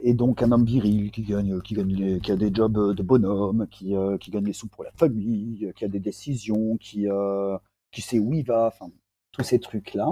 Et 0.01 0.15
donc 0.15 0.43
un 0.43 0.53
homme 0.53 0.65
viril 0.65 1.11
qui 1.11 1.23
gagne, 1.23 1.61
qui 1.63 1.75
gagne, 1.75 2.21
qui 2.21 2.33
a 2.33 2.37
des 2.37 2.53
jobs 2.53 2.95
de 2.95 3.03
bonhomme, 3.03 3.67
qui, 3.71 3.95
qui 4.21 4.31
gagne 4.31 4.45
les 4.45 4.53
sous 4.53 4.69
pour 4.69 4.85
la 4.85 4.93
famille, 4.93 5.73
qui 5.75 5.85
a 5.85 5.89
des 5.89 6.01
décisions, 6.01 6.77
qui, 6.77 7.07
qui 7.91 8.03
sait 8.03 8.19
où 8.19 8.35
il 8.35 8.45
va, 8.45 8.67
enfin 8.67 8.91
tous 9.33 9.43
ces 9.43 9.59
trucs 9.59 9.95
là. 9.95 10.09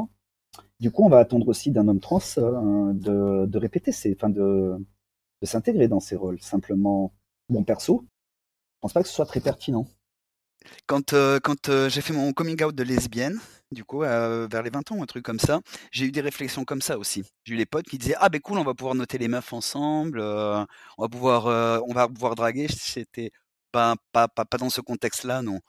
Du 0.81 0.90
coup, 0.90 1.05
on 1.05 1.09
va 1.09 1.18
attendre 1.18 1.48
aussi 1.48 1.70
d'un 1.70 1.88
homme 1.88 2.00
trans 2.00 2.18
de, 2.38 3.46
de 3.46 3.59
répéter 3.59 3.92
ses, 3.92 4.14
enfin 4.14 4.31
de, 4.31 4.77
de 5.42 5.46
s'intégrer 5.46 5.88
dans 5.88 6.00
ses 6.00 6.16
rôles. 6.16 6.40
Simplement, 6.40 7.12
mon 7.50 7.64
perso, 7.64 8.07
pense 8.84 8.92
pas 8.92 9.02
que 9.02 9.08
ce 9.08 9.14
soit 9.14 9.24
très 9.24 9.40
pertinent. 9.40 9.86
Quand, 10.84 11.14
euh, 11.14 11.40
quand 11.42 11.70
euh, 11.70 11.88
j'ai 11.88 12.02
fait 12.02 12.12
mon 12.12 12.34
coming 12.34 12.62
out 12.62 12.74
de 12.74 12.82
lesbienne, 12.82 13.40
du 13.70 13.82
coup, 13.82 14.02
euh, 14.02 14.46
vers 14.50 14.62
les 14.62 14.68
20 14.68 14.92
ans, 14.92 15.02
un 15.02 15.06
truc 15.06 15.24
comme 15.24 15.40
ça, 15.40 15.62
j'ai 15.90 16.04
eu 16.04 16.12
des 16.12 16.20
réflexions 16.20 16.66
comme 16.66 16.82
ça 16.82 16.98
aussi. 16.98 17.24
J'ai 17.44 17.54
eu 17.54 17.56
des 17.56 17.64
potes 17.64 17.86
qui 17.86 17.96
disaient 17.96 18.16
Ah, 18.20 18.28
ben 18.28 18.42
cool, 18.42 18.58
on 18.58 18.62
va 18.62 18.74
pouvoir 18.74 18.94
noter 18.94 19.16
les 19.16 19.28
meufs 19.28 19.54
ensemble, 19.54 20.20
on, 20.20 20.66
va 20.98 21.08
pouvoir, 21.10 21.46
on 21.88 21.94
va 21.94 22.08
pouvoir 22.08 22.34
draguer. 22.34 22.66
C'était 22.68 23.30
pas, 23.72 23.94
pas, 24.12 24.28
pas, 24.28 24.44
pas 24.44 24.58
dans 24.58 24.68
ce 24.68 24.82
contexte-là, 24.82 25.40
non. 25.40 25.60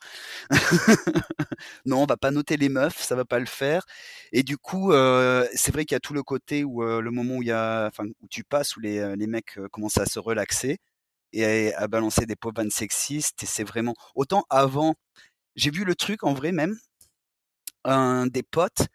non, 1.86 2.04
on 2.04 2.06
va 2.06 2.18
pas 2.18 2.32
noter 2.32 2.58
les 2.58 2.68
meufs, 2.68 3.02
ça 3.02 3.16
va 3.16 3.24
pas 3.24 3.40
le 3.40 3.46
faire. 3.46 3.86
Et 4.34 4.44
du 4.44 4.58
coup, 4.58 4.92
c'est 4.92 5.72
vrai 5.72 5.86
qu'il 5.86 5.96
y 5.96 5.98
a 5.98 6.02
tout 6.02 6.14
le 6.14 6.24
côté 6.24 6.66
où 6.66 6.84
le 6.84 7.12
moment 7.12 7.36
où, 7.38 7.44
il 7.44 7.48
y 7.48 7.52
a, 7.54 7.90
où 8.00 8.28
tu 8.30 8.44
passes, 8.44 8.76
où 8.76 8.82
les, 8.82 9.16
les 9.16 9.28
mecs 9.28 9.58
commencent 9.72 10.00
à 10.00 10.06
se 10.06 10.20
relaxer 10.20 10.80
et 11.34 11.74
à, 11.74 11.88
balancer 11.88 12.26
des 12.26 12.36
pauvres 12.36 12.68
sexistes. 12.70 13.44
Et 13.44 13.46
c'est 13.46 13.64
vraiment 13.64 13.94
autant 14.16 14.46
avant. 14.50 14.96
J'ai 15.56 15.72
vu 15.72 15.84
le 15.86 15.96
truc 15.96 16.24
en 16.24 16.34
vrai 16.34 16.52
même. 16.52 16.78
Un 17.84 18.28
des 18.28 18.44
potes 18.44 18.88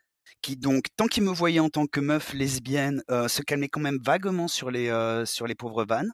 qui 0.43 0.57
donc 0.57 0.87
tant 0.97 1.07
qu'ils 1.07 1.23
me 1.23 1.31
voyaient 1.31 1.61
en 1.61 1.69
tant 1.69 1.87
que 1.87 2.01
meuf 2.01 2.33
lesbienne 2.33 3.03
euh, 3.11 3.29
se 3.29 3.43
calmaient 3.43 3.69
quand 3.69 3.81
même 3.81 3.99
vaguement 4.03 4.49
sur 4.49 4.71
les 4.71 4.89
euh, 4.89 5.25
sur 5.27 5.47
les 5.47 5.55
pauvres 5.55 5.85
vannes. 5.85 6.13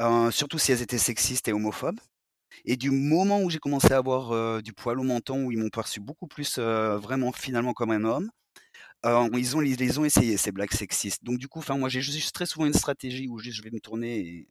Euh, 0.00 0.30
surtout 0.30 0.58
si 0.58 0.72
elles 0.72 0.82
étaient 0.82 0.98
sexistes 0.98 1.48
et 1.48 1.52
homophobes. 1.52 2.00
Et 2.64 2.76
du 2.76 2.90
moment 2.90 3.42
où 3.42 3.50
j'ai 3.50 3.58
commencé 3.58 3.92
à 3.92 3.98
avoir 3.98 4.62
du 4.62 4.72
poil 4.72 4.98
au 5.00 5.02
menton, 5.02 5.44
où 5.44 5.52
ils 5.52 5.58
m'ont 5.58 5.68
perçu 5.70 6.00
beaucoup 6.00 6.26
plus 6.26 6.58
vraiment 6.58 7.32
finalement 7.32 7.72
comme 7.74 7.90
un 7.90 8.04
homme, 8.04 8.30
ils 9.04 9.56
ont 9.56 9.62
ils, 9.62 10.00
ont 10.00 10.04
essayé 10.04 10.36
ces 10.36 10.52
blagues 10.52 10.72
sexistes. 10.72 11.24
Donc 11.24 11.38
du 11.38 11.48
coup, 11.48 11.62
moi 11.70 11.88
j'ai 11.88 12.00
juste 12.00 12.34
très 12.34 12.46
souvent 12.46 12.66
une 12.66 12.74
stratégie 12.74 13.28
où 13.28 13.38
juste 13.38 13.58
je 13.58 13.62
vais 13.62 13.70
me 13.70 13.80
tourner 13.80 14.18
et 14.18 14.48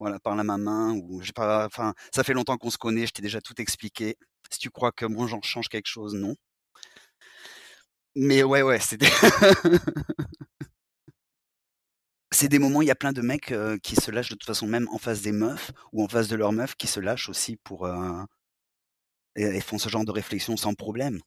voilà, 0.00 0.18
par 0.20 0.36
la 0.36 0.44
main 0.44 0.94
ou 0.94 1.20
j'ai 1.22 1.32
pas, 1.32 1.66
enfin, 1.66 1.94
ça 2.14 2.24
fait 2.24 2.34
longtemps 2.34 2.56
qu'on 2.56 2.70
se 2.70 2.78
connaît, 2.78 3.06
je 3.06 3.12
t'ai 3.12 3.22
déjà 3.22 3.40
tout 3.40 3.60
expliqué. 3.60 4.16
Si 4.50 4.58
tu 4.58 4.70
crois 4.70 4.92
que 4.92 5.06
moi 5.06 5.26
j'en 5.26 5.42
change 5.42 5.68
quelque 5.68 5.88
chose, 5.88 6.14
non. 6.14 6.34
Mais 8.14 8.42
ouais, 8.42 8.62
ouais, 8.62 8.80
c'est 8.80 8.96
des... 8.96 9.08
c'est 12.30 12.48
des 12.48 12.58
moments, 12.58 12.82
il 12.82 12.88
y 12.88 12.90
a 12.90 12.94
plein 12.94 13.12
de 13.12 13.22
mecs 13.22 13.54
qui 13.82 13.96
se 13.96 14.10
lâchent 14.10 14.30
de 14.30 14.34
toute 14.34 14.46
façon, 14.46 14.66
même 14.66 14.88
en 14.90 14.98
face 14.98 15.22
des 15.22 15.32
meufs 15.32 15.72
ou 15.92 16.02
en 16.04 16.08
face 16.08 16.28
de 16.28 16.36
leurs 16.36 16.52
meufs, 16.52 16.74
qui 16.76 16.86
se 16.86 17.00
lâchent 17.00 17.28
aussi 17.28 17.56
pour 17.56 17.86
et, 19.38 19.60
font 19.60 19.78
ce 19.78 19.88
genre 19.88 20.04
de 20.04 20.10
réflexion 20.12 20.56
sans 20.56 20.74
problème. 20.74 21.20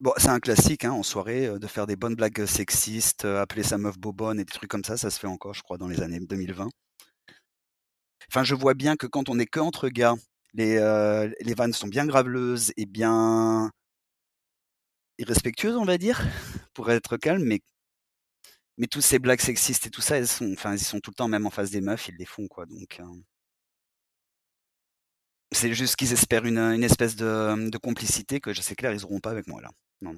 Bon, 0.00 0.12
c'est 0.16 0.28
un 0.28 0.40
classique 0.40 0.84
hein, 0.84 0.92
en 0.92 1.02
soirée 1.02 1.58
de 1.58 1.66
faire 1.66 1.86
des 1.86 1.96
bonnes 1.96 2.14
blagues 2.14 2.46
sexistes, 2.46 3.26
appeler 3.26 3.62
sa 3.62 3.76
meuf 3.76 3.98
bobonne 3.98 4.40
et 4.40 4.44
des 4.44 4.52
trucs 4.52 4.70
comme 4.70 4.84
ça, 4.84 4.96
ça 4.96 5.10
se 5.10 5.18
fait 5.20 5.26
encore, 5.26 5.52
je 5.54 5.62
crois, 5.62 5.76
dans 5.76 5.88
les 5.88 6.00
années 6.00 6.20
2020. 6.20 6.68
Enfin, 8.28 8.44
je 8.44 8.54
vois 8.54 8.74
bien 8.74 8.96
que 8.96 9.06
quand 9.06 9.28
on 9.28 9.38
est 9.38 9.46
que 9.46 9.60
entre 9.60 9.88
gars, 9.88 10.14
les, 10.54 10.76
les 11.40 11.54
vannes 11.54 11.72
sont 11.74 11.88
bien 11.88 12.06
graveleuses 12.06 12.72
et 12.78 12.86
bien 12.86 13.70
irrespectueuses, 15.18 15.76
on 15.76 15.84
va 15.84 15.98
dire, 15.98 16.20
pour 16.74 16.90
être 16.90 17.16
calme, 17.16 17.44
mais 17.44 17.60
mais 18.78 18.86
tous 18.86 19.02
ces 19.02 19.18
blagues 19.18 19.40
sexistes 19.40 19.86
et 19.86 19.90
tout 19.90 20.00
ça, 20.00 20.16
elles 20.16 20.26
sont, 20.26 20.50
enfin, 20.52 20.72
ils 20.74 20.78
sont 20.80 21.00
tout 21.00 21.10
le 21.10 21.16
temps 21.16 21.28
même 21.28 21.46
en 21.46 21.50
face 21.50 21.70
des 21.70 21.82
meufs, 21.82 22.08
ils 22.08 22.16
les 22.16 22.24
font 22.24 22.48
quoi. 22.48 22.64
Donc, 22.66 23.00
c'est 25.52 25.74
juste 25.74 25.96
qu'ils 25.96 26.12
espèrent 26.12 26.46
une, 26.46 26.82
espèce 26.84 27.16
de, 27.16 27.76
complicité 27.78 28.40
que 28.40 28.52
je 28.54 28.62
sais 28.62 28.74
clair, 28.74 28.92
ils 28.92 29.04
auront 29.04 29.20
pas 29.20 29.30
avec 29.30 29.46
moi 29.48 29.60
là. 29.60 29.70
Non. 30.00 30.14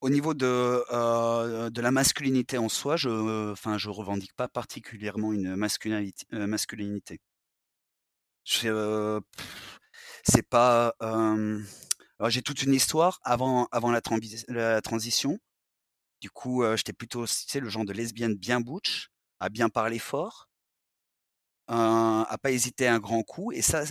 Au 0.00 0.10
niveau 0.10 0.34
de, 0.34 0.84
euh, 0.92 1.70
de 1.70 1.80
la 1.80 1.90
masculinité 1.90 2.58
en 2.58 2.68
soi, 2.68 2.96
je, 2.96 3.52
enfin, 3.52 3.78
je 3.78 3.88
revendique 3.88 4.34
pas 4.34 4.48
particulièrement 4.48 5.32
une 5.32 5.56
masculinité. 5.56 6.26
Euh, 6.34 6.46
masculinité. 6.46 7.20
Euh, 8.64 9.20
c'est 10.24 10.42
pas. 10.48 10.94
j'ai 12.28 12.42
toute 12.42 12.62
une 12.62 12.74
histoire 12.74 13.20
avant, 13.24 13.68
la, 13.72 14.80
transition. 14.82 15.38
Du 16.20 16.30
coup, 16.30 16.62
j'étais 16.76 16.92
plutôt, 16.92 17.24
le 17.54 17.68
genre 17.68 17.84
de 17.84 17.92
lesbienne 17.92 18.34
bien 18.34 18.60
butch, 18.60 19.10
à 19.40 19.48
bien 19.48 19.68
parler 19.68 19.98
fort, 19.98 20.48
à 21.68 22.36
pas 22.42 22.50
hésiter 22.50 22.88
un 22.88 22.98
grand 22.98 23.22
coup. 23.22 23.52
Et 23.52 23.62
ça, 23.62 23.84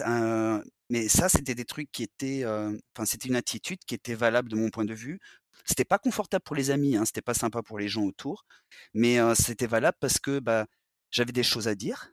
mais 0.90 1.08
ça, 1.08 1.30
c'était 1.30 1.56
des 1.56 1.66
trucs 1.66 1.92
qui 1.92 2.04
étaient, 2.04 2.46
enfin, 2.46 3.06
c'était 3.06 3.28
une 3.30 3.36
attitude 3.36 3.80
qui 3.86 3.96
était 3.96 4.16
valable 4.16 4.50
de 4.50 4.56
mon 4.56 4.70
point 4.70 4.86
de 4.86 4.94
vue. 4.94 5.20
C'était 5.66 5.86
pas 5.86 5.98
confortable 5.98 6.44
pour 6.44 6.56
les 6.56 6.70
amis, 6.72 6.96
hein, 6.96 7.06
c'était 7.06 7.22
pas 7.22 7.34
sympa 7.34 7.64
pour 7.64 7.80
les 7.80 7.88
gens 7.88 8.04
autour, 8.04 8.46
mais 8.94 9.18
c'était 9.36 9.68
valable 9.68 9.98
parce 10.00 10.20
que 10.20 10.40
bah, 10.40 10.68
j'avais 11.12 11.32
des 11.32 11.44
choses 11.44 11.68
à 11.68 11.76
dire 11.76 12.12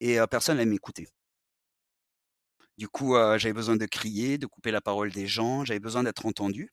et 0.00 0.18
personne 0.30 0.56
n'allait 0.56 0.70
m'écouter. 0.70 1.08
Du 2.78 2.88
coup, 2.88 3.14
j'avais 3.36 3.52
besoin 3.52 3.76
de 3.76 3.86
crier, 3.86 4.38
de 4.38 4.46
couper 4.46 4.70
la 4.70 4.80
parole 4.80 5.12
des 5.12 5.26
gens, 5.26 5.64
j'avais 5.64 5.80
besoin 5.80 6.02
d'être 6.04 6.26
entendu. 6.26 6.70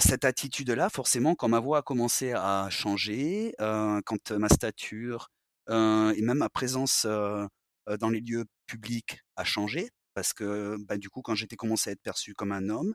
cette 0.00 0.24
attitude-là, 0.24 0.88
forcément, 0.88 1.34
quand 1.34 1.48
ma 1.48 1.60
voix 1.60 1.78
a 1.78 1.82
commencé 1.82 2.32
à 2.32 2.68
changer, 2.70 3.54
quand 3.58 4.30
ma 4.32 4.48
stature 4.48 5.30
et 5.68 6.22
même 6.22 6.38
ma 6.38 6.48
présence 6.48 7.06
dans 7.06 8.10
les 8.10 8.20
lieux 8.20 8.44
publics 8.66 9.20
a 9.36 9.44
changé, 9.44 9.90
parce 10.14 10.32
que 10.32 10.76
bah, 10.80 10.96
du 10.98 11.10
coup, 11.10 11.22
quand 11.22 11.34
j'étais 11.34 11.56
commencé 11.56 11.90
à 11.90 11.92
être 11.92 12.02
perçu 12.02 12.34
comme 12.34 12.52
un 12.52 12.68
homme, 12.68 12.94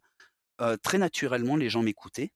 très 0.83 0.97
naturellement, 0.97 1.55
les 1.55 1.69
gens 1.69 1.83
m'écoutaient. 1.83 2.31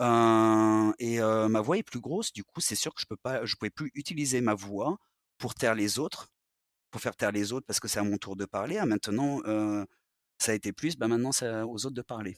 et 0.00 1.18
ma 1.20 1.60
voix 1.60 1.78
est 1.78 1.82
plus 1.82 2.00
grosse, 2.00 2.32
du 2.32 2.44
coup, 2.44 2.60
c'est 2.60 2.76
sûr 2.76 2.94
que 2.94 3.00
je 3.00 3.06
peux 3.06 3.16
pas, 3.16 3.44
je 3.44 3.56
pouvais 3.56 3.70
plus 3.70 3.90
utiliser 3.94 4.40
ma 4.40 4.54
voix 4.54 4.98
pour 5.38 5.54
taire 5.54 5.74
les 5.74 5.98
autres, 5.98 6.28
pour 6.90 7.00
faire 7.00 7.16
taire 7.16 7.32
les 7.32 7.52
autres, 7.52 7.66
parce 7.66 7.80
que 7.80 7.88
c'est 7.88 8.00
à 8.00 8.04
mon 8.04 8.18
tour 8.18 8.36
de 8.36 8.44
parler. 8.44 8.80
Maintenant, 8.86 9.40
ça 10.38 10.52
a 10.52 10.54
été 10.54 10.72
plus, 10.72 10.96
bah 10.96 11.08
maintenant 11.08 11.32
c'est 11.32 11.62
aux 11.62 11.86
autres 11.86 11.94
de 11.94 12.02
parler. 12.02 12.36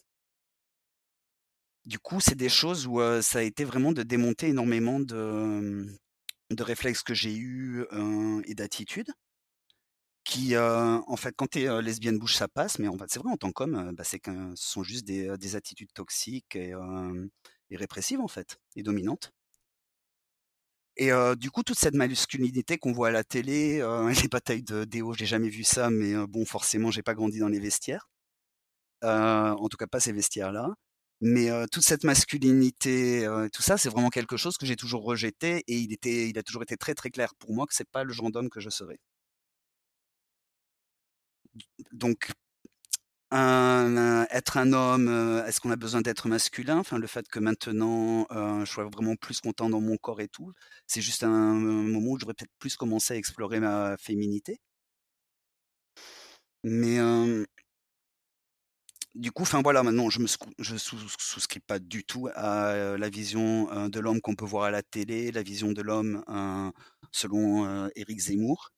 Du 1.86 1.98
coup, 1.98 2.20
c'est 2.20 2.34
des 2.34 2.48
choses 2.50 2.86
où 2.86 3.00
ça 3.22 3.38
a 3.40 3.42
été 3.42 3.64
vraiment 3.64 3.92
de 3.92 4.02
démonter 4.02 4.48
énormément 4.48 5.00
de, 5.00 5.86
de 6.50 6.62
réflexes 6.62 7.02
que 7.02 7.14
j'ai 7.14 7.34
eus 7.36 7.84
et 8.44 8.54
d'attitudes 8.54 9.12
qui, 10.24 10.56
en 10.56 11.16
fait, 11.16 11.34
quand 11.36 11.48
tu 11.48 11.62
es 11.62 11.82
lesbienne 11.82 12.18
bouche, 12.18 12.36
ça 12.36 12.48
passe, 12.48 12.78
mais 12.78 12.88
en 12.88 12.96
fait, 12.96 13.06
c'est 13.08 13.18
vrai, 13.18 13.30
en 13.30 13.36
tant 13.36 13.52
qu'homme, 13.52 13.92
bah, 13.94 14.04
c'est 14.04 14.20
ce 14.24 14.52
sont 14.54 14.82
juste 14.82 15.04
des, 15.06 15.36
des 15.38 15.56
attitudes 15.56 15.92
toxiques 15.92 16.56
et, 16.56 16.72
répressives, 17.72 18.20
en 18.20 18.28
fait, 18.28 18.58
et 18.76 18.82
dominantes. 18.82 19.32
Et 20.96 21.10
du 21.36 21.50
coup, 21.50 21.62
toute 21.62 21.78
cette 21.78 21.94
masculinité 21.94 22.78
qu'on 22.78 22.92
voit 22.92 23.08
à 23.08 23.10
la 23.10 23.24
télé, 23.24 23.78
les 24.24 24.28
batailles 24.28 24.62
de 24.62 24.84
Déo, 24.84 25.14
j'ai 25.14 25.26
jamais 25.26 25.48
vu 25.48 25.64
ça, 25.64 25.90
mais 25.90 26.14
bon, 26.26 26.44
forcément, 26.44 26.90
j'ai 26.90 27.02
pas 27.02 27.14
grandi 27.14 27.38
dans 27.38 27.48
les 27.48 27.60
vestiaires. 27.60 28.08
en 29.02 29.68
tout 29.68 29.76
cas, 29.76 29.86
pas 29.86 30.00
ces 30.00 30.12
vestiaires-là. 30.12 30.74
Mais 31.20 31.50
toute 31.70 31.82
cette 31.84 32.04
masculinité, 32.04 33.26
tout 33.52 33.62
ça, 33.62 33.76
c'est 33.78 33.88
vraiment 33.90 34.10
quelque 34.10 34.36
chose 34.36 34.56
que 34.56 34.66
j'ai 34.66 34.76
toujours 34.76 35.04
rejeté 35.04 35.62
et 35.66 35.76
il 35.78 35.92
était, 35.92 36.28
il 36.28 36.38
a 36.38 36.42
toujours 36.42 36.62
été 36.62 36.76
très 36.76 36.94
très 36.94 37.10
clair 37.10 37.34
pour 37.38 37.52
moi 37.54 37.66
que 37.66 37.74
c'est 37.74 37.88
pas 37.88 38.04
le 38.04 38.12
genre 38.12 38.30
d'homme 38.30 38.48
que 38.50 38.60
je 38.60 38.70
serais. 38.70 38.98
Donc, 41.92 42.30
être 43.32 44.56
un 44.56 44.72
homme, 44.72 45.08
est-ce 45.46 45.60
qu'on 45.60 45.70
a 45.70 45.76
besoin 45.76 46.00
d'être 46.02 46.28
masculin? 46.28 46.78
Enfin, 46.78 46.98
le 46.98 47.06
fait 47.06 47.28
que 47.28 47.38
maintenant 47.38 48.26
je 48.30 48.64
sois 48.70 48.84
vraiment 48.84 49.16
plus 49.16 49.40
content 49.40 49.70
dans 49.70 49.80
mon 49.80 49.96
corps 49.96 50.20
et 50.20 50.28
tout, 50.28 50.52
c'est 50.86 51.00
juste 51.02 51.24
un, 51.24 51.54
moment 51.54 52.12
où 52.12 52.16
je 52.16 52.20
devrais 52.20 52.34
peut-être 52.34 52.52
plus 52.58 52.76
commencer 52.76 53.14
à 53.14 53.16
explorer 53.16 53.60
ma 53.60 53.96
féminité. 53.98 54.60
Mais 56.64 56.98
du 59.14 59.32
coup, 59.32 59.42
enfin 59.42 59.60
voilà, 59.62 59.82
maintenant, 59.82 60.08
je 60.10 60.20
me 60.20 60.26
je 60.58 60.76
souscris 60.76 61.60
pas 61.60 61.78
du 61.78 62.04
tout 62.04 62.28
à 62.34 62.96
la 62.96 63.08
vision 63.10 63.88
de 63.88 64.00
l'homme 64.00 64.20
qu'on 64.20 64.34
peut 64.36 64.44
voir 64.44 64.64
à 64.64 64.70
la 64.70 64.82
télé, 64.82 65.32
la 65.32 65.42
vision 65.42 65.72
de 65.72 65.82
l'homme 65.82 66.24
selon 67.12 67.88
Éric 67.96 68.20
Zemmour. 68.20 68.70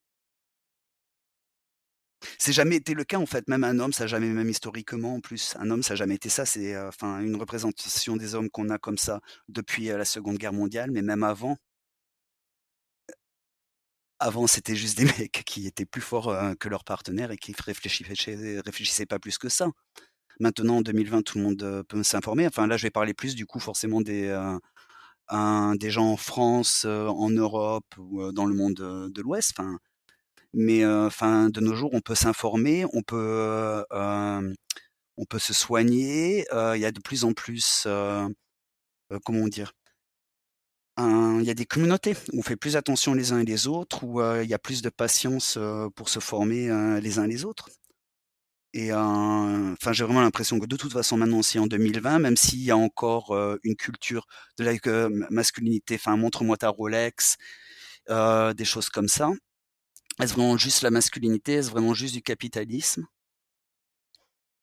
C'est 2.38 2.52
jamais 2.52 2.76
été 2.76 2.92
le 2.94 3.04
cas 3.04 3.18
en 3.18 3.26
fait, 3.26 3.48
même 3.48 3.64
un 3.64 3.78
homme, 3.78 3.92
ça 3.92 4.04
n'a 4.04 4.08
jamais, 4.08 4.28
même 4.28 4.48
historiquement 4.50 5.14
en 5.14 5.20
plus, 5.20 5.54
un 5.58 5.70
homme, 5.70 5.82
ça 5.82 5.94
n'a 5.94 5.96
jamais 5.96 6.14
été 6.16 6.28
ça. 6.28 6.44
C'est 6.46 6.74
une 7.02 7.36
représentation 7.36 8.16
des 8.16 8.34
hommes 8.34 8.50
qu'on 8.50 8.68
a 8.70 8.78
comme 8.78 8.98
ça 8.98 9.20
depuis 9.48 9.86
la 9.86 10.04
Seconde 10.04 10.36
Guerre 10.38 10.52
mondiale, 10.52 10.90
mais 10.92 11.02
même 11.02 11.22
avant. 11.24 11.56
Avant, 14.20 14.46
c'était 14.46 14.76
juste 14.76 14.96
des 14.96 15.04
mecs 15.18 15.42
qui 15.44 15.66
étaient 15.66 15.84
plus 15.84 16.00
forts 16.00 16.34
que 16.60 16.68
leurs 16.68 16.84
partenaires 16.84 17.30
et 17.30 17.36
qui 17.36 17.54
réfléchissaient, 17.58 18.60
réfléchissaient 18.64 19.06
pas 19.06 19.18
plus 19.18 19.36
que 19.38 19.48
ça. 19.48 19.68
Maintenant, 20.42 20.78
en 20.78 20.82
2020, 20.82 21.22
tout 21.22 21.38
le 21.38 21.44
monde 21.44 21.84
peut 21.88 22.02
s'informer. 22.02 22.48
Enfin, 22.48 22.66
là, 22.66 22.76
je 22.76 22.82
vais 22.82 22.90
parler 22.90 23.14
plus 23.14 23.36
du 23.36 23.46
coup 23.46 23.60
forcément 23.60 24.00
des, 24.00 24.26
des 25.78 25.90
gens 25.90 26.10
en 26.10 26.16
France, 26.16 26.84
en 26.84 27.30
Europe 27.30 27.86
ou 27.96 28.32
dans 28.32 28.44
le 28.46 28.54
monde 28.54 28.74
de 28.74 29.22
l'Ouest. 29.22 29.52
Enfin, 29.56 29.78
mais 30.52 30.84
enfin, 30.84 31.48
de 31.48 31.60
nos 31.60 31.74
jours, 31.74 31.90
on 31.94 32.00
peut 32.00 32.16
s'informer, 32.16 32.84
on 32.92 33.02
peut, 33.02 33.84
on 33.92 35.24
peut 35.28 35.38
se 35.38 35.52
soigner. 35.54 36.44
Il 36.52 36.80
y 36.80 36.84
a 36.86 36.90
de 36.90 37.00
plus 37.00 37.24
en 37.24 37.32
plus, 37.34 37.86
comment 39.24 39.46
dire, 39.46 39.72
il 40.98 41.44
y 41.44 41.50
a 41.50 41.54
des 41.54 41.66
communautés 41.66 42.16
où 42.32 42.40
on 42.40 42.42
fait 42.42 42.56
plus 42.56 42.76
attention 42.76 43.14
les 43.14 43.32
uns 43.32 43.38
et 43.40 43.44
les 43.44 43.68
autres, 43.68 44.02
où 44.04 44.20
il 44.42 44.48
y 44.50 44.54
a 44.54 44.58
plus 44.58 44.82
de 44.82 44.90
patience 44.90 45.56
pour 45.94 46.08
se 46.08 46.18
former 46.18 46.68
les 47.00 47.18
uns 47.20 47.24
et 47.24 47.28
les 47.28 47.44
autres. 47.44 47.68
Et 48.74 48.92
enfin, 48.92 49.92
j'ai 49.92 50.04
vraiment 50.04 50.22
l'impression 50.22 50.58
que 50.58 50.66
de 50.66 50.76
toute 50.76 50.92
façon, 50.92 51.16
maintenant 51.18 51.38
aussi 51.38 51.58
en 51.58 51.66
2020, 51.66 52.18
même 52.18 52.36
s'il 52.36 52.62
y 52.62 52.70
a 52.70 52.76
encore 52.76 53.36
une 53.64 53.76
culture 53.76 54.26
de 54.58 54.64
la 54.64 55.08
masculinité, 55.30 55.96
enfin, 55.96 56.16
montre-moi 56.16 56.56
ta 56.56 56.68
Rolex, 56.70 57.36
des 58.08 58.64
choses 58.64 58.88
comme 58.90 59.08
ça. 59.08 59.30
Est-ce 60.20 60.34
vraiment 60.34 60.58
juste 60.58 60.82
la 60.82 60.90
masculinité? 60.90 61.54
Est-ce 61.54 61.70
vraiment 61.70 61.94
juste 61.94 62.14
du 62.14 62.22
capitalisme? 62.22 63.06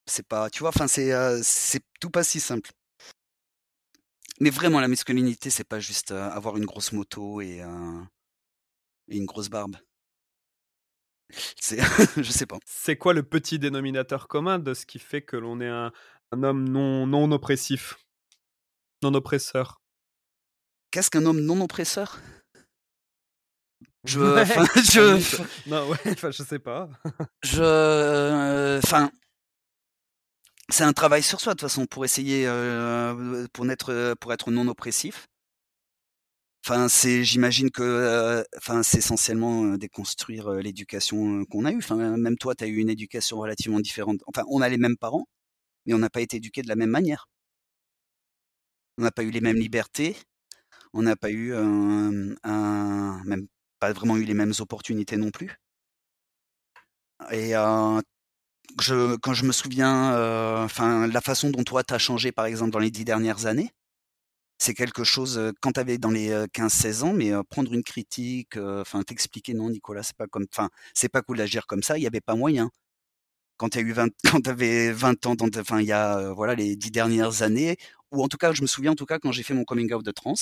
C'est 0.05 0.27
pas, 0.27 0.49
tu 0.49 0.59
vois, 0.59 0.69
enfin, 0.69 0.87
c'est 0.87 1.11
c'est 1.43 1.81
tout 2.01 2.09
pas 2.09 2.23
si 2.23 2.39
simple. 2.39 2.71
Mais 4.41 4.49
vraiment, 4.49 4.79
la 4.81 4.87
masculinité, 4.89 5.49
c'est 5.49 5.63
pas 5.63 5.79
juste 5.79 6.11
avoir 6.11 6.57
une 6.57 6.65
grosse 6.65 6.91
moto 6.93 7.41
et, 7.41 7.61
et 9.09 9.17
une 9.17 9.25
grosse 9.25 9.49
barbe. 9.49 9.75
C'est, 11.59 11.79
je 12.17 12.31
sais 12.31 12.45
pas. 12.45 12.57
C'est 12.65 12.97
quoi 12.97 13.13
le 13.13 13.23
petit 13.23 13.59
dénominateur 13.59 14.27
commun 14.27 14.59
de 14.59 14.73
ce 14.73 14.85
qui 14.85 14.99
fait 14.99 15.21
que 15.21 15.37
l'on 15.37 15.61
est 15.61 15.67
un, 15.67 15.91
un 16.31 16.43
homme 16.43 16.67
non, 16.67 17.07
non 17.07 17.31
oppressif, 17.31 17.97
non 19.03 19.13
oppresseur 19.13 19.81
Qu'est-ce 20.91 21.11
qu'un 21.11 21.25
homme 21.25 21.41
non 21.41 21.61
oppresseur? 21.61 22.19
Je, 24.05 24.19
je, 24.75 25.69
non, 25.69 25.87
ouais, 25.89 25.97
je 26.05 26.43
sais 26.43 26.59
pas. 26.59 26.89
je, 27.43 28.79
enfin, 28.83 29.11
c'est 30.69 30.83
un 30.83 30.93
travail 30.93 31.21
sur 31.21 31.39
soi 31.41 31.53
de 31.53 31.59
toute 31.59 31.69
façon 31.69 31.85
pour 31.85 32.05
essayer, 32.05 32.47
euh, 32.47 33.45
pour 33.53 33.69
être, 33.69 34.15
pour 34.19 34.33
être 34.33 34.51
non 34.51 34.67
oppressif. 34.67 35.27
C'est, 36.87 37.23
j'imagine 37.23 37.71
que, 37.71 38.43
enfin, 38.57 38.83
c'est 38.83 38.99
essentiellement 38.99 39.75
déconstruire 39.77 40.51
l'éducation 40.51 41.45
qu'on 41.45 41.65
a 41.65 41.71
eue. 41.71 41.77
Enfin, 41.77 42.17
même 42.17 42.37
toi, 42.37 42.53
tu 42.55 42.63
as 42.63 42.67
eu 42.67 42.77
une 42.77 42.89
éducation 42.89 43.37
relativement 43.37 43.79
différente. 43.79 44.21
Enfin, 44.27 44.43
on 44.49 44.61
a 44.61 44.69
les 44.69 44.77
mêmes 44.77 44.97
parents, 44.97 45.27
mais 45.85 45.93
on 45.93 45.99
n'a 45.99 46.09
pas 46.09 46.21
été 46.21 46.37
éduqués 46.37 46.61
de 46.61 46.67
la 46.69 46.75
même 46.75 46.89
manière. 46.91 47.27
On 48.97 49.03
n'a 49.03 49.11
pas 49.11 49.23
eu 49.23 49.31
les 49.31 49.41
mêmes 49.41 49.57
libertés. 49.57 50.15
On 50.93 51.01
n'a 51.03 51.15
pas 51.15 51.31
eu 51.31 51.53
même 51.53 52.37
pas 53.79 53.93
vraiment 53.93 54.17
eu 54.17 54.23
les 54.23 54.33
mêmes 54.33 54.53
opportunités 54.59 55.17
non 55.17 55.31
plus. 55.31 55.55
Et 57.31 57.53
quand 57.53 58.01
je 59.33 59.45
me 59.45 59.51
souviens, 59.51 60.63
enfin, 60.63 61.07
la 61.07 61.21
façon 61.21 61.49
dont 61.49 61.63
toi 61.63 61.83
t'as 61.83 61.97
changé, 61.97 62.31
par 62.31 62.45
exemple, 62.45 62.71
dans 62.71 62.79
les 62.79 62.91
dix 62.91 63.05
dernières 63.05 63.45
années, 63.45 63.71
c'est 64.59 64.73
quelque 64.73 65.03
chose 65.03 65.53
quand 65.61 65.73
tu 65.73 65.79
avais 65.79 65.97
dans 65.97 66.11
les 66.11 66.29
15-16 66.53 67.03
ans, 67.03 67.13
mais 67.13 67.31
prendre 67.49 67.73
une 67.73 67.83
critique, 67.83 68.57
enfin 68.57 69.01
t'expliquer 69.03 69.53
non 69.53 69.69
Nicolas, 69.69 70.03
c'est 70.03 70.15
pas 70.17 70.27
comme, 70.27 70.45
enfin 70.53 70.69
c'est 70.93 71.09
pas 71.09 71.21
cool 71.21 71.37
d'agir 71.37 71.65
comme 71.67 71.83
ça, 71.83 71.97
il 71.97 72.03
y 72.03 72.07
avait 72.07 72.21
pas 72.21 72.35
moyen. 72.35 72.69
Quand 73.57 73.69
tu 73.69 73.79
eu 73.79 73.93
20, 73.93 74.09
quand 74.31 74.47
avais 74.47 74.91
20 74.91 75.25
ans, 75.27 75.35
enfin 75.57 75.81
il 75.81 75.87
y 75.87 75.91
a 75.93 76.31
voilà 76.33 76.55
les 76.55 76.75
dix 76.75 76.91
dernières 76.91 77.41
années, 77.43 77.77
ou 78.11 78.23
en 78.23 78.27
tout 78.27 78.37
cas 78.37 78.53
je 78.53 78.61
me 78.61 78.67
souviens 78.67 78.91
en 78.91 78.95
tout 78.95 79.05
cas 79.05 79.19
quand 79.19 79.31
j'ai 79.31 79.43
fait 79.43 79.53
mon 79.53 79.63
coming 79.65 79.93
out 79.93 80.05
de 80.05 80.11
trans, 80.11 80.35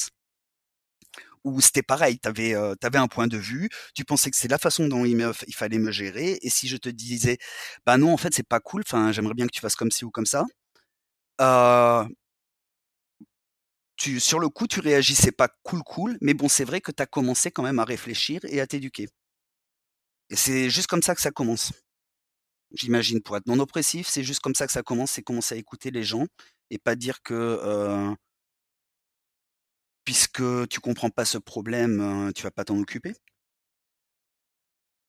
où 1.43 1.61
c'était 1.61 1.83
pareil, 1.83 2.19
tu 2.19 2.27
avais, 2.27 2.53
un 2.53 3.07
point 3.07 3.27
de 3.27 3.37
vue, 3.37 3.69
tu 3.95 4.03
pensais 4.05 4.29
que 4.31 4.37
c'est 4.37 4.47
la 4.47 4.57
façon 4.57 4.87
dont 4.87 5.05
il, 5.05 5.17
il, 5.47 5.55
fallait 5.55 5.79
me 5.79 5.91
gérer, 5.91 6.39
et 6.41 6.49
si 6.49 6.67
je 6.67 6.77
te 6.77 6.89
disais, 6.89 7.37
bah 7.85 7.97
non, 7.97 8.13
en 8.13 8.17
fait, 8.17 8.33
c'est 8.33 8.47
pas 8.47 8.59
cool, 8.59 8.83
enfin, 8.85 9.11
j'aimerais 9.11 9.33
bien 9.33 9.47
que 9.47 9.51
tu 9.51 9.61
fasses 9.61 9.75
comme 9.75 9.91
ci 9.91 10.05
ou 10.05 10.11
comme 10.11 10.25
ça, 10.25 10.45
sur 13.97 14.39
le 14.39 14.49
coup, 14.49 14.67
tu 14.67 14.79
réagissais 14.79 15.31
pas 15.31 15.49
cool 15.63 15.81
cool, 15.83 16.17
mais 16.21 16.33
bon, 16.33 16.47
c'est 16.47 16.63
vrai 16.65 16.81
que 16.81 16.91
tu 16.91 17.01
as 17.01 17.07
commencé 17.07 17.51
quand 17.51 17.63
même 17.63 17.79
à 17.79 17.83
réfléchir 17.83 18.39
et 18.45 18.61
à 18.61 18.67
t'éduquer. 18.67 19.07
Et 20.29 20.35
c'est 20.35 20.69
juste 20.69 20.87
comme 20.87 21.01
ça 21.01 21.15
que 21.15 21.21
ça 21.21 21.31
commence. 21.31 21.71
J'imagine, 22.73 23.21
pour 23.21 23.37
être 23.37 23.47
non 23.47 23.59
oppressif, 23.59 24.07
c'est 24.07 24.23
juste 24.23 24.41
comme 24.41 24.55
ça 24.55 24.67
que 24.67 24.73
ça 24.73 24.83
commence, 24.83 25.11
c'est 25.11 25.21
commencer 25.23 25.55
à 25.55 25.57
écouter 25.57 25.89
les 25.91 26.03
gens 26.03 26.27
et 26.69 26.77
pas 26.77 26.95
dire 26.95 27.21
que 27.23 28.15
puisque 30.03 30.43
tu 30.69 30.79
comprends 30.79 31.09
pas 31.09 31.25
ce 31.25 31.37
problème, 31.37 32.31
tu 32.35 32.43
vas 32.43 32.51
pas 32.51 32.65
t'en 32.65 32.77
occuper. 32.79 33.13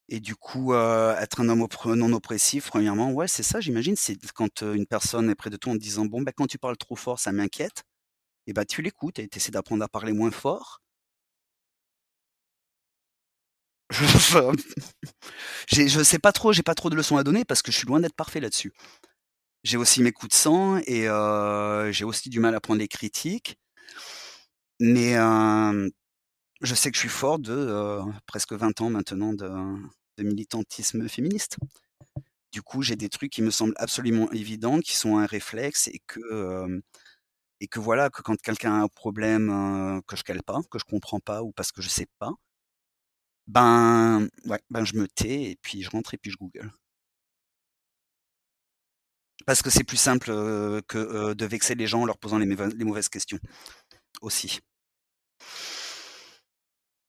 Et 0.09 0.21
du 0.21 0.35
coup, 0.37 0.73
être 0.75 1.41
un 1.41 1.49
homme 1.49 1.67
non 1.87 2.13
oppressif, 2.13 2.69
premièrement, 2.69 3.13
ouais, 3.13 3.29
c'est 3.29 3.43
ça, 3.43 3.61
j'imagine, 3.61 3.95
c'est 3.97 4.17
quand 4.33 4.63
une 4.63 4.87
personne 4.87 5.29
est 5.31 5.35
près 5.35 5.51
de 5.51 5.57
toi 5.57 5.73
en 5.73 5.77
te 5.77 5.83
disant, 5.83 6.07
bon, 6.07 6.23
bah, 6.23 6.33
quand 6.35 6.47
tu 6.47 6.59
parles 6.59 6.79
trop 6.79 6.97
fort, 6.97 7.19
ça 7.19 7.31
m'inquiète, 7.33 7.85
et 8.49 8.55
bah, 8.55 8.65
tu 8.65 8.83
l'écoutes 8.83 9.19
et 9.19 9.29
tu 9.29 9.37
essaies 9.39 9.53
d'apprendre 9.53 9.85
à 9.85 9.89
parler 9.89 10.13
moins 10.13 10.31
fort. 10.31 10.81
je 15.71 16.03
sais 16.03 16.19
pas 16.19 16.33
trop, 16.33 16.53
j'ai 16.53 16.63
pas 16.63 16.75
trop 16.75 16.91
de 16.91 16.97
leçons 16.97 17.19
à 17.19 17.25
donner 17.25 17.45
parce 17.45 17.63
que 17.63 17.71
je 17.71 17.77
suis 17.77 17.87
loin 17.87 18.01
d'être 18.01 18.17
parfait 18.17 18.41
là-dessus. 18.41 18.73
J'ai 19.65 19.77
aussi 19.77 20.03
mes 20.03 20.13
coups 20.13 20.31
de 20.31 20.35
sang 20.35 20.79
et 20.87 21.09
j'ai 21.93 22.05
aussi 22.05 22.31
du 22.31 22.41
mal 22.41 22.55
à 22.55 22.61
prendre 22.61 22.81
les 22.81 22.89
critiques. 22.89 23.59
Mais 24.81 25.15
je 26.63 26.75
sais 26.75 26.91
que 26.91 26.97
je 26.97 27.01
suis 27.01 27.09
fort 27.11 27.39
de 27.39 28.01
presque 28.27 28.55
20 28.55 28.81
ans 28.81 28.91
maintenant 28.91 29.35
de, 29.35 29.51
militantisme 30.23 31.07
féministe. 31.07 31.59
Du 32.51 32.63
coup, 32.63 32.81
j'ai 32.83 32.97
des 32.97 33.11
trucs 33.11 33.31
qui 33.31 33.43
me 33.43 33.51
semblent 33.51 33.75
absolument 33.77 34.33
évidents, 34.33 34.81
qui 34.81 34.97
sont 34.97 35.19
un 35.19 35.27
réflexe 35.27 35.89
et 35.89 36.01
que 36.07 36.81
et 37.61 37.69
que 37.69 37.81
voilà 37.81 38.11
que 38.11 38.23
quand 38.23 38.41
quelqu'un 38.41 38.73
a 38.81 38.83
un 38.85 38.89
problème 38.89 40.03
que 40.07 40.17
je 40.17 40.23
cale 40.25 40.43
pas, 40.43 40.61
que 40.71 40.79
je 40.79 40.85
comprends 40.85 41.21
pas 41.21 41.43
ou 41.43 41.53
parce 41.53 41.73
que 41.73 41.83
je 41.83 41.89
sais 41.89 42.07
pas, 42.19 42.33
ben 43.47 44.29
ben 44.71 44.85
je 44.85 44.95
me 44.97 45.09
tais 45.09 45.51
et 45.53 45.57
puis 45.63 45.83
je 45.83 45.91
rentre 45.91 46.15
et 46.15 46.19
puis 46.19 46.31
je 46.31 46.37
Google. 46.37 46.73
Parce 49.47 49.63
que 49.63 49.71
c'est 49.71 49.85
plus 49.85 49.97
simple 49.97 50.27
que 50.89 51.33
de 51.35 51.47
vexer 51.47 51.75
les 51.75 51.87
gens 51.87 52.03
en 52.03 52.07
leur 52.07 52.19
posant 52.19 52.39
les, 52.39 52.47
mauvaises 52.85 53.09
questions 53.09 53.39
aussi. 54.21 54.61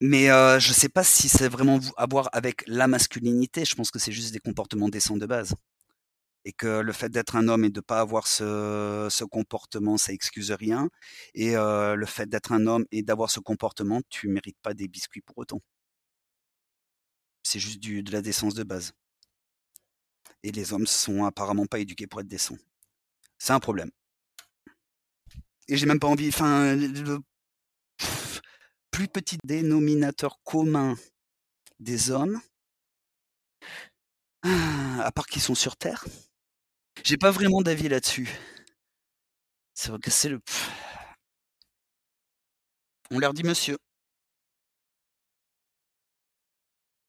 Mais 0.01 0.27
je 0.59 0.73
sais 0.73 0.89
pas 0.89 1.03
si 1.03 1.27
c'est 1.29 1.49
vraiment 1.49 1.79
à 1.97 2.05
voir 2.07 2.29
avec 2.31 2.63
la 2.67 2.87
masculinité. 2.87 3.65
Je 3.65 3.75
pense 3.75 3.91
que 3.91 3.99
c'est 3.99 4.11
juste 4.11 4.33
des 4.33 4.39
comportements 4.39 4.89
décents 4.89 5.17
de 5.17 5.25
base. 5.25 5.53
Et 6.45 6.53
que 6.53 6.79
le 6.81 6.93
fait 6.93 7.09
d'être 7.09 7.35
un 7.35 7.47
homme 7.47 7.65
et 7.65 7.69
de 7.69 7.79
ne 7.79 7.81
pas 7.81 7.99
avoir 7.99 8.27
ce, 8.27 9.23
comportement, 9.25 9.97
ça 9.97 10.13
excuse 10.13 10.51
rien. 10.51 10.89
Et 11.33 11.53
le 11.55 12.05
fait 12.05 12.29
d'être 12.29 12.51
un 12.51 12.65
homme 12.67 12.85
et 12.91 13.03
d'avoir 13.03 13.29
ce 13.29 13.39
comportement, 13.39 14.01
tu 14.09 14.27
mérites 14.29 14.57
pas 14.61 14.73
des 14.73 14.87
biscuits 14.87 15.21
pour 15.21 15.37
autant. 15.37 15.61
C'est 17.43 17.59
juste 17.59 17.81
de 17.81 18.11
la 18.11 18.21
décence 18.21 18.53
de 18.53 18.63
base. 18.63 18.93
Et 20.43 20.51
les 20.51 20.73
hommes 20.73 20.87
sont 20.87 21.25
apparemment 21.25 21.65
pas 21.65 21.79
éduqués 21.79 22.07
pour 22.07 22.21
être 22.21 22.27
décents. 22.27 22.57
C'est 23.37 23.53
un 23.53 23.59
problème. 23.59 23.91
Et 25.67 25.77
j'ai 25.77 25.85
même 25.85 25.99
pas 25.99 26.07
envie. 26.07 26.29
Enfin, 26.29 26.75
le 26.75 27.19
plus 28.91 29.07
petit 29.07 29.37
dénominateur 29.43 30.41
commun 30.43 30.95
des 31.79 32.11
hommes, 32.11 32.41
à 34.43 35.11
part 35.13 35.27
qu'ils 35.27 35.41
sont 35.41 35.55
sur 35.55 35.77
Terre, 35.77 36.05
j'ai 37.03 37.17
pas 37.17 37.31
vraiment 37.31 37.61
d'avis 37.61 37.89
là-dessus. 37.89 38.29
Vrai 39.87 39.99
que 39.99 40.11
c'est 40.11 40.29
le. 40.29 40.41
On 43.11 43.19
leur 43.19 43.33
dit 43.33 43.43
monsieur. 43.43 43.77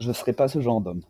Je 0.00 0.12
serai 0.12 0.32
pas 0.32 0.48
ce 0.48 0.60
genre 0.60 0.80
d'homme. 0.80 1.02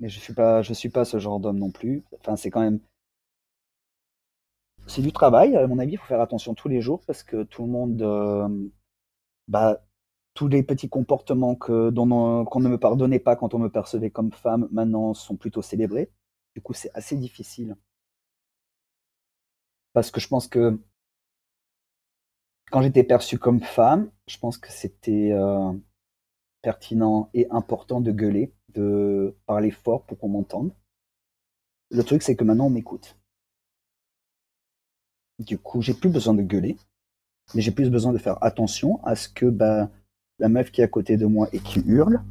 Mais 0.00 0.08
je 0.08 0.20
suis 0.20 0.34
pas, 0.34 0.62
je 0.62 0.72
suis 0.72 0.88
pas 0.90 1.04
ce 1.04 1.18
genre 1.18 1.40
d'homme 1.40 1.58
non 1.58 1.70
plus. 1.70 2.04
Enfin, 2.20 2.36
c'est 2.36 2.50
quand 2.50 2.60
même, 2.60 2.80
c'est 4.86 5.02
du 5.02 5.12
travail. 5.12 5.56
À 5.56 5.66
mon 5.66 5.78
avis, 5.78 5.92
il 5.92 5.98
faut 5.98 6.06
faire 6.06 6.20
attention 6.20 6.54
tous 6.54 6.68
les 6.68 6.80
jours 6.80 7.02
parce 7.06 7.22
que 7.22 7.42
tout 7.44 7.62
le 7.64 7.68
monde, 7.70 8.70
bah, 9.48 9.82
tous 10.34 10.48
les 10.48 10.62
petits 10.62 10.88
comportements 10.88 11.54
qu'on 11.56 11.90
ne 11.92 12.68
me 12.68 12.78
pardonnait 12.78 13.18
pas 13.18 13.36
quand 13.36 13.54
on 13.54 13.58
me 13.58 13.70
percevait 13.70 14.10
comme 14.10 14.32
femme, 14.32 14.68
maintenant 14.70 15.14
sont 15.14 15.36
plutôt 15.36 15.62
célébrés. 15.62 16.10
Du 16.56 16.62
coup, 16.62 16.72
c'est 16.72 16.90
assez 16.94 17.16
difficile 17.18 17.76
parce 19.92 20.10
que 20.10 20.20
je 20.20 20.26
pense 20.26 20.48
que 20.48 20.80
quand 22.70 22.80
j'étais 22.80 23.04
perçue 23.04 23.38
comme 23.38 23.60
femme, 23.60 24.10
je 24.26 24.38
pense 24.38 24.56
que 24.56 24.72
c'était 24.72 25.32
euh, 25.32 25.70
pertinent 26.62 27.28
et 27.34 27.46
important 27.50 28.00
de 28.00 28.10
gueuler, 28.10 28.54
de 28.70 29.36
parler 29.44 29.70
fort 29.70 30.06
pour 30.06 30.18
qu'on 30.18 30.30
m'entende. 30.30 30.74
Le 31.90 32.02
truc, 32.02 32.22
c'est 32.22 32.36
que 32.36 32.44
maintenant, 32.44 32.68
on 32.68 32.70
m'écoute. 32.70 33.18
Du 35.38 35.58
coup, 35.58 35.82
j'ai 35.82 35.92
plus 35.92 36.08
besoin 36.08 36.32
de 36.32 36.42
gueuler, 36.42 36.78
mais 37.54 37.60
j'ai 37.60 37.70
plus 37.70 37.90
besoin 37.90 38.14
de 38.14 38.18
faire 38.18 38.42
attention 38.42 39.04
à 39.04 39.14
ce 39.14 39.28
que 39.28 39.44
bah, 39.44 39.90
la 40.38 40.48
meuf 40.48 40.70
qui 40.70 40.80
est 40.80 40.84
à 40.84 40.88
côté 40.88 41.18
de 41.18 41.26
moi 41.26 41.50
et 41.52 41.58
qui 41.60 41.80
hurle, 41.80 42.22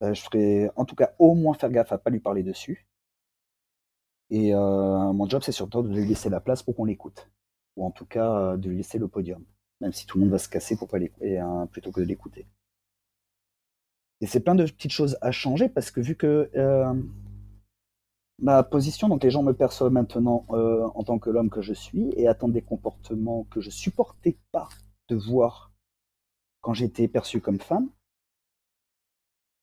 bah, 0.00 0.12
je 0.12 0.22
ferai 0.22 0.70
en 0.74 0.84
tout 0.84 0.96
cas 0.96 1.14
au 1.20 1.36
moins 1.36 1.54
faire 1.54 1.70
gaffe 1.70 1.92
à 1.92 1.98
pas 1.98 2.10
lui 2.10 2.18
parler 2.18 2.42
dessus. 2.42 2.84
Et 4.30 4.54
euh, 4.54 5.12
mon 5.12 5.28
job, 5.28 5.42
c'est 5.44 5.52
surtout 5.52 5.82
de 5.82 5.88
lui 5.88 6.06
laisser 6.06 6.30
la 6.30 6.40
place 6.40 6.62
pour 6.62 6.76
qu'on 6.76 6.84
l'écoute, 6.84 7.28
ou 7.76 7.84
en 7.84 7.90
tout 7.90 8.06
cas 8.06 8.32
euh, 8.32 8.56
de 8.56 8.68
lui 8.68 8.76
laisser 8.76 8.98
le 8.98 9.08
podium, 9.08 9.44
même 9.80 9.92
si 9.92 10.06
tout 10.06 10.18
le 10.18 10.24
monde 10.24 10.32
va 10.32 10.38
se 10.38 10.48
casser 10.48 10.76
pour 10.76 10.88
pas 10.88 10.98
l'écouter, 10.98 11.38
hein, 11.38 11.68
plutôt 11.70 11.90
que 11.90 12.00
de 12.00 12.06
l'écouter. 12.06 12.46
Et 14.20 14.26
c'est 14.26 14.40
plein 14.40 14.54
de 14.54 14.64
petites 14.64 14.92
choses 14.92 15.16
à 15.20 15.32
changer 15.32 15.68
parce 15.68 15.90
que 15.90 16.00
vu 16.00 16.14
que 16.14 16.50
euh, 16.54 16.94
ma 18.38 18.62
position, 18.62 19.08
donc 19.08 19.22
les 19.24 19.30
gens 19.30 19.42
me 19.42 19.54
perçoivent 19.54 19.92
maintenant 19.92 20.46
euh, 20.50 20.86
en 20.94 21.02
tant 21.04 21.18
que 21.18 21.30
l'homme 21.30 21.50
que 21.50 21.62
je 21.62 21.72
suis 21.72 22.12
et 22.16 22.28
attendent 22.28 22.52
des 22.52 22.62
comportements 22.62 23.44
que 23.44 23.60
je 23.60 23.70
supportais 23.70 24.36
pas 24.52 24.68
de 25.08 25.16
voir 25.16 25.72
quand 26.60 26.74
j'étais 26.74 27.08
perçu 27.08 27.40
comme 27.40 27.58
femme. 27.58 27.88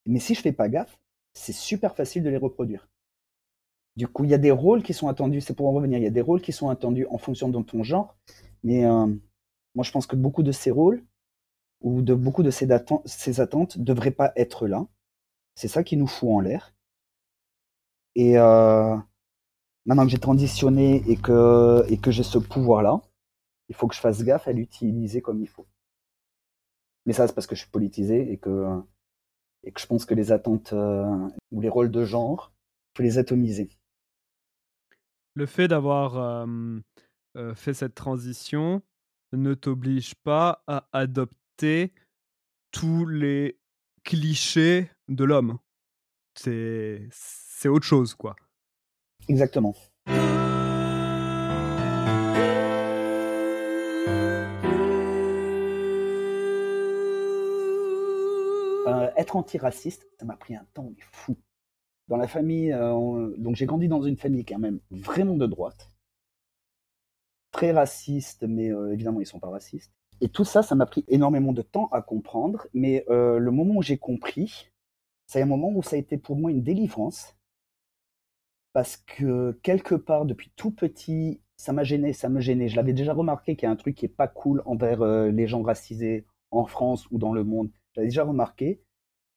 Mais 0.07 0.19
si 0.19 0.33
je 0.33 0.41
fais 0.41 0.51
pas 0.53 0.69
gaffe, 0.69 0.97
c'est 1.33 1.53
super 1.53 1.95
facile 1.95 2.23
de 2.23 2.29
les 2.29 2.37
reproduire. 2.37 2.87
Du 3.97 4.07
coup, 4.07 4.23
il 4.23 4.29
y 4.29 4.33
a 4.33 4.37
des 4.37 4.51
rôles 4.51 4.83
qui 4.83 4.93
sont 4.93 5.07
attendus, 5.07 5.41
c'est 5.41 5.55
pour 5.55 5.67
en 5.67 5.73
revenir, 5.73 5.97
il 5.97 6.03
y 6.03 6.07
a 6.07 6.11
des 6.11 6.21
rôles 6.21 6.41
qui 6.41 6.53
sont 6.53 6.69
attendus 6.69 7.07
en 7.09 7.17
fonction 7.17 7.49
de 7.49 7.61
ton 7.63 7.83
genre, 7.83 8.15
mais 8.63 8.85
euh, 8.85 9.07
moi 9.75 9.83
je 9.83 9.91
pense 9.91 10.07
que 10.07 10.15
beaucoup 10.15 10.43
de 10.43 10.51
ces 10.51 10.71
rôles, 10.71 11.03
ou 11.81 12.01
de 12.01 12.13
beaucoup 12.13 12.43
de 12.43 12.51
ces, 12.51 12.71
attentes 12.71 13.77
devraient 13.79 14.11
pas 14.11 14.33
être 14.35 14.67
là. 14.67 14.87
C'est 15.55 15.67
ça 15.67 15.83
qui 15.83 15.97
nous 15.97 16.07
fout 16.07 16.29
en 16.29 16.39
l'air. 16.39 16.73
Et 18.15 18.37
euh, 18.37 18.95
maintenant 19.85 20.05
que 20.05 20.11
j'ai 20.11 20.19
transitionné 20.19 21.03
et 21.07 21.17
que, 21.17 21.83
j'ai 22.07 22.23
ce 22.23 22.37
pouvoir-là, 22.37 23.01
il 23.69 23.75
faut 23.75 23.87
que 23.87 23.95
je 23.95 23.99
fasse 23.99 24.23
gaffe 24.23 24.47
à 24.47 24.53
l'utiliser 24.53 25.21
comme 25.21 25.41
il 25.41 25.47
faut. 25.47 25.67
Mais 27.05 27.13
ça, 27.13 27.27
c'est 27.27 27.33
parce 27.33 27.47
que 27.47 27.55
je 27.55 27.61
suis 27.61 27.71
politisé 27.71 28.31
et 28.31 28.37
que, 28.37 28.81
et 29.63 29.71
que 29.71 29.81
je 29.81 29.87
pense 29.87 30.05
que 30.05 30.13
les 30.13 30.31
attentes 30.31 30.73
euh, 30.73 31.29
ou 31.51 31.61
les 31.61 31.69
rôles 31.69 31.91
de 31.91 32.03
genre, 32.03 32.53
il 32.93 32.97
faut 32.97 33.03
les 33.03 33.17
atomiser. 33.17 33.69
Le 35.37 35.45
fait 35.45 35.67
d'avoir 35.67 36.47
fait 37.53 37.75
cette 37.75 37.93
transition 37.93 38.81
ne 39.33 39.53
t'oblige 39.53 40.15
pas 40.15 40.63
à 40.65 40.87
adopter 40.93 41.93
tous 42.71 43.05
les 43.05 43.59
clichés 44.03 44.89
de 45.07 45.23
l'homme. 45.23 45.59
C'est 46.33 47.11
autre 47.65 47.85
chose, 47.85 48.15
quoi. 48.15 48.35
Exactement. 49.27 49.75
Euh, 58.87 59.11
être 59.15 59.35
antiraciste, 59.35 60.07
ça 60.19 60.25
m'a 60.25 60.35
pris 60.35 60.55
un 60.55 60.65
temps 60.73 60.91
fou. 61.11 61.37
Dans 62.07 62.17
la 62.17 62.27
famille, 62.27 62.71
euh, 62.71 63.33
donc 63.37 63.55
j'ai 63.55 63.65
grandi 63.65 63.87
dans 63.87 64.01
une 64.01 64.17
famille 64.17 64.45
quand 64.45 64.59
même 64.59 64.79
vraiment 64.91 65.35
de 65.35 65.45
droite, 65.45 65.91
très 67.51 67.71
raciste, 67.71 68.43
mais 68.47 68.71
euh, 68.71 68.93
évidemment 68.93 69.19
ils 69.19 69.25
sont 69.25 69.39
pas 69.39 69.49
racistes. 69.49 69.91
Et 70.21 70.29
tout 70.29 70.45
ça, 70.45 70.63
ça 70.63 70.73
m'a 70.75 70.85
pris 70.85 71.03
énormément 71.07 71.53
de 71.53 71.61
temps 71.61 71.89
à 71.91 72.01
comprendre, 72.01 72.67
mais 72.73 73.05
euh, 73.09 73.39
le 73.39 73.51
moment 73.51 73.75
où 73.75 73.81
j'ai 73.81 73.97
compris, 73.97 74.71
c'est 75.27 75.41
un 75.41 75.45
moment 75.45 75.69
où 75.69 75.83
ça 75.83 75.95
a 75.95 75.99
été 75.99 76.17
pour 76.17 76.37
moi 76.37 76.49
une 76.49 76.63
délivrance, 76.63 77.35
parce 78.73 78.97
que 78.97 79.59
quelque 79.63 79.95
part, 79.95 80.25
depuis 80.25 80.51
tout 80.55 80.71
petit, 80.71 81.41
ça 81.57 81.73
m'a 81.73 81.83
gêné, 81.83 82.13
ça 82.13 82.29
me 82.29 82.39
gênait. 82.39 82.69
Je 82.69 82.75
l'avais 82.75 82.93
déjà 82.93 83.13
remarqué 83.13 83.55
qu'il 83.55 83.65
y 83.65 83.69
a 83.69 83.71
un 83.71 83.75
truc 83.75 83.95
qui 83.95 84.05
est 84.05 84.09
pas 84.09 84.27
cool 84.27 84.61
envers 84.65 85.03
les 85.03 85.47
gens 85.47 85.63
racisés, 85.63 86.25
en 86.51 86.65
France 86.65 87.07
ou 87.11 87.17
dans 87.17 87.33
le 87.33 87.43
monde. 87.43 87.71
J'avais 87.93 88.07
déjà 88.07 88.23
remarqué. 88.23 88.81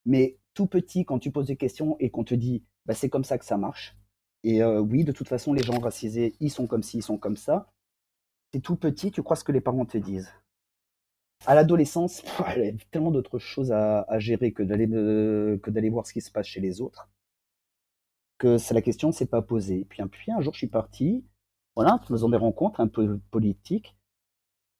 Mais 0.06 0.38
tout 0.54 0.66
petit, 0.66 1.04
quand 1.04 1.18
tu 1.18 1.30
poses 1.30 1.46
des 1.46 1.56
questions 1.56 1.96
et 2.00 2.10
qu'on 2.10 2.24
te 2.24 2.34
dit, 2.34 2.64
bah, 2.86 2.94
c'est 2.94 3.08
comme 3.08 3.24
ça 3.24 3.38
que 3.38 3.44
ça 3.44 3.56
marche. 3.56 3.96
Et 4.42 4.62
euh, 4.62 4.80
oui, 4.80 5.04
de 5.04 5.12
toute 5.12 5.28
façon, 5.28 5.52
les 5.52 5.62
gens 5.62 5.78
racisés, 5.78 6.34
ils 6.40 6.50
sont 6.50 6.66
comme 6.66 6.82
ci, 6.82 6.98
ils 6.98 7.02
sont 7.02 7.18
comme 7.18 7.36
ça. 7.36 7.72
C'est 8.52 8.60
tout 8.60 8.76
petit, 8.76 9.10
tu 9.10 9.22
crois 9.22 9.36
ce 9.36 9.44
que 9.44 9.52
les 9.52 9.60
parents 9.60 9.84
te 9.86 9.98
disent. 9.98 10.32
À 11.46 11.54
l'adolescence, 11.54 12.22
il 12.56 12.64
y 12.64 12.68
a 12.68 12.72
tellement 12.90 13.10
d'autres 13.10 13.38
choses 13.38 13.72
à, 13.72 14.06
gérer 14.18 14.52
que 14.52 14.62
d'aller 14.62 14.88
que 14.88 15.70
d'aller 15.70 15.90
voir 15.90 16.06
ce 16.06 16.12
qui 16.12 16.20
se 16.20 16.30
passe 16.30 16.46
chez 16.46 16.60
les 16.60 16.80
autres. 16.80 17.08
Que 18.38 18.58
c'est 18.58 18.74
la 18.74 18.82
question 18.82 19.08
ne 19.08 19.12
s'est 19.12 19.26
pas 19.26 19.42
posée. 19.42 19.86
Puis, 19.88 20.02
puis 20.06 20.32
un 20.32 20.40
jour, 20.40 20.54
je 20.54 20.58
suis 20.58 20.66
parti. 20.66 21.24
Voilà, 21.76 22.00
faisant 22.08 22.28
des 22.28 22.36
rencontres 22.36 22.80
un 22.80 22.88
peu 22.88 23.18
politiques. 23.30 23.96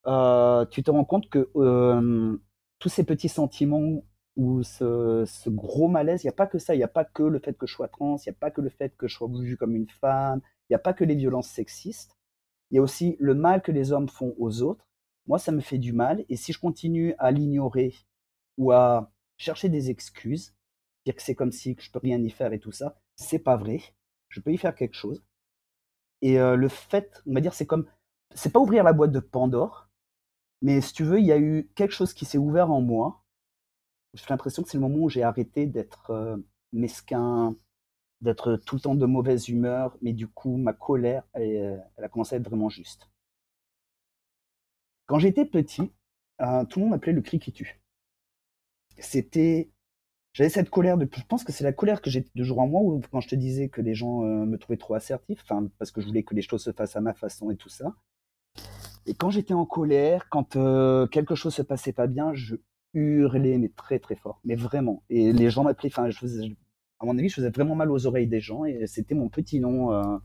Euh, 0.06 0.64
tu 0.66 0.82
te 0.82 0.90
rends 0.90 1.04
compte 1.04 1.28
que 1.28 1.50
euh, 1.56 2.38
tous 2.78 2.88
ces 2.88 3.04
petits 3.04 3.28
sentiments 3.28 4.02
ou 4.36 4.62
ce, 4.62 5.48
gros 5.48 5.88
malaise, 5.88 6.22
il 6.22 6.26
n'y 6.26 6.30
a 6.30 6.34
pas 6.34 6.46
que 6.46 6.58
ça, 6.58 6.74
il 6.74 6.78
n'y 6.78 6.84
a 6.84 6.88
pas 6.88 7.04
que 7.04 7.22
le 7.22 7.38
fait 7.38 7.56
que 7.56 7.66
je 7.66 7.74
sois 7.74 7.88
trans, 7.88 8.16
il 8.16 8.28
n'y 8.28 8.36
a 8.36 8.38
pas 8.38 8.50
que 8.50 8.60
le 8.60 8.70
fait 8.70 8.96
que 8.96 9.08
je 9.08 9.14
sois 9.16 9.28
vu 9.28 9.56
comme 9.56 9.76
une 9.76 9.88
femme, 9.88 10.40
il 10.68 10.72
n'y 10.72 10.76
a 10.76 10.80
pas 10.80 10.94
que 10.94 11.04
les 11.04 11.14
violences 11.14 11.48
sexistes, 11.48 12.16
il 12.70 12.76
y 12.76 12.78
a 12.78 12.82
aussi 12.82 13.16
le 13.18 13.34
mal 13.34 13.62
que 13.62 13.72
les 13.72 13.92
hommes 13.92 14.08
font 14.08 14.34
aux 14.38 14.62
autres. 14.62 14.86
Moi, 15.26 15.38
ça 15.38 15.52
me 15.52 15.60
fait 15.60 15.78
du 15.78 15.92
mal, 15.92 16.24
et 16.28 16.36
si 16.36 16.52
je 16.52 16.60
continue 16.60 17.14
à 17.18 17.30
l'ignorer 17.30 17.94
ou 18.56 18.72
à 18.72 19.12
chercher 19.36 19.68
des 19.68 19.90
excuses, 19.90 20.54
dire 21.04 21.16
que 21.16 21.22
c'est 21.22 21.34
comme 21.34 21.52
si 21.52 21.76
que 21.76 21.82
je 21.82 21.90
peux 21.90 21.98
rien 21.98 22.22
y 22.22 22.30
faire 22.30 22.52
et 22.52 22.60
tout 22.60 22.72
ça, 22.72 23.00
c'est 23.16 23.38
pas 23.38 23.56
vrai. 23.56 23.80
Je 24.28 24.40
peux 24.40 24.52
y 24.52 24.58
faire 24.58 24.74
quelque 24.74 24.94
chose. 24.94 25.22
Et 26.22 26.38
euh, 26.38 26.56
le 26.56 26.68
fait, 26.68 27.22
on 27.26 27.34
va 27.34 27.40
dire, 27.40 27.54
c'est 27.54 27.66
comme, 27.66 27.86
c'est 28.34 28.52
pas 28.52 28.60
ouvrir 28.60 28.84
la 28.84 28.92
boîte 28.92 29.12
de 29.12 29.20
Pandore, 29.20 29.88
mais 30.62 30.80
si 30.80 30.92
tu 30.92 31.04
veux, 31.04 31.18
il 31.20 31.26
y 31.26 31.32
a 31.32 31.38
eu 31.38 31.70
quelque 31.74 31.92
chose 31.94 32.12
qui 32.12 32.24
s'est 32.24 32.38
ouvert 32.38 32.70
en 32.70 32.80
moi 32.80 33.22
j'ai 34.14 34.24
l'impression 34.28 34.62
que 34.62 34.68
c'est 34.68 34.78
le 34.78 34.82
moment 34.82 35.04
où 35.04 35.08
j'ai 35.08 35.22
arrêté 35.22 35.66
d'être 35.66 36.10
euh, 36.10 36.36
mesquin, 36.72 37.54
d'être 38.20 38.56
tout 38.56 38.76
le 38.76 38.80
temps 38.80 38.94
de 38.94 39.06
mauvaise 39.06 39.48
humeur, 39.48 39.96
mais 40.02 40.12
du 40.12 40.28
coup, 40.28 40.56
ma 40.56 40.72
colère, 40.72 41.24
elle, 41.32 41.82
a 41.98 42.08
commencé 42.08 42.34
à 42.34 42.38
être 42.38 42.48
vraiment 42.48 42.68
juste. 42.68 43.08
Quand 45.06 45.18
j'étais 45.18 45.44
petit, 45.44 45.92
euh, 46.40 46.64
tout 46.64 46.78
le 46.78 46.84
monde 46.84 46.92
m'appelait 46.92 47.12
le 47.12 47.22
cri 47.22 47.38
qui 47.38 47.52
tue. 47.52 47.80
C'était. 48.98 49.70
J'avais 50.32 50.50
cette 50.50 50.70
colère 50.70 50.96
de. 50.96 51.08
Je 51.12 51.24
pense 51.24 51.42
que 51.42 51.52
c'est 51.52 51.64
la 51.64 51.72
colère 51.72 52.02
que 52.02 52.10
j'ai 52.10 52.24
de 52.34 52.44
jour 52.44 52.60
en 52.60 52.68
mois, 52.68 52.82
où 52.82 53.00
quand 53.10 53.20
je 53.20 53.28
te 53.28 53.34
disais 53.34 53.68
que 53.68 53.80
les 53.80 53.94
gens 53.94 54.22
euh, 54.24 54.44
me 54.44 54.58
trouvaient 54.58 54.76
trop 54.76 54.94
assertif, 54.94 55.44
parce 55.78 55.90
que 55.90 56.00
je 56.00 56.06
voulais 56.06 56.22
que 56.22 56.34
les 56.34 56.42
choses 56.42 56.62
se 56.62 56.72
fassent 56.72 56.96
à 56.96 57.00
ma 57.00 57.14
façon 57.14 57.50
et 57.50 57.56
tout 57.56 57.68
ça. 57.68 57.94
Et 59.06 59.14
quand 59.14 59.30
j'étais 59.30 59.54
en 59.54 59.66
colère, 59.66 60.28
quand 60.28 60.56
quelque 61.08 61.34
chose 61.34 61.54
se 61.54 61.62
passait 61.62 61.92
pas 61.92 62.06
bien, 62.06 62.32
je 62.34 62.56
hurler, 62.94 63.58
mais 63.58 63.68
très 63.70 63.98
très 63.98 64.16
fort, 64.16 64.40
mais 64.44 64.56
vraiment. 64.56 65.02
Et 65.10 65.32
les 65.32 65.50
gens 65.50 65.64
m'appelaient, 65.64 65.90
enfin, 65.92 66.10
je 66.10 66.18
faisais, 66.18 66.56
à 66.98 67.06
mon 67.06 67.16
avis, 67.18 67.28
je 67.28 67.34
faisais 67.36 67.50
vraiment 67.50 67.74
mal 67.74 67.90
aux 67.90 68.06
oreilles 68.06 68.26
des 68.26 68.40
gens, 68.40 68.64
et 68.64 68.86
c'était 68.86 69.14
mon 69.14 69.28
petit 69.28 69.60
nom 69.60 69.92
euh, 69.92 70.18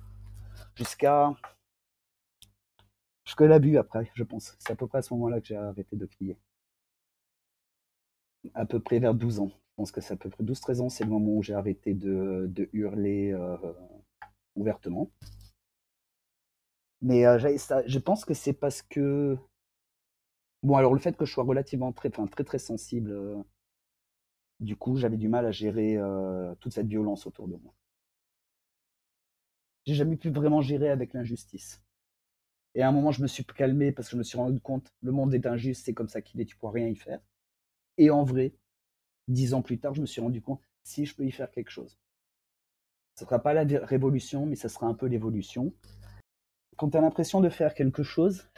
jusqu'à 0.75 1.34
jusqu'à 3.25 3.47
l'abus 3.47 3.78
après, 3.78 4.10
je 4.13 4.23
pense. 4.23 4.56
C'est 4.60 4.73
à 4.73 4.75
peu 4.75 4.88
près 4.88 4.99
à 4.99 5.01
ce 5.01 5.13
moment-là 5.13 5.41
que 5.41 5.47
j'ai 5.47 5.58
arrêté 5.58 5.95
de 5.95 6.06
crier. 6.06 6.38
À 8.54 8.65
peu 8.65 8.80
près 8.80 8.99
vers 8.99 9.13
12 9.15 9.39
ans. 9.39 9.49
Je 9.49 9.75
pense 9.78 9.91
que 9.91 10.01
c'est 10.01 10.13
à 10.13 10.17
peu 10.17 10.30
près 10.30 10.43
12-13 10.43 10.82
ans, 10.82 10.89
c'est 10.89 11.04
le 11.04 11.10
moment 11.10 11.34
où 11.34 11.43
j'ai 11.43 11.54
arrêté 11.54 11.93
de, 11.93 12.45
de 12.49 12.69
hurler 12.73 13.32
euh, 13.34 13.58
ouvertement. 14.56 15.12
Mais 17.01 17.25
euh, 17.25 17.38
je 17.39 17.99
pense 17.99 18.25
que 18.25 18.34
c'est 18.34 18.54
parce 18.54 18.82
que 18.82 19.38
Bon, 20.65 20.78
alors 20.78 20.95
le 20.95 20.99
fait 20.99 21.15
que 21.15 21.25
je 21.25 21.32
sois 21.32 21.43
relativement 21.43 21.91
très, 21.91 22.10
enfin, 22.10 22.25
très, 22.25 22.43
très 22.43 22.58
sensible, 22.58 23.12
euh, 23.12 23.36
du 24.60 24.75
coup, 24.75 24.97
j'avais 24.97 25.15
du 25.15 25.28
mal 25.28 25.45
à 25.45 25.51
gérer 25.51 25.95
euh, 25.95 26.56
toute 26.56 26.73
cette 26.73 26.88
violence 26.88 27.28
autour 27.28 27.47
de 27.47 27.56
moi. 27.56 27.75
J'ai 29.86 29.93
jamais 29.93 30.17
pu 30.17 30.32
vraiment 30.32 30.62
gérer 30.62 30.89
avec 30.89 31.13
l'injustice. 31.13 31.84
Et 32.73 32.82
à 32.82 32.89
un 32.89 32.91
moment, 32.91 33.12
je 33.12 33.21
me 33.21 33.28
suis 33.28 33.45
calmé 33.45 33.91
parce 33.91 34.08
que 34.08 34.13
je 34.13 34.17
me 34.17 34.23
suis 34.23 34.39
rendu 34.39 34.60
compte, 34.60 34.91
le 35.01 35.12
monde 35.12 35.36
est 35.36 35.45
injuste, 35.45 35.86
c'est 35.86 35.93
comme 35.93 36.10
ça 36.10 36.23
qu'il 36.23 36.41
est, 36.41 36.45
tu 36.45 36.56
pourras 36.58 36.73
rien 36.73 36.88
y 36.88 36.95
faire. 36.95 37.21
Et 37.99 38.10
en 38.10 38.23
vrai, 38.23 38.56
dix 39.28 39.54
ans 39.54 39.62
plus 39.62 39.78
tard, 39.78 39.93
je 39.93 40.01
me 40.01 40.08
suis 40.08 40.21
rendu 40.21 40.41
compte, 40.41 40.62
si 40.82 41.06
je 41.06 41.15
peux 41.15 41.25
y 41.25 41.32
faire 41.32 41.51
quelque 41.51 41.69
chose. 41.69 41.99
Ce 43.13 43.23
ne 43.23 43.28
sera 43.28 43.38
pas 43.38 43.54
la 43.54 43.65
révolution, 43.86 44.47
mais 44.47 44.56
ça 44.56 44.67
sera 44.67 44.88
un 44.88 44.95
peu 44.95 45.06
l'évolution. 45.06 45.75
Quand 46.75 46.89
tu 46.89 46.97
as 46.97 47.01
l'impression 47.01 47.39
de 47.39 47.49
faire 47.49 47.75
quelque 47.75 48.01
chose, 48.01 48.49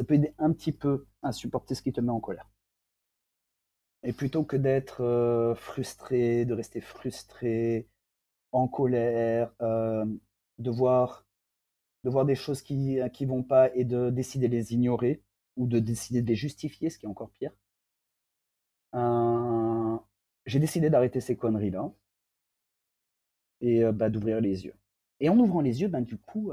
ça 0.00 0.04
peut 0.04 0.14
aider 0.14 0.32
un 0.38 0.50
petit 0.54 0.72
peu 0.72 1.06
à 1.20 1.30
supporter 1.30 1.74
ce 1.74 1.82
qui 1.82 1.92
te 1.92 2.00
met 2.00 2.10
en 2.10 2.20
colère. 2.20 2.48
Et 4.02 4.14
plutôt 4.14 4.44
que 4.44 4.56
d'être 4.56 5.02
euh, 5.02 5.54
frustré, 5.54 6.46
de 6.46 6.54
rester 6.54 6.80
frustré, 6.80 7.86
en 8.50 8.66
colère, 8.66 9.52
euh, 9.60 10.06
de, 10.56 10.70
voir, 10.70 11.26
de 12.04 12.08
voir 12.08 12.24
des 12.24 12.34
choses 12.34 12.62
qui 12.62 12.94
ne 12.96 13.26
vont 13.26 13.42
pas 13.42 13.70
et 13.76 13.84
de 13.84 14.08
décider 14.08 14.48
de 14.48 14.56
les 14.56 14.72
ignorer 14.72 15.22
ou 15.56 15.66
de 15.66 15.78
décider 15.78 16.22
de 16.22 16.28
les 16.28 16.34
justifier, 16.34 16.88
ce 16.88 16.96
qui 16.96 17.04
est 17.04 17.08
encore 17.10 17.30
pire. 17.32 17.52
Euh, 18.94 19.98
j'ai 20.46 20.60
décidé 20.60 20.88
d'arrêter 20.88 21.20
ces 21.20 21.36
conneries-là 21.36 21.92
et 23.60 23.84
bah, 23.92 24.08
d'ouvrir 24.08 24.40
les 24.40 24.64
yeux. 24.64 24.74
Et 25.20 25.28
en 25.28 25.38
ouvrant 25.38 25.60
les 25.60 25.82
yeux, 25.82 25.88
ben, 25.88 26.00
du 26.00 26.16
coup, 26.16 26.52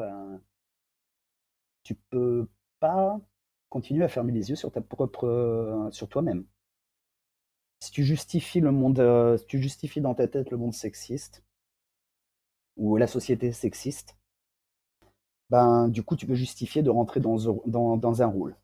tu 1.83 1.95
peux 2.09 2.49
pas 2.81 3.21
continuer 3.69 4.03
à 4.03 4.07
fermer 4.07 4.33
les 4.33 4.49
yeux 4.49 4.55
sur 4.55 4.71
ta 4.71 4.81
propre, 4.81 5.25
euh, 5.27 5.91
sur 5.91 6.09
toi-même. 6.09 6.45
Si 7.79 7.91
tu 7.91 8.03
justifies 8.03 8.59
le 8.59 8.71
monde, 8.71 8.99
euh, 8.99 9.37
dans 9.97 10.15
ta 10.15 10.27
tête 10.27 10.51
le 10.51 10.57
monde 10.57 10.73
sexiste 10.73 11.43
ou 12.75 12.97
la 12.97 13.07
société 13.07 13.51
sexiste, 13.51 14.17
ben 15.49 15.87
du 15.89 16.03
coup 16.03 16.15
tu 16.15 16.25
peux 16.27 16.35
justifier 16.35 16.83
de 16.83 16.89
rentrer 16.89 17.19
dans, 17.19 18.21
un 18.21 18.27
rôle. 18.27 18.55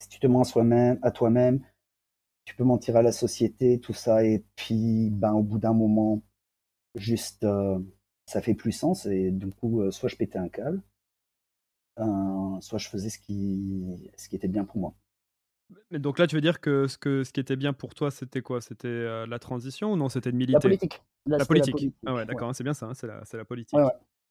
Si 0.00 0.08
tu 0.08 0.20
te 0.20 0.26
mens 0.26 0.42
à, 0.42 0.98
à 1.02 1.10
toi-même, 1.10 1.60
tu 2.44 2.54
peux 2.54 2.64
mentir 2.64 2.96
à 2.96 3.02
la 3.02 3.12
société, 3.12 3.80
tout 3.80 3.92
ça, 3.94 4.24
et 4.24 4.44
puis 4.56 5.10
ben 5.10 5.32
au 5.34 5.42
bout 5.42 5.58
d'un 5.58 5.72
moment, 5.72 6.22
juste 6.94 7.44
euh, 7.44 7.78
ça 8.26 8.42
fait 8.42 8.54
plus 8.54 8.72
sens 8.72 9.06
et 9.06 9.30
du 9.30 9.50
coup 9.50 9.90
soit 9.90 10.08
je 10.08 10.16
pétais 10.16 10.38
un 10.38 10.48
câble, 10.48 10.82
soit 12.60 12.78
je 12.78 12.88
faisais 12.88 13.10
ce 13.10 13.18
qui, 13.18 13.84
ce 14.16 14.28
qui 14.28 14.36
était 14.36 14.48
bien 14.48 14.64
pour 14.64 14.78
moi. 14.78 14.94
Mais 15.90 15.98
donc 15.98 16.18
là, 16.18 16.26
tu 16.26 16.34
veux 16.34 16.40
dire 16.40 16.60
que 16.60 16.86
ce, 16.86 16.96
que, 16.96 17.24
ce 17.24 17.32
qui 17.32 17.40
était 17.40 17.56
bien 17.56 17.72
pour 17.72 17.94
toi, 17.94 18.10
c'était 18.10 18.40
quoi? 18.40 18.60
C'était 18.60 18.88
euh, 18.88 19.26
la 19.26 19.38
transition 19.38 19.92
ou 19.92 19.96
non 19.96 20.08
C'était 20.08 20.32
de 20.32 20.36
militer? 20.36 20.54
La 20.54 20.60
politique. 20.60 21.02
la, 21.26 21.44
politique. 21.44 21.94
Ah 22.06 22.14
ouais, 22.14 22.26
d'accord, 22.26 22.54
c'est 22.54 22.64
bien 22.64 22.74
ça, 22.74 22.86
hein, 22.86 22.94
c'est 22.94 23.06
la, 23.06 23.22
la, 23.32 23.44
politique. 23.44 23.78
Ouais, 23.78 23.84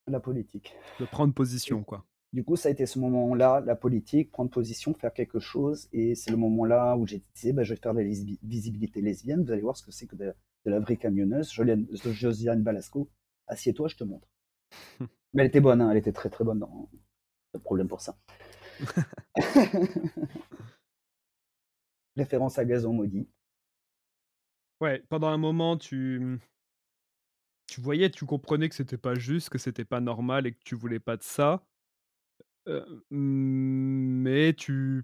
la 0.08 0.20
politique. 0.20 0.74
De 1.00 1.06
prendre 1.06 1.34
position, 1.34 1.84
quoi. 1.84 2.06
Du 2.34 2.44
coup, 2.44 2.56
ça 2.56 2.70
a 2.70 2.72
été 2.72 2.86
ce 2.86 3.00
moment-là, 3.00 3.62
la 3.66 3.76
politique, 3.76 4.32
prendre 4.32 4.50
position, 4.50 4.94
faire 4.94 5.14
quelque 5.14 5.40
chose. 5.40 5.88
Et 5.94 6.14
c'est 6.14 6.32
le 6.32 6.38
moment-là 6.38 6.98
où 6.98 7.08
j'ai 7.08 7.24
dit, 7.36 7.54
bah, 7.54 7.64
je 7.64 7.74
vais 7.74 7.80
faire 7.80 7.94
de 7.94 8.02
la 8.02 8.06
visibilité 8.44 9.02
lesbienne. 9.02 9.44
Vous 9.44 9.52
allez 9.52 9.62
voir 9.62 9.78
ce 9.78 9.84
que 9.84 9.92
c'est 9.92 10.08
que 10.08 10.16
de, 10.16 10.34
la 10.66 10.80
vraie 10.80 10.98
camionneuse. 10.98 11.54
Josiane 12.04 12.64
Balasco, 12.64 13.10
assieds-toi, 13.48 13.88
je 13.88 13.96
te 13.96 14.04
montre. 14.04 14.28
Mais 15.34 15.44
elle 15.44 15.48
était 15.48 15.62
bonne, 15.62 15.82
hein, 15.82 15.92
elle 15.92 15.98
était 15.98 16.12
très 16.12 16.30
très 16.30 16.44
bonne 16.44 16.60
dans, 16.60 16.90
pas 17.52 17.60
de 17.60 17.64
problème 17.64 17.88
pour 17.88 18.02
ça. 18.02 18.18
Référence 22.16 22.58
à 22.58 22.66
Gazon 22.66 22.94
maudit. 22.94 23.28
Ouais, 24.82 25.04
pendant 25.10 25.28
un 25.28 25.38
moment, 25.38 25.78
tu, 25.78 26.40
tu 27.68 27.82
voyais, 27.82 28.10
tu 28.10 28.26
comprenais 28.26 28.70
que 28.70 28.76
c'était 28.76 28.98
pas 28.98 29.16
juste, 29.16 29.50
que 29.50 29.58
c'était 29.58 29.86
pas 29.86 30.00
normal 30.00 30.48
et 30.48 30.54
que 30.54 30.60
tu 30.64 30.76
voulais 30.76 31.00
pas 31.00 31.18
de 31.18 31.24
ça. 31.24 31.64
Euh, 32.68 32.86
mais 33.10 34.54
tu, 34.54 35.04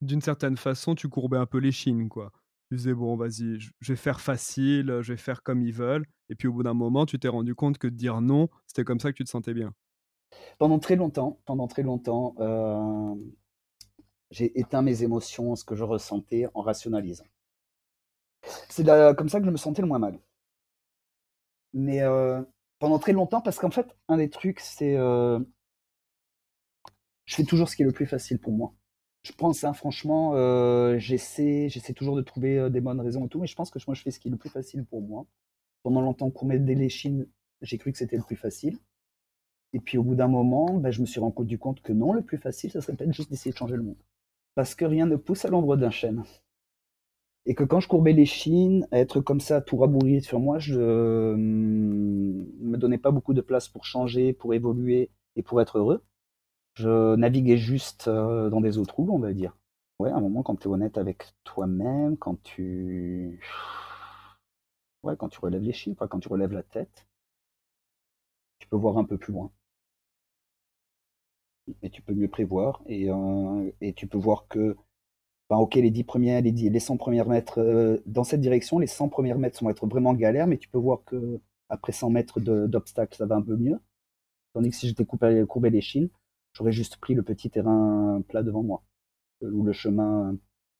d'une 0.00 0.20
certaine 0.20 0.56
façon, 0.56 0.94
tu 0.94 1.08
courbais 1.08 1.38
un 1.38 1.46
peu 1.46 1.58
les 1.58 1.72
chines, 1.72 2.08
quoi. 2.08 2.32
Tu 2.70 2.76
disais, 2.76 2.94
bon, 2.94 3.16
vas-y, 3.16 3.58
je 3.58 3.92
vais 3.92 3.96
faire 3.96 4.20
facile, 4.20 4.98
je 5.02 5.12
vais 5.12 5.18
faire 5.18 5.42
comme 5.42 5.62
ils 5.62 5.74
veulent. 5.74 6.06
Et 6.28 6.34
puis 6.34 6.48
au 6.48 6.52
bout 6.52 6.62
d'un 6.62 6.74
moment, 6.74 7.06
tu 7.06 7.18
t'es 7.18 7.28
rendu 7.28 7.54
compte 7.54 7.78
que 7.78 7.86
de 7.86 7.94
dire 7.96 8.20
non, 8.20 8.48
c'était 8.66 8.84
comme 8.84 9.00
ça 9.00 9.12
que 9.12 9.16
tu 9.16 9.24
te 9.24 9.30
sentais 9.30 9.54
bien. 9.54 9.74
Pendant 10.58 10.78
très 10.78 10.96
longtemps, 10.96 11.38
pendant 11.44 11.68
très 11.68 11.82
longtemps, 11.82 12.34
euh, 12.40 13.14
j'ai 14.30 14.58
éteint 14.58 14.82
mes 14.82 15.02
émotions, 15.02 15.56
ce 15.56 15.64
que 15.64 15.74
je 15.76 15.84
ressentais, 15.84 16.46
en 16.54 16.62
rationalisant. 16.62 17.24
C'est 18.68 18.84
comme 19.16 19.28
ça 19.28 19.38
que 19.40 19.46
je 19.46 19.50
me 19.50 19.56
sentais 19.56 19.82
le 19.82 19.88
moins 19.88 19.98
mal. 19.98 20.18
Mais 21.74 22.00
euh, 22.02 22.42
pendant 22.78 22.98
très 22.98 23.12
longtemps, 23.12 23.40
parce 23.40 23.58
qu'en 23.58 23.70
fait, 23.70 23.86
un 24.08 24.16
des 24.18 24.30
trucs, 24.30 24.60
c'est 24.60 24.96
euh, 24.96 25.38
je 27.24 27.34
fais 27.34 27.44
toujours 27.44 27.68
ce 27.68 27.76
qui 27.76 27.82
est 27.82 27.86
le 27.86 27.92
plus 27.92 28.06
facile 28.06 28.38
pour 28.38 28.52
moi. 28.52 28.74
Je 29.22 29.32
pense, 29.32 29.62
hein, 29.64 29.72
franchement, 29.72 30.32
j'essaie, 30.98 31.68
j'essaie 31.68 31.92
toujours 31.92 32.16
de 32.16 32.22
trouver 32.22 32.70
des 32.70 32.80
bonnes 32.80 33.00
raisons 33.00 33.26
et 33.26 33.28
tout, 33.28 33.40
mais 33.40 33.46
je 33.46 33.54
pense 33.54 33.70
que 33.70 33.78
moi, 33.86 33.94
je 33.94 34.02
fais 34.02 34.10
ce 34.10 34.18
qui 34.18 34.28
est 34.28 34.30
le 34.30 34.36
plus 34.36 34.50
facile 34.50 34.84
pour 34.84 35.00
moi. 35.02 35.26
Pendant 35.82 36.00
longtemps, 36.00 36.32
met 36.44 36.58
des 36.58 36.74
léchines, 36.74 37.28
j'ai 37.62 37.78
cru 37.78 37.92
que 37.92 37.98
c'était 37.98 38.16
le 38.16 38.24
plus 38.24 38.36
facile. 38.36 38.78
Et 39.72 39.80
puis 39.80 39.98
au 39.98 40.02
bout 40.02 40.14
d'un 40.14 40.28
moment, 40.28 40.74
ben, 40.78 40.90
je 40.90 41.00
me 41.00 41.06
suis 41.06 41.20
rendu 41.20 41.58
compte 41.58 41.80
que 41.82 41.92
non, 41.92 42.12
le 42.12 42.22
plus 42.22 42.38
facile, 42.38 42.70
ça 42.70 42.80
serait 42.80 42.96
peut-être 42.96 43.12
juste 43.12 43.30
d'essayer 43.30 43.52
de 43.52 43.56
changer 43.56 43.76
le 43.76 43.82
monde. 43.82 43.96
Parce 44.54 44.74
que 44.74 44.84
rien 44.84 45.06
ne 45.06 45.16
pousse 45.16 45.44
à 45.44 45.48
l'ombre 45.48 45.76
d'un 45.76 45.90
chêne. 45.90 46.24
Et 47.46 47.54
que 47.54 47.64
quand 47.64 47.80
je 47.80 47.88
courbais 47.88 48.12
les 48.12 48.26
chines, 48.26 48.86
être 48.92 49.20
comme 49.20 49.40
ça, 49.40 49.60
tout 49.60 49.76
rabourri 49.76 50.22
sur 50.22 50.38
moi, 50.38 50.58
je 50.58 50.78
ne 51.34 52.44
me 52.60 52.76
donnais 52.76 52.98
pas 52.98 53.10
beaucoup 53.10 53.34
de 53.34 53.40
place 53.40 53.68
pour 53.68 53.84
changer, 53.84 54.32
pour 54.32 54.54
évoluer 54.54 55.10
et 55.36 55.42
pour 55.42 55.60
être 55.60 55.78
heureux. 55.78 56.04
Je 56.74 57.16
naviguais 57.16 57.58
juste 57.58 58.08
euh, 58.08 58.50
dans 58.50 58.60
des 58.60 58.78
eaux 58.78 58.86
troubles, 58.86 59.10
on 59.10 59.18
va 59.18 59.32
dire. 59.32 59.56
Ouais, 59.98 60.10
à 60.10 60.16
un 60.16 60.20
moment, 60.20 60.42
quand 60.42 60.56
tu 60.56 60.68
es 60.68 60.70
honnête 60.70 60.98
avec 60.98 61.34
toi-même, 61.44 62.16
quand 62.16 62.42
tu. 62.42 63.40
Ouais, 65.04 65.16
quand 65.16 65.28
tu 65.28 65.38
relèves 65.40 65.62
les 65.62 65.72
chines, 65.72 65.94
quand 65.96 66.18
tu 66.20 66.28
relèves 66.28 66.52
la 66.52 66.62
tête, 66.64 67.06
tu 68.58 68.66
peux 68.68 68.76
voir 68.76 68.96
un 68.98 69.04
peu 69.04 69.18
plus 69.18 69.32
loin. 69.32 69.50
Et 71.82 71.90
tu 71.90 72.02
peux 72.02 72.14
mieux 72.14 72.28
prévoir. 72.28 72.82
Et, 72.86 73.10
euh, 73.10 73.70
et 73.80 73.92
tu 73.92 74.06
peux 74.06 74.18
voir 74.18 74.46
que 74.48 74.76
ok, 75.60 75.74
les 75.74 75.90
10 75.90 76.04
premiers, 76.04 76.40
les, 76.40 76.52
10, 76.52 76.70
les 76.70 76.80
100 76.80 76.96
premiers 76.96 77.24
mètres, 77.24 77.60
euh, 77.60 77.98
dans 78.06 78.24
cette 78.24 78.40
direction, 78.40 78.78
les 78.78 78.86
100 78.86 79.08
premiers 79.08 79.34
mètres 79.34 79.62
vont 79.62 79.70
être 79.70 79.86
vraiment 79.86 80.14
galères, 80.14 80.46
mais 80.46 80.58
tu 80.58 80.68
peux 80.68 80.78
voir 80.78 81.04
que 81.04 81.40
après 81.68 81.92
100 81.92 82.10
mètres 82.10 82.40
d'obstacles, 82.40 83.16
ça 83.16 83.26
va 83.26 83.36
un 83.36 83.42
peu 83.42 83.56
mieux. 83.56 83.78
Tandis 84.54 84.70
que 84.70 84.76
si 84.76 84.88
j'étais 84.88 85.04
courbé 85.04 85.80
chines, 85.80 86.10
j'aurais 86.52 86.72
juste 86.72 86.98
pris 86.98 87.14
le 87.14 87.22
petit 87.22 87.50
terrain 87.50 88.22
plat 88.28 88.42
devant 88.42 88.62
moi, 88.62 88.82
euh, 89.42 89.50
ou 89.50 89.62
le 89.64 89.72
chemin 89.72 90.36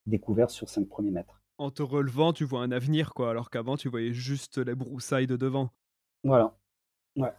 découvert 0.06 0.50
sur 0.50 0.68
5 0.68 0.88
premiers 0.88 1.10
mètres. 1.10 1.40
En 1.58 1.70
te 1.70 1.82
relevant, 1.82 2.32
tu 2.32 2.44
vois 2.44 2.62
un 2.62 2.72
avenir, 2.72 3.14
quoi, 3.14 3.30
alors 3.30 3.50
qu'avant, 3.50 3.76
tu 3.76 3.88
voyais 3.88 4.12
juste 4.12 4.58
les 4.58 4.74
broussailles 4.74 5.26
de 5.26 5.36
devant. 5.36 5.70
Voilà. 6.24 6.56
Ouais. 7.16 7.32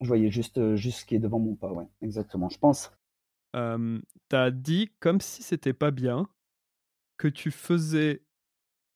Je 0.00 0.06
voyais 0.06 0.30
juste, 0.30 0.58
euh, 0.58 0.76
juste 0.76 1.00
ce 1.00 1.04
qui 1.04 1.16
est 1.16 1.18
devant 1.18 1.38
mon 1.38 1.54
pas, 1.54 1.72
ouais, 1.72 1.88
exactement. 2.02 2.48
Je 2.48 2.58
pense 2.58 2.92
tu 3.54 4.36
as 4.36 4.50
dit, 4.50 4.90
comme 5.00 5.20
si 5.20 5.42
c'était 5.42 5.72
pas 5.72 5.90
bien, 5.90 6.28
que 7.16 7.28
tu 7.28 7.50
faisais 7.50 8.22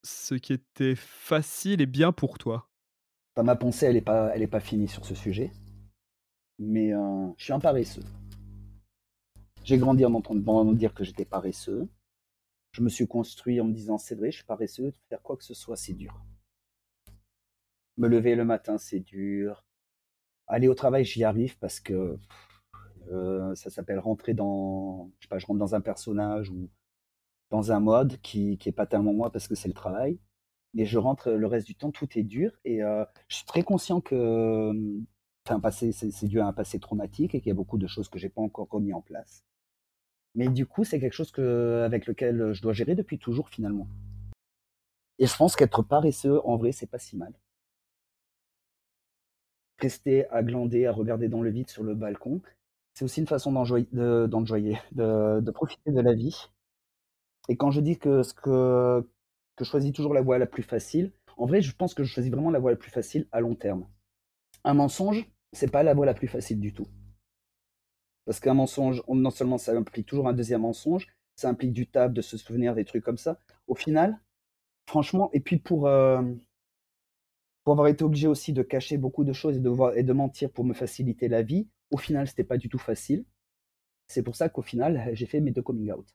ce 0.05 0.35
qui 0.35 0.53
était 0.53 0.95
facile 0.95 1.81
et 1.81 1.87
bien 1.87 2.13
pour 2.13 2.39
toi. 2.39 2.69
ma 3.37 3.57
pensée, 3.57 3.87
elle 3.87 3.97
est 3.97 4.03
pas, 4.03 4.31
elle 4.35 4.43
est 4.43 4.49
pas 4.49 4.61
finie 4.61 4.89
sur 4.89 5.05
ce 5.05 5.15
sujet. 5.15 5.51
Mais 6.59 6.91
je 6.91 7.45
suis 7.45 7.53
un 7.53 7.61
paresseux. 7.61 8.05
J'ai 9.65 9.79
grandi 9.79 10.05
en 10.05 10.15
entendant 10.15 10.65
dire 10.73 10.95
que 10.95 11.05
j'étais 11.05 11.25
paresseux. 11.25 11.89
Je 12.73 12.83
me 12.83 12.89
suis 12.89 13.07
construit 13.07 13.61
en 13.61 13.65
me 13.65 13.73
disant 13.73 13.99
c'est 13.99 14.15
vrai, 14.15 14.31
je 14.31 14.37
suis 14.37 14.47
paresseux, 14.47 14.93
faire 15.09 15.23
quoi 15.23 15.37
que 15.37 15.45
ce 15.45 15.55
soit, 15.55 15.77
c'est 15.77 15.93
dur. 15.93 16.21
Me 17.97 18.09
lever 18.09 18.35
le 18.35 18.45
matin, 18.45 18.79
c'est 18.79 19.01
dur. 19.01 19.65
Aller 20.53 20.69
au 20.69 20.75
travail, 20.75 21.03
j'y 21.07 21.25
arrive 21.25 21.57
parce 21.59 21.81
que 21.81 22.19
euh, 23.11 23.55
ça 23.55 23.71
s'appelle 23.71 23.99
rentrer 23.99 24.35
dans, 24.35 25.11
je 25.19 25.25
sais 25.25 25.29
pas, 25.31 25.39
je 25.39 25.47
rentre 25.47 25.59
dans 25.59 25.75
un 25.75 25.81
personnage 25.81 26.51
ou 26.51 26.69
dans 27.49 27.73
un 27.73 27.81
mode 27.81 28.21
qui, 28.21 28.59
qui 28.59 28.69
est 28.69 28.73
pas 28.73 28.85
tellement 28.85 29.15
moi 29.15 29.33
parce 29.33 29.49
que 29.49 29.55
c'est 29.55 29.69
le 29.69 29.73
travail. 29.73 30.19
Mais 30.75 30.85
je 30.85 30.99
rentre 30.99 31.31
le 31.31 31.47
reste 31.47 31.67
du 31.67 31.75
temps, 31.75 31.91
tout 31.91 32.19
est 32.19 32.23
dur 32.23 32.53
et 32.67 32.83
euh, 32.83 33.03
je 33.29 33.37
suis 33.37 33.47
très 33.47 33.63
conscient 33.63 34.03
que, 34.03 34.73
enfin, 35.47 35.59
passé, 35.59 35.91
c'est 35.93 36.27
dû 36.27 36.39
à 36.39 36.47
un 36.47 36.53
passé 36.53 36.79
traumatique 36.79 37.35
et 37.35 37.41
qu'il 37.41 37.49
y 37.49 37.53
a 37.53 37.55
beaucoup 37.55 37.79
de 37.79 37.87
choses 37.87 38.11
que 38.11 38.19
j'ai 38.19 38.29
pas 38.29 38.43
encore 38.43 38.69
remis 38.71 38.93
en 38.93 39.01
place. 39.01 39.47
Mais 40.35 40.49
du 40.49 40.67
coup, 40.67 40.85
c'est 40.85 41.01
quelque 41.01 41.15
chose 41.15 41.33
avec 41.83 42.07
lequel 42.07 42.53
je 42.53 42.61
dois 42.61 42.75
gérer 42.75 42.95
depuis 42.95 43.19
toujours 43.19 43.49
finalement. 43.49 43.89
Et 45.19 45.27
je 45.27 45.35
pense 45.35 45.57
qu'être 45.57 45.83
paresseux, 45.83 46.47
en 46.47 46.59
vrai, 46.59 46.73
c'est 46.73 46.91
pas 46.91 46.99
si 46.99 47.17
mal. 47.17 47.33
Rester 49.83 50.31
à 50.31 50.45
glander, 50.45 50.87
à 50.87 50.93
regarder 50.93 51.29
dans 51.29 51.43
le 51.43 51.51
vide 51.51 51.69
sur 51.69 51.83
le 51.83 51.97
balcon, 51.97 52.41
c'est 52.95 53.05
aussi 53.05 53.21
une 53.21 53.27
façon 53.27 53.51
d'enjoyer, 53.51 53.89
de, 54.93 55.51
profiter 55.51 55.91
de 55.91 56.01
la 56.01 56.15
vie. 56.15 56.37
Et 57.49 57.57
quand 57.57 57.73
je 57.73 57.81
dis 57.81 57.99
que 57.99 58.23
je 58.23 59.65
choisis 59.65 59.93
toujours 59.93 60.15
la 60.15 60.23
voie 60.23 60.39
la 60.39 60.47
plus 60.47 60.63
facile, 60.63 61.11
en 61.37 61.47
vrai, 61.47 61.63
je 61.63 61.75
pense 61.75 61.95
que 61.95 62.05
je 62.05 62.13
choisis 62.13 62.31
vraiment 62.31 62.51
la 62.51 62.61
voie 62.61 62.71
la 62.71 62.77
plus 62.77 62.93
facile 62.93 63.27
à 63.33 63.41
long 63.41 63.57
terme. 63.57 63.89
Un 64.63 64.75
mensonge, 64.75 65.29
c'est 65.53 65.71
pas 65.71 65.83
la 65.83 65.95
voie 65.95 66.07
la 66.07 66.15
plus 66.15 66.29
facile 66.29 66.61
du 66.61 66.73
tout. 66.73 66.87
Parce 68.25 68.39
qu'un 68.39 68.55
mensonge, 68.55 69.03
non 69.09 69.31
seulement 69.31 69.59
ça 69.59 69.73
implique 69.73 70.07
toujours 70.07 70.29
un 70.29 70.33
deuxième 70.33 70.61
mensonge, 70.61 71.09
ça 71.35 71.49
implique 71.49 71.73
du 71.73 71.89
table, 71.89 72.15
de 72.15 72.23
se 72.23 72.37
souvenir 72.37 72.77
des 72.77 72.85
trucs 72.85 73.03
comme 73.03 73.19
ça. 73.19 73.41
Au 73.67 73.75
final, 73.75 74.21
franchement, 74.87 75.31
et 75.33 75.41
puis 75.41 75.59
pour, 75.59 75.89
euh, 75.89 76.23
pour 77.65 77.73
avoir 77.73 77.89
été 77.89 78.05
obligé 78.05 78.27
aussi 78.27 78.53
de 78.53 78.63
cacher 78.63 78.99
beaucoup 78.99 79.25
de 79.25 79.33
choses 79.33 79.57
et 79.57 80.03
de, 80.03 80.13
mentir 80.13 80.51
pour 80.51 80.65
me 80.65 80.75
faciliter 80.75 81.29
la 81.29 81.43
vie, 81.43 81.69
au 81.91 81.97
final, 81.97 82.27
c'était 82.27 82.45
pas 82.45 82.59
du 82.59 82.69
tout 82.69 82.79
facile. 82.79 83.25
C'est 84.09 84.23
pour 84.23 84.37
ça 84.37 84.49
qu'au 84.49 84.63
final, 84.63 85.11
j'ai 85.13 85.27
fait 85.27 85.41
mes 85.41 85.53
deux 85.53 85.63
coming 85.63 85.93
out. 85.93 86.07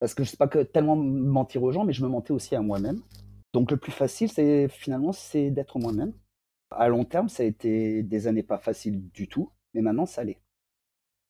Parce 0.00 0.14
que 0.14 0.24
je 0.24 0.30
sais 0.30 0.36
pas 0.36 0.48
que 0.48 0.60
tellement 0.60 0.96
mentir 0.96 1.62
aux 1.62 1.72
gens, 1.72 1.84
mais 1.84 1.92
je 1.92 2.02
me 2.02 2.08
mentais 2.08 2.32
aussi 2.32 2.54
à 2.54 2.60
moi-même. 2.60 3.00
Donc 3.52 3.70
le 3.70 3.76
plus 3.76 3.92
facile, 3.92 4.28
c'est 4.28 4.68
finalement, 4.68 5.12
c'est 5.12 5.50
d'être 5.50 5.78
moi-même. 5.78 6.12
À 6.70 6.88
long 6.88 7.04
terme, 7.04 7.28
ça 7.28 7.42
a 7.42 7.46
été 7.46 8.02
des 8.02 8.26
années 8.26 8.42
pas 8.42 8.58
faciles 8.58 9.10
du 9.10 9.28
tout, 9.28 9.50
mais 9.74 9.80
maintenant, 9.80 10.06
ça 10.06 10.24
l'est. 10.24 10.40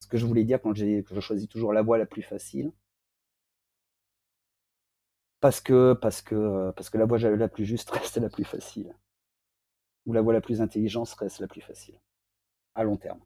Ce 0.00 0.08
que 0.08 0.16
je 0.16 0.26
voulais 0.26 0.44
dire 0.44 0.60
quand 0.60 0.74
j'ai 0.74 1.04
je 1.10 1.20
choisis 1.20 1.48
toujours 1.48 1.72
la 1.72 1.82
voie 1.82 1.98
la 1.98 2.06
plus 2.06 2.22
facile, 2.22 2.72
parce 5.40 5.60
que 5.60 5.94
parce 5.94 6.22
que 6.22 6.70
parce 6.76 6.90
que 6.90 6.98
la 6.98 7.04
voie 7.06 7.18
la 7.18 7.48
plus 7.48 7.64
juste 7.64 7.90
reste 7.92 8.18
la 8.18 8.28
plus 8.30 8.44
facile, 8.44 8.94
ou 10.06 10.12
la 10.12 10.22
voie 10.22 10.32
la 10.32 10.40
plus 10.40 10.60
intelligente 10.60 11.08
reste 11.20 11.38
la 11.38 11.46
plus 11.46 11.60
facile 11.60 12.00
à 12.74 12.84
long 12.84 12.96
terme. 12.96 13.20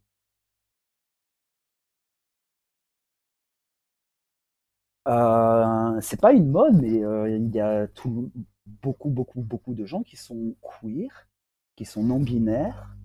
Euh, 5.08 6.00
c'est 6.00 6.20
pas 6.20 6.32
une 6.32 6.48
mode, 6.50 6.80
mais 6.80 7.02
euh, 7.04 7.28
il 7.28 7.50
y 7.54 7.60
a 7.60 7.86
beaucoup, 8.66 9.10
beaucoup, 9.10 9.42
beaucoup 9.42 9.74
de 9.74 9.84
gens 9.84 10.02
qui 10.02 10.16
sont 10.16 10.54
queer, 10.62 11.28
qui 11.76 11.84
sont 11.84 12.02
non 12.04 12.20
binaires, 12.20 12.96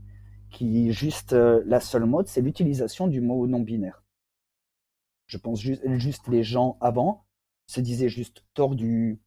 qui 0.52 0.92
juste 0.94 1.34
euh, 1.34 1.64
la 1.66 1.80
seule 1.80 2.06
mode, 2.06 2.28
c'est 2.28 2.42
l'utilisation 2.42 3.08
du 3.08 3.22
mot 3.22 3.48
non 3.48 3.62
binaire. 3.62 4.04
Je 5.28 5.38
pense 5.38 5.62
juste 5.62 6.28
les 6.28 6.44
gens 6.44 6.78
avant 6.82 7.27
se 7.68 7.82
disaient 7.82 8.10
juste 8.10 8.44
tordu, 8.54 9.20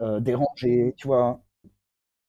dérangé, 0.00 0.94
tu 0.96 1.06
vois, 1.06 1.42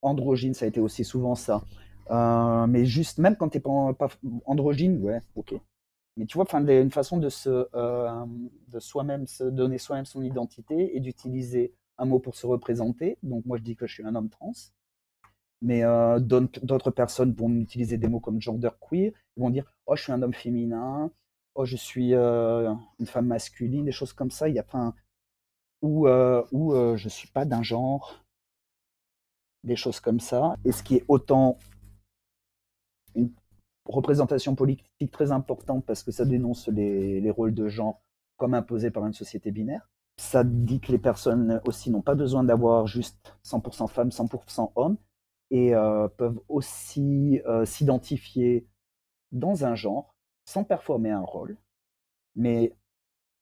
androgyne, 0.02 0.54
ça 0.54 0.66
a 0.66 0.68
été 0.68 0.80
aussi 0.80 1.04
souvent 1.04 1.36
ça. 1.36 1.62
Euh, 2.10 2.68
mais 2.68 2.86
juste, 2.86 3.20
même 3.20 3.36
quand 3.38 3.50
tu 3.50 3.58
n'es 3.58 3.62
pas, 3.62 3.94
pas, 3.94 4.10
androgyne, 4.46 5.02
ouais, 5.04 5.22
ok. 5.36 5.56
Mais 6.18 6.26
tu 6.26 6.36
vois, 6.38 6.44
enfin, 6.46 6.66
une 6.68 6.92
façon 6.92 7.18
de, 7.18 7.30
se, 7.30 7.68
euh, 7.74 8.26
de 8.70 8.80
soi-même, 8.80 9.28
se 9.28 9.46
donner 9.46 9.78
soi-même 9.78 10.06
son 10.06 10.22
identité 10.24 10.96
et 10.96 11.00
d'utiliser 11.00 11.74
un 11.98 12.06
mot 12.06 12.20
pour 12.20 12.36
se 12.36 12.46
représenter. 12.48 13.18
Donc, 13.24 13.46
moi, 13.46 13.58
je 13.58 13.64
dis 13.64 13.76
que 13.76 13.88
je 13.88 13.94
suis 13.94 14.06
un 14.06 14.16
homme 14.16 14.30
trans. 14.30 14.54
Mais 15.62 15.84
euh, 15.84 16.20
d'autres 16.20 16.92
personnes 16.92 17.34
vont 17.34 17.50
utiliser 17.62 17.98
des 17.98 18.08
mots 18.08 18.20
comme 18.20 18.42
gender 18.42 18.70
queer. 18.82 19.12
Ils 19.38 19.42
vont 19.42 19.50
dire, 19.52 19.66
oh, 19.86 19.96
je 19.96 20.04
suis 20.04 20.12
un 20.12 20.22
homme 20.22 20.34
féminin. 20.34 21.12
Oh, 21.56 21.66
je 21.66 21.76
suis 21.76 22.14
une 22.14 23.06
femme 23.06 23.28
masculine, 23.28 23.86
des 23.86 23.92
choses 23.92 24.14
comme 24.14 24.32
ça. 24.32 24.50
Il 24.50 24.56
y 24.56 24.60
a 24.60 24.64
plein. 24.64 24.94
Ou, 25.82 26.08
ou 26.08 26.98
je 26.98 27.10
suis 27.10 27.28
pas 27.28 27.46
d'un 27.46 27.64
genre. 27.64 28.24
Des 29.64 29.76
choses 29.76 30.00
comme 30.00 30.20
ça. 30.20 30.56
Et 30.66 30.72
ce 30.72 30.82
qui 30.82 30.96
est 30.96 31.06
autant 31.08 31.58
une 33.16 33.32
représentation 33.86 34.56
politique 34.56 35.12
très 35.12 35.32
importante 35.32 35.86
parce 35.86 36.04
que 36.04 36.12
ça 36.12 36.26
dénonce 36.26 36.68
les, 36.68 37.30
rôles 37.32 37.54
de 37.54 37.68
genre 37.68 38.02
comme 38.38 38.54
imposés 38.54 38.92
par 38.92 39.06
une 39.06 39.14
société 39.14 39.52
binaire. 39.52 39.90
Ça 40.18 40.44
dit 40.44 40.80
que 40.80 40.92
les 40.92 40.98
personnes 40.98 41.62
aussi 41.66 41.90
n'ont 41.90 42.02
pas 42.02 42.16
besoin 42.16 42.44
d'avoir 42.44 42.88
juste 42.88 43.36
100% 43.46 43.88
femmes, 43.88 44.10
100% 44.10 44.72
hommes 44.76 44.98
et 45.50 45.76
euh, 45.76 46.08
peuvent 46.08 46.40
aussi 46.48 47.42
euh, 47.46 47.66
s'identifier 47.66 48.68
dans 49.32 49.66
un 49.66 49.76
genre 49.76 50.16
sans 50.46 50.64
performer 50.64 51.12
un 51.12 51.22
rôle, 51.22 51.58
mais 52.36 52.76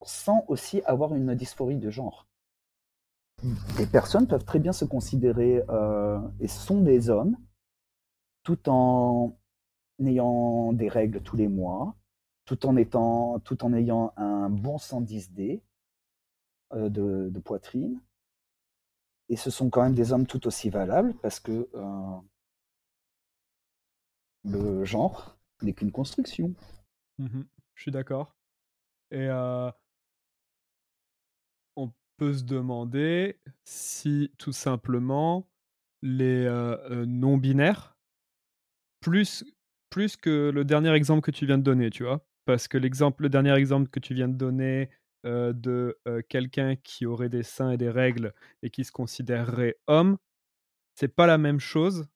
sans 0.03 0.45
aussi 0.47 0.81
avoir 0.83 1.13
une 1.15 1.35
dysphorie 1.35 1.77
de 1.77 1.89
genre. 1.89 2.27
Des 3.77 3.85
personnes 3.85 4.27
peuvent 4.27 4.43
très 4.43 4.59
bien 4.59 4.73
se 4.73 4.85
considérer 4.85 5.63
euh, 5.69 6.19
et 6.39 6.47
sont 6.47 6.81
des 6.81 7.09
hommes 7.09 7.37
tout 8.43 8.69
en 8.69 9.37
ayant 10.05 10.73
des 10.73 10.89
règles 10.89 11.21
tous 11.21 11.37
les 11.37 11.47
mois, 11.47 11.95
tout 12.45 12.65
en, 12.65 12.75
étant, 12.75 13.39
tout 13.39 13.63
en 13.63 13.73
ayant 13.73 14.13
un 14.17 14.49
bon 14.49 14.77
110D 14.77 15.61
euh, 16.73 16.89
de, 16.89 17.39
poitrine. 17.39 18.01
Et 19.29 19.35
ce 19.35 19.51
sont 19.51 19.69
quand 19.69 19.83
même 19.83 19.93
des 19.93 20.11
hommes 20.11 20.25
tout 20.25 20.47
aussi 20.47 20.69
valables 20.69 21.13
parce 21.21 21.39
que 21.39 21.69
euh, 21.73 22.17
le 24.43 24.83
genre 24.83 25.37
n'est 25.61 25.73
qu'une 25.73 25.91
construction. 25.91 26.53
Mmh 27.19 27.41
je 27.75 27.81
suis 27.83 27.91
d'accord. 27.91 28.35
Et 29.11 29.29
on 31.75 31.91
peut 32.17 32.33
se 32.33 32.43
demander 32.43 33.39
si 33.63 34.31
tout 34.37 34.51
simplement 34.51 35.49
les 36.01 36.47
non-binaires, 37.07 37.97
plus 39.01 39.43
plus 39.89 40.15
que 40.17 40.51
le 40.53 40.65
dernier 40.65 40.91
exemple 40.93 41.21
que 41.21 41.31
tu 41.31 41.45
viens 41.47 41.57
de 41.57 41.63
donner, 41.63 41.89
tu 41.89 42.03
vois? 42.03 42.23
parce 42.45 42.67
que 42.67 42.77
l'exemple, 42.77 43.23
le 43.23 43.29
dernier 43.29 43.53
exemple 43.53 43.89
que 43.89 43.99
tu 43.99 44.13
viens 44.13 44.27
de 44.27 44.35
donner 44.37 44.89
de 45.23 45.99
quelqu'un 46.29 46.75
qui 46.75 47.05
aurait 47.05 47.29
des 47.29 47.43
seins 47.43 47.71
et 47.71 47.77
des 47.77 47.89
règles 47.89 48.33
et 48.63 48.69
qui 48.69 48.83
se 48.83 48.91
considérerait 48.91 49.77
homme, 49.87 50.17
c'est 50.95 51.15
pas 51.15 51.27
la 51.27 51.37
même 51.37 51.59
chose 51.59 52.07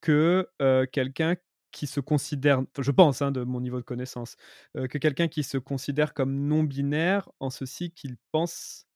que 0.00 0.48
quelqu'un 0.92 1.36
qui 1.74 1.86
se 1.86 2.00
considère, 2.00 2.62
je 2.78 2.90
pense, 2.90 3.20
hein, 3.20 3.32
de 3.32 3.42
mon 3.42 3.60
niveau 3.60 3.78
de 3.78 3.84
connaissance, 3.84 4.36
que 4.74 4.98
quelqu'un 4.98 5.28
qui 5.28 5.42
se 5.42 5.58
considère 5.58 6.14
comme 6.14 6.46
non 6.46 6.62
binaire 6.62 7.28
en 7.40 7.50
ceci 7.50 7.90
qu'il 7.90 8.16
pense, 8.32 8.86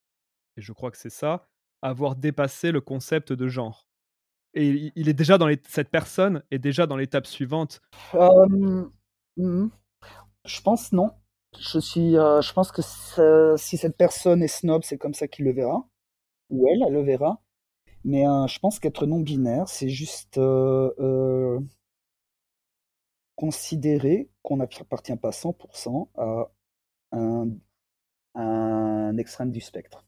et 0.56 0.62
je 0.62 0.72
crois 0.72 0.90
que 0.90 0.96
c'est 0.96 1.10
ça, 1.10 1.48
avoir 1.82 2.16
dépassé 2.16 2.72
le 2.72 2.80
concept 2.80 3.32
de 3.32 3.48
genre. 3.48 3.86
Et 4.54 4.92
il- 4.96 5.08
est 5.08 5.14
déjà 5.14 5.38
dans 5.38 5.48
cette 5.68 5.90
personne 5.90 6.42
est 6.50 6.58
déjà 6.58 6.86
dans 6.86 6.96
l'étape 6.96 7.26
suivante. 7.26 7.80
Hmm, 8.12 9.68
je 10.44 10.60
pense 10.62 10.92
non. 10.92 11.10
Je 11.58 11.78
suis, 11.78 12.12
je 12.12 12.52
pense 12.52 12.72
que 12.72 12.82
si 13.56 13.76
cette 13.76 13.96
personne 13.96 14.42
est 14.42 14.48
snob, 14.48 14.82
c'est 14.84 14.98
comme 14.98 15.14
ça 15.14 15.28
qu'il 15.28 15.44
le 15.44 15.52
verra, 15.52 15.86
ou 16.50 16.66
elle, 16.68 16.82
elle 16.86 16.94
le 16.94 17.02
verra. 17.02 17.42
Mais 18.04 18.22
je 18.48 18.58
pense 18.60 18.78
qu'être 18.78 19.06
non 19.06 19.20
binaire, 19.20 19.68
c'est 19.68 19.88
juste 19.90 20.38
considérer 23.38 24.28
qu'on 24.42 24.56
n'appartient 24.56 25.14
pas 25.14 25.30
100% 25.30 26.08
à 26.16 26.50
un, 27.12 29.16
extrême 29.16 29.52
du 29.52 29.60
spectre. 29.60 30.04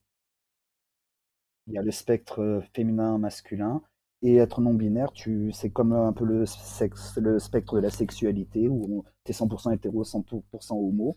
Il 1.68 1.74
y 1.74 1.78
a 1.78 1.82
le 1.82 1.92
spectre 1.92 2.64
féminin, 2.74 3.18
masculin, 3.18 3.82
et 4.22 4.36
être 4.36 4.60
non 4.60 4.74
binaire, 4.74 5.12
tu, 5.12 5.52
c'est 5.52 5.70
comme 5.70 5.92
un 5.92 6.12
peu 6.12 6.24
le, 6.24 6.44
spectre 6.44 7.76
de 7.76 7.80
la 7.80 7.90
sexualité 7.90 8.66
où 8.68 9.04
tu 9.24 9.30
es 9.30 9.34
100% 9.34 9.74
hétéro, 9.74 10.02
100% 10.02 10.72
homo. 10.72 11.16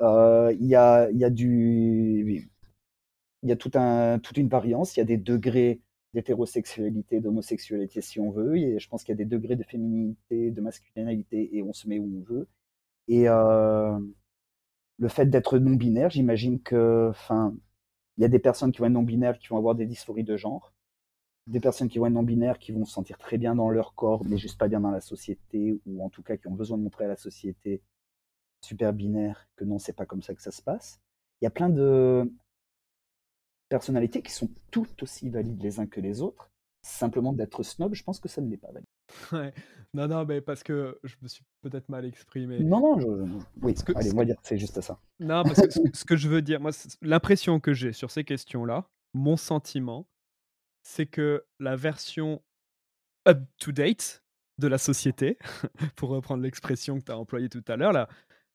Euh, 0.00 0.52
Il 0.58 0.66
y 0.66 0.74
a, 0.74 1.06
tout 3.56 3.70
toute 4.20 4.36
une 4.36 4.48
variance, 4.48 4.96
il 4.96 4.98
y 4.98 5.02
a 5.02 5.06
des 5.06 5.16
degrés 5.16 5.80
d'hétérosexualité, 6.14 7.20
d'homosexualité 7.20 8.00
si 8.00 8.20
on 8.20 8.30
veut, 8.30 8.56
et 8.56 8.78
je 8.78 8.88
pense 8.88 9.02
qu'il 9.02 9.12
y 9.12 9.16
a 9.16 9.22
des 9.22 9.24
degrés 9.24 9.56
de 9.56 9.64
féminité, 9.64 10.50
de 10.50 10.60
masculinité, 10.60 11.56
et 11.56 11.62
on 11.62 11.72
se 11.72 11.88
met 11.88 11.98
où 11.98 12.08
on 12.20 12.22
veut. 12.22 12.48
Et 13.08 13.28
euh, 13.28 13.98
le 14.98 15.08
fait 15.08 15.26
d'être 15.26 15.58
non 15.58 15.74
binaire, 15.74 16.10
j'imagine 16.10 16.60
que, 16.62 17.08
enfin, 17.10 17.54
il 18.16 18.22
y 18.22 18.24
a 18.24 18.28
des 18.28 18.38
personnes 18.38 18.72
qui 18.72 18.78
vont 18.78 18.86
être 18.86 18.92
non 18.92 19.02
binaires 19.02 19.38
qui 19.38 19.48
vont 19.48 19.58
avoir 19.58 19.74
des 19.74 19.86
dysphories 19.86 20.24
de 20.24 20.36
genre, 20.36 20.72
des 21.48 21.60
personnes 21.60 21.88
qui 21.88 21.98
vont 21.98 22.06
être 22.06 22.12
non 22.12 22.22
binaires 22.22 22.58
qui 22.58 22.72
vont 22.72 22.84
se 22.84 22.92
sentir 22.92 23.18
très 23.18 23.36
bien 23.36 23.56
dans 23.56 23.68
leur 23.68 23.94
corps, 23.94 24.24
mais 24.24 24.38
juste 24.38 24.58
pas 24.58 24.68
bien 24.68 24.80
dans 24.80 24.92
la 24.92 25.00
société, 25.00 25.78
ou 25.86 26.04
en 26.04 26.10
tout 26.10 26.22
cas 26.22 26.36
qui 26.36 26.46
ont 26.48 26.54
besoin 26.54 26.78
de 26.78 26.84
montrer 26.84 27.06
à 27.06 27.08
la 27.08 27.16
société 27.16 27.82
super 28.60 28.92
binaire 28.92 29.48
que 29.56 29.64
non, 29.64 29.78
c'est 29.78 29.92
pas 29.92 30.06
comme 30.06 30.22
ça 30.22 30.34
que 30.34 30.42
ça 30.42 30.52
se 30.52 30.62
passe. 30.62 31.00
Il 31.40 31.44
y 31.44 31.48
a 31.48 31.50
plein 31.50 31.68
de 31.68 32.32
personnalités 33.74 34.22
qui 34.22 34.30
sont 34.32 34.48
tout 34.70 34.86
aussi 35.02 35.28
valides 35.30 35.60
les 35.60 35.80
uns 35.80 35.86
que 35.88 36.00
les 36.00 36.20
autres. 36.20 36.48
Simplement 36.86 37.32
d'être 37.32 37.64
snob, 37.64 37.92
je 37.94 38.04
pense 38.04 38.20
que 38.20 38.28
ça 38.28 38.40
ne 38.40 38.48
l'est 38.48 38.56
pas 38.56 38.70
valide. 38.70 38.86
Ouais. 39.32 39.52
Non, 39.94 40.06
non, 40.06 40.24
mais 40.24 40.40
parce 40.40 40.62
que 40.62 41.00
je 41.02 41.16
me 41.22 41.26
suis 41.28 41.42
peut-être 41.60 41.88
mal 41.88 42.04
exprimé. 42.04 42.60
Non, 42.60 42.78
non, 42.80 43.00
je, 43.00 43.06
oui, 43.62 43.74
que- 43.74 43.92
allez, 43.96 44.10
que- 44.10 44.24
dire 44.24 44.36
c'est 44.44 44.58
juste 44.58 44.80
ça. 44.80 45.00
Non, 45.18 45.42
parce 45.42 45.60
que 45.66 45.70
ce, 45.92 46.04
que 46.04 46.16
je 46.16 46.28
veux 46.28 46.40
dire, 46.40 46.60
moi, 46.60 46.70
l'impression 47.02 47.58
que 47.58 47.72
j'ai 47.72 47.92
sur 47.92 48.10
ces 48.12 48.22
questions-là, 48.22 48.88
mon 49.12 49.36
sentiment, 49.36 50.06
c'est 50.84 51.06
que 51.06 51.44
la 51.58 51.74
version 51.74 52.42
up-to-date 53.26 54.22
de 54.58 54.68
la 54.68 54.78
société, 54.78 55.38
pour 55.96 56.10
reprendre 56.10 56.42
l'expression 56.44 56.98
que 56.98 57.04
tu 57.04 57.12
as 57.12 57.18
employée 57.18 57.48
tout 57.48 57.64
à 57.66 57.76
l'heure, 57.76 57.92
la, 57.92 58.08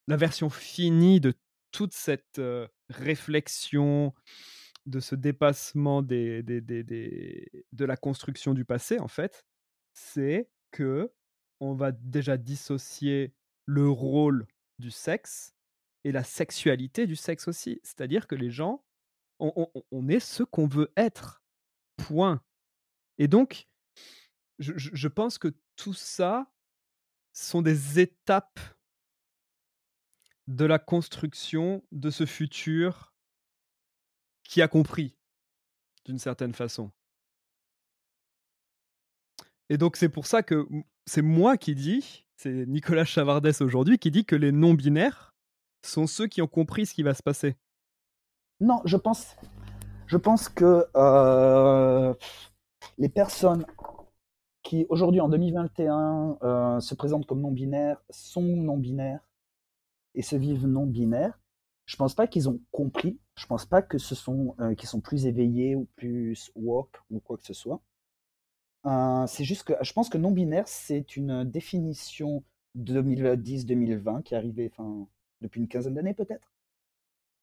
la 0.07 0.15
version 0.17 0.49
finie 0.49 1.19
de 1.19 1.33
toute 1.71 1.93
cette 1.93 2.39
euh, 2.39 2.67
réflexion, 2.89 4.13
de 4.89 4.99
ce 4.99 5.15
dépassement 5.15 6.01
de 6.01 6.43
la 7.85 7.97
construction 7.97 8.53
du 8.53 8.65
passé, 8.65 8.99
en 8.99 9.07
fait, 9.07 9.45
c'est 9.93 10.49
que 10.71 11.11
on 11.59 11.73
va 11.75 11.91
déjà 11.91 12.37
dissocier 12.37 13.33
le 13.65 13.89
rôle 13.89 14.47
du 14.79 14.91
sexe 14.91 15.53
et 16.03 16.11
la 16.11 16.23
sexualité 16.23 17.05
du 17.05 17.15
sexe 17.15 17.47
aussi. 17.47 17.79
C'est-à-dire 17.83 18.27
que 18.27 18.35
les 18.35 18.49
gens, 18.49 18.83
on, 19.39 19.51
on- 19.55 19.83
on 19.91 20.07
est 20.07 20.19
ce 20.21 20.43
qu'on 20.43 20.67
veut 20.67 20.91
être. 20.95 21.43
Point. 21.97 22.41
Et 23.17 23.27
donc, 23.27 23.67
je- 24.59 24.73
je 24.77 25.07
pense 25.07 25.37
que 25.37 25.49
tout 25.75 25.93
ça 25.93 26.51
sont 27.33 27.61
des 27.61 27.99
étapes 27.99 28.59
de 30.47 30.65
la 30.65 30.79
construction 30.79 31.83
de 31.91 32.09
ce 32.09 32.25
futur 32.25 33.08
qui 34.49 34.63
a 34.63 34.67
compris, 34.67 35.15
d'une 36.05 36.17
certaine 36.17 36.53
façon. 36.53 36.89
Et 39.69 39.77
donc, 39.77 39.95
c'est 39.95 40.09
pour 40.09 40.25
ça 40.25 40.41
que 40.41 40.67
c'est 41.05 41.21
moi 41.21 41.55
qui 41.55 41.75
dis, 41.75 42.25
c'est 42.35 42.65
Nicolas 42.65 43.05
Chavardès 43.05 43.61
aujourd'hui 43.61 43.99
qui 43.99 44.09
dit 44.09 44.25
que 44.25 44.35
les 44.35 44.51
non-binaires 44.51 45.35
sont 45.85 46.07
ceux 46.07 46.25
qui 46.25 46.41
ont 46.41 46.47
compris 46.47 46.87
ce 46.87 46.95
qui 46.95 47.03
va 47.03 47.13
se 47.13 47.21
passer. 47.21 47.57
Non, 48.59 48.81
je 48.85 48.97
pense, 48.97 49.35
je 50.07 50.17
pense 50.17 50.49
que 50.49 50.87
euh, 50.95 52.13
les 52.97 53.09
personnes 53.09 53.67
qui 54.63 54.87
aujourd'hui 54.89 55.21
en 55.21 55.29
2021 55.29 56.39
euh, 56.41 56.79
se 56.79 56.95
présentent 56.95 57.27
comme 57.27 57.41
non 57.41 57.51
binaires 57.51 58.01
sont 58.09 58.41
non 58.41 58.77
binaires 58.77 59.21
et 60.15 60.23
se 60.23 60.35
vivent 60.35 60.65
non 60.65 60.87
binaires. 60.87 61.39
Je 61.89 61.95
pense 61.95 62.13
pas 62.13 62.27
qu'ils 62.27 62.47
ont 62.47 62.61
compris. 62.71 63.17
Je 63.35 63.47
pense 63.47 63.65
pas 63.65 63.81
que 63.81 63.97
ce 63.97 64.13
sont 64.13 64.55
euh, 64.59 64.75
qu'ils 64.75 64.87
sont 64.87 65.01
plus 65.01 65.25
éveillés 65.25 65.75
ou 65.75 65.87
plus 65.95 66.51
woke 66.55 67.01
ou 67.09 67.19
quoi 67.19 67.35
que 67.35 67.43
ce 67.43 67.55
soit. 67.55 67.81
Euh, 68.85 69.25
c'est 69.25 69.43
juste 69.43 69.63
que 69.63 69.73
je 69.81 69.91
pense 69.91 70.07
que 70.07 70.19
non 70.19 70.29
binaire 70.29 70.67
c'est 70.67 71.17
une 71.17 71.43
définition 71.43 72.43
2010-2020 72.77 74.21
qui 74.21 74.35
est 74.35 74.37
arrivée 74.37 74.71
enfin 74.71 75.07
depuis 75.41 75.61
une 75.61 75.67
quinzaine 75.67 75.95
d'années 75.95 76.13
peut-être. 76.13 76.53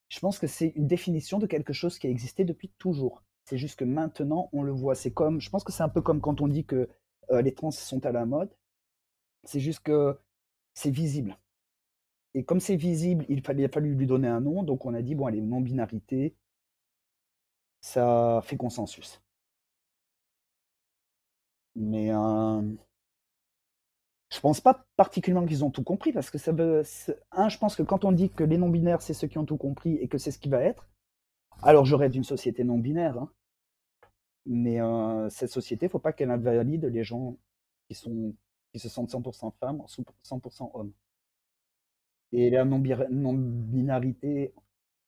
Je 0.07 0.19
pense 0.19 0.39
que 0.39 0.47
c'est 0.47 0.71
une 0.77 0.87
définition 0.87 1.39
de 1.39 1.45
quelque 1.45 1.73
chose 1.73 1.99
qui 1.99 2.07
a 2.07 2.09
existé 2.09 2.45
depuis 2.45 2.69
toujours. 2.77 3.23
C'est 3.43 3.57
juste 3.57 3.77
que 3.77 3.85
maintenant, 3.85 4.49
on 4.53 4.63
le 4.63 4.71
voit. 4.71 4.95
C'est 4.95 5.11
comme, 5.11 5.41
je 5.41 5.49
pense 5.49 5.65
que 5.65 5.73
c'est 5.73 5.83
un 5.83 5.89
peu 5.89 6.01
comme 6.01 6.21
quand 6.21 6.39
on 6.39 6.47
dit 6.47 6.65
que 6.65 6.89
euh, 7.31 7.41
les 7.41 7.53
trans 7.53 7.71
sont 7.71 8.05
à 8.05 8.13
la 8.13 8.25
mode. 8.25 8.55
C'est 9.43 9.59
juste 9.59 9.81
que 9.81 10.17
c'est 10.73 10.91
visible. 10.91 11.37
Et 12.37 12.45
comme 12.45 12.59
c'est 12.61 12.77
visible, 12.77 13.25
il, 13.29 13.41
fallait, 13.41 13.63
il 13.63 13.65
a 13.65 13.69
fallu 13.69 13.95
lui 13.95 14.05
donner 14.07 14.27
un 14.27 14.39
nom. 14.41 14.63
Donc 14.63 14.85
on 14.85 14.93
a 14.93 15.01
dit, 15.01 15.15
bon, 15.15 15.25
allez, 15.25 15.41
non-binarité, 15.41 16.35
ça 17.81 18.41
fait 18.43 18.55
consensus. 18.57 19.19
Mais 21.75 22.11
euh, 22.13 22.61
je 24.29 24.39
pense 24.39 24.59
pas 24.61 24.85
particulièrement 24.97 25.47
qu'ils 25.47 25.63
ont 25.63 25.71
tout 25.71 25.83
compris 25.83 26.11
parce 26.11 26.29
que 26.29 26.37
ça 26.37 26.51
veut. 26.51 26.83
Un, 27.31 27.49
je 27.49 27.57
pense 27.57 27.75
que 27.75 27.83
quand 27.83 28.05
on 28.05 28.11
dit 28.11 28.29
que 28.29 28.43
les 28.43 28.57
non-binaires, 28.57 29.01
c'est 29.01 29.13
ceux 29.13 29.27
qui 29.27 29.37
ont 29.37 29.45
tout 29.45 29.57
compris 29.57 29.95
et 29.95 30.07
que 30.07 30.17
c'est 30.17 30.31
ce 30.31 30.39
qui 30.39 30.49
va 30.49 30.61
être, 30.61 30.87
alors 31.63 31.85
je 31.85 31.95
rêve 31.95 32.11
d'une 32.11 32.23
société 32.23 32.63
non-binaire. 32.63 33.17
hein. 33.17 33.31
Mais 34.45 34.81
euh, 34.81 35.29
cette 35.29 35.51
société, 35.51 35.89
faut 35.89 35.99
pas 35.99 36.13
qu'elle 36.13 36.31
invalide 36.31 36.85
les 36.85 37.03
gens 37.03 37.37
qui, 37.87 37.95
sont, 37.95 38.33
qui 38.73 38.79
se 38.79 38.89
sentent 38.89 39.11
100% 39.11 39.53
femmes, 39.59 39.81
100% 40.23 40.71
hommes. 40.73 40.93
Et 42.31 42.49
la 42.49 42.65
non-binarité 42.65 44.53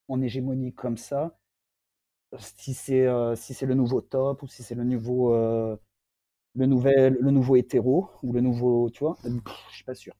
en 0.07 0.21
hégémonie 0.21 0.73
comme 0.73 0.97
ça, 0.97 1.37
si 2.37 2.73
c'est 2.73 3.07
euh, 3.07 3.35
si 3.35 3.53
c'est 3.53 3.65
le 3.65 3.75
nouveau 3.75 4.01
top 4.01 4.43
ou 4.43 4.47
si 4.47 4.63
c'est 4.63 4.75
le 4.75 4.83
nouveau 4.83 5.33
euh, 5.33 5.75
le 6.55 6.65
nouvel 6.67 7.17
le 7.19 7.31
nouveau 7.31 7.55
hétéro 7.57 8.09
ou 8.23 8.33
le 8.33 8.41
nouveau 8.41 8.89
tu 8.91 8.99
vois 9.03 9.15
pff, 9.23 9.33
je 9.71 9.75
suis 9.75 9.85
pas 9.85 9.95
sûr. 9.95 10.15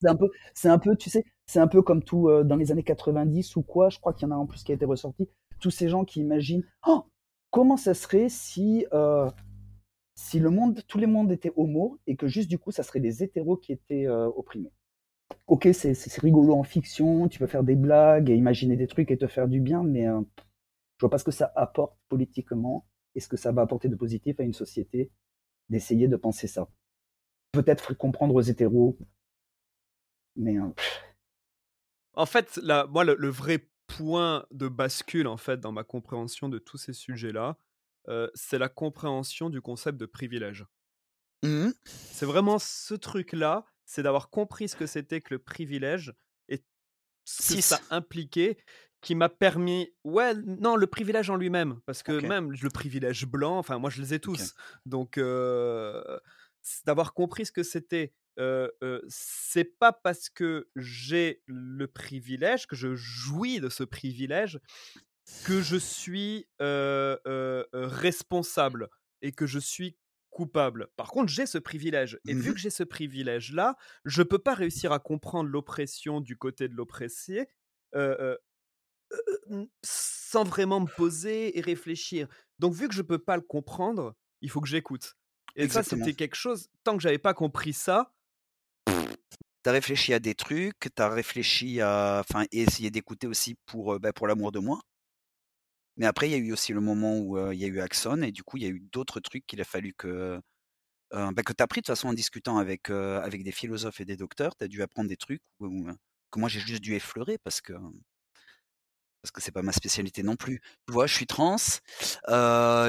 C'est 0.00 0.08
un 0.08 0.16
peu 0.16 0.30
c'est 0.54 0.68
un 0.68 0.78
peu 0.78 0.96
tu 0.96 1.10
sais 1.10 1.24
c'est 1.46 1.60
un 1.60 1.68
peu 1.68 1.82
comme 1.82 2.02
tout 2.02 2.28
euh, 2.28 2.44
dans 2.44 2.56
les 2.56 2.72
années 2.72 2.82
90 2.82 3.56
ou 3.56 3.62
quoi 3.62 3.90
je 3.90 3.98
crois 3.98 4.12
qu'il 4.14 4.26
y 4.28 4.30
en 4.30 4.34
a 4.34 4.38
en 4.38 4.46
plus 4.46 4.62
qui 4.64 4.72
a 4.72 4.74
été 4.74 4.84
ressorti. 4.84 5.28
Tous 5.60 5.70
ces 5.70 5.88
gens 5.88 6.04
qui 6.04 6.20
imaginent 6.20 6.64
oh, 6.86 7.04
comment 7.50 7.76
ça 7.76 7.94
serait 7.94 8.28
si 8.28 8.86
euh, 8.92 9.30
si 10.14 10.38
le 10.40 10.50
monde 10.50 10.82
tous 10.88 10.98
les 10.98 11.06
mondes 11.06 11.32
étaient 11.32 11.52
homo 11.56 11.98
et 12.06 12.16
que 12.16 12.28
juste 12.28 12.48
du 12.50 12.58
coup 12.58 12.70
ça 12.72 12.82
serait 12.82 13.00
les 13.00 13.22
hétéros 13.22 13.56
qui 13.56 13.72
étaient 13.72 14.06
euh, 14.06 14.26
opprimés 14.28 14.72
ok 15.46 15.68
c'est 15.72 16.20
rigolo 16.20 16.54
en 16.54 16.62
fiction 16.62 17.28
tu 17.28 17.38
peux 17.38 17.46
faire 17.46 17.64
des 17.64 17.76
blagues 17.76 18.30
et 18.30 18.36
imaginer 18.36 18.76
des 18.76 18.86
trucs 18.86 19.10
et 19.10 19.18
te 19.18 19.26
faire 19.26 19.48
du 19.48 19.60
bien 19.60 19.82
mais 19.82 20.06
euh, 20.06 20.20
je 20.96 21.06
vois 21.06 21.10
pas 21.10 21.18
ce 21.18 21.24
que 21.24 21.30
ça 21.30 21.52
apporte 21.56 21.96
politiquement 22.08 22.86
et 23.14 23.20
ce 23.20 23.28
que 23.28 23.36
ça 23.36 23.52
va 23.52 23.62
apporter 23.62 23.88
de 23.88 23.96
positif 23.96 24.38
à 24.40 24.42
une 24.42 24.52
société 24.52 25.10
d'essayer 25.68 26.08
de 26.08 26.16
penser 26.16 26.46
ça. 26.46 26.68
Peut-être 27.52 27.94
comprendre 27.94 28.34
aux 28.34 28.42
hétéros, 28.42 28.98
mais 30.36 30.58
euh, 30.58 30.68
En 32.14 32.26
fait, 32.26 32.58
là, 32.62 32.86
moi, 32.86 33.04
le, 33.04 33.16
le 33.18 33.28
vrai 33.28 33.66
point 33.86 34.46
de 34.50 34.68
bascule, 34.68 35.26
en 35.26 35.36
fait, 35.36 35.58
dans 35.58 35.72
ma 35.72 35.84
compréhension 35.84 36.48
de 36.48 36.58
tous 36.58 36.78
ces 36.78 36.92
sujets-là, 36.92 37.56
euh, 38.08 38.28
c'est 38.34 38.58
la 38.58 38.68
compréhension 38.68 39.50
du 39.50 39.60
concept 39.60 39.98
de 39.98 40.06
privilège. 40.06 40.66
Mhm. 41.42 41.72
C'est 41.84 42.26
vraiment 42.26 42.58
ce 42.58 42.94
truc-là. 42.94 43.64
C'est 43.90 44.04
d'avoir 44.04 44.30
compris 44.30 44.68
ce 44.68 44.76
que 44.76 44.86
c'était 44.86 45.20
que 45.20 45.34
le 45.34 45.40
privilège 45.40 46.14
et 46.48 46.62
ce 47.24 47.56
que 47.56 47.60
ça 47.60 47.80
impliquait 47.90 48.56
qui 49.00 49.16
m'a 49.16 49.28
permis 49.28 49.92
ouais 50.04 50.32
non 50.34 50.76
le 50.76 50.86
privilège 50.86 51.28
en 51.28 51.34
lui-même 51.34 51.80
parce 51.86 52.04
que 52.04 52.12
même 52.24 52.52
le 52.52 52.70
privilège 52.70 53.26
blanc 53.26 53.58
enfin 53.58 53.78
moi 53.78 53.90
je 53.90 54.00
les 54.00 54.14
ai 54.14 54.20
tous. 54.20 54.54
Donc 54.86 55.18
d'avoir 56.86 57.14
compris 57.14 57.46
ce 57.46 57.52
que 57.52 57.64
c'était 57.64 58.14
c'est 59.08 59.76
pas 59.80 59.92
parce 59.92 60.30
que 60.30 60.68
j'ai 60.76 61.42
le 61.46 61.88
privilège 61.88 62.68
que 62.68 62.76
je 62.76 62.94
jouis 62.94 63.58
de 63.58 63.68
ce 63.68 63.82
privilège 63.82 64.60
que 65.44 65.60
je 65.60 65.76
suis 65.76 66.46
responsable 67.72 68.88
et 69.20 69.32
que 69.32 69.46
je 69.46 69.58
suis 69.58 69.96
coupable. 70.30 70.88
Par 70.96 71.10
contre, 71.10 71.28
j'ai 71.30 71.46
ce 71.46 71.58
privilège. 71.58 72.18
Et 72.26 72.34
vu 72.34 72.50
mmh 72.50 72.54
que 72.54 72.60
j'ai 72.60 72.70
ce 72.70 72.82
privilège-là, 72.82 73.76
je 74.04 74.22
peux 74.22 74.38
pas 74.38 74.54
réussir 74.54 74.92
à 74.92 74.98
comprendre 74.98 75.50
l'oppression 75.50 76.20
du 76.20 76.36
côté 76.36 76.68
de 76.68 76.74
l'oppressé 76.74 77.48
sans 79.82 80.44
vraiment 80.44 80.80
me 80.80 80.86
poser 80.86 81.58
et 81.58 81.60
réfléchir. 81.60 82.28
Donc, 82.58 82.74
vu 82.74 82.88
que 82.88 82.94
je 82.94 83.02
peux 83.02 83.18
pas 83.18 83.36
le 83.36 83.42
comprendre, 83.42 84.14
il 84.40 84.50
faut 84.50 84.60
que 84.60 84.68
j'écoute. 84.68 85.16
Et 85.56 85.68
ça, 85.68 85.82
c'était 85.82 86.14
quelque 86.14 86.36
chose, 86.36 86.68
tant 86.84 86.96
que 86.96 87.02
j'avais 87.02 87.18
pas 87.18 87.34
compris 87.34 87.72
ça. 87.72 88.14
T'as 89.62 89.72
réfléchi 89.72 90.14
à 90.14 90.20
des 90.20 90.34
trucs, 90.34 90.88
t'as 90.94 91.08
réfléchi 91.08 91.80
à. 91.80 92.22
Enfin, 92.26 92.46
essayer 92.52 92.90
d'écouter 92.90 93.26
aussi 93.26 93.56
pour, 93.66 93.98
bah, 94.00 94.12
pour 94.12 94.26
l'amour 94.26 94.52
de 94.52 94.58
moi. 94.58 94.80
Mais 96.00 96.06
après, 96.06 96.28
il 96.28 96.32
y 96.32 96.34
a 96.34 96.38
eu 96.38 96.52
aussi 96.52 96.72
le 96.72 96.80
moment 96.80 97.18
où 97.18 97.38
il 97.52 97.58
y 97.58 97.64
a 97.64 97.68
eu 97.68 97.80
Axon, 97.80 98.22
et 98.22 98.32
du 98.32 98.42
coup, 98.42 98.56
il 98.56 98.64
y 98.64 98.66
a 98.66 98.70
eu 98.70 98.80
d'autres 98.80 99.20
trucs 99.20 99.46
qu'il 99.46 99.60
a 99.60 99.64
fallu 99.64 99.94
que. 99.94 100.40
Bah, 101.12 101.42
que 101.44 101.52
tu 101.52 101.62
as 101.62 101.64
appris 101.64 101.80
de 101.80 101.86
toute 101.86 101.94
façon 101.94 102.08
en 102.08 102.14
discutant 102.14 102.58
avec, 102.58 102.90
avec 102.90 103.44
des 103.44 103.52
philosophes 103.52 104.00
et 104.00 104.04
des 104.04 104.16
docteurs. 104.16 104.56
Tu 104.56 104.64
as 104.64 104.68
dû 104.68 104.82
apprendre 104.82 105.08
des 105.08 105.16
trucs 105.16 105.42
que 105.60 106.38
moi 106.38 106.48
j'ai 106.48 106.60
juste 106.60 106.82
dû 106.82 106.94
effleurer 106.94 107.38
parce 107.38 107.60
que 107.60 107.72
parce 109.22 109.32
que 109.32 109.42
c'est 109.42 109.52
pas 109.52 109.62
ma 109.62 109.72
spécialité 109.72 110.22
non 110.22 110.36
plus. 110.36 110.60
Tu 110.86 110.92
vois, 110.92 111.06
je 111.06 111.14
suis 111.14 111.26
trans, 111.26 111.56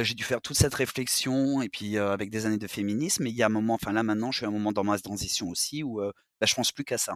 j'ai 0.03 0.13
dû 0.13 0.23
faire 0.23 0.41
toute 0.41 0.57
cette 0.57 0.73
réflexion 0.73 1.61
et 1.61 1.69
puis 1.69 1.97
avec 1.97 2.29
des 2.29 2.45
années 2.45 2.57
de 2.57 2.67
féminisme. 2.67 3.27
Et 3.27 3.29
il 3.29 3.35
y 3.35 3.43
a 3.43 3.47
un 3.47 3.49
moment, 3.49 3.73
enfin 3.73 3.91
là 3.91 4.03
maintenant, 4.03 4.31
je 4.31 4.37
suis 4.37 4.45
à 4.45 4.49
un 4.49 4.51
moment 4.51 4.71
dans 4.71 4.85
ma 4.85 4.97
transition 4.99 5.49
aussi 5.49 5.83
où 5.83 5.99
bah, 5.99 6.47
je 6.47 6.55
pense 6.55 6.71
plus 6.71 6.85
qu'à 6.85 6.97
ça. 6.97 7.15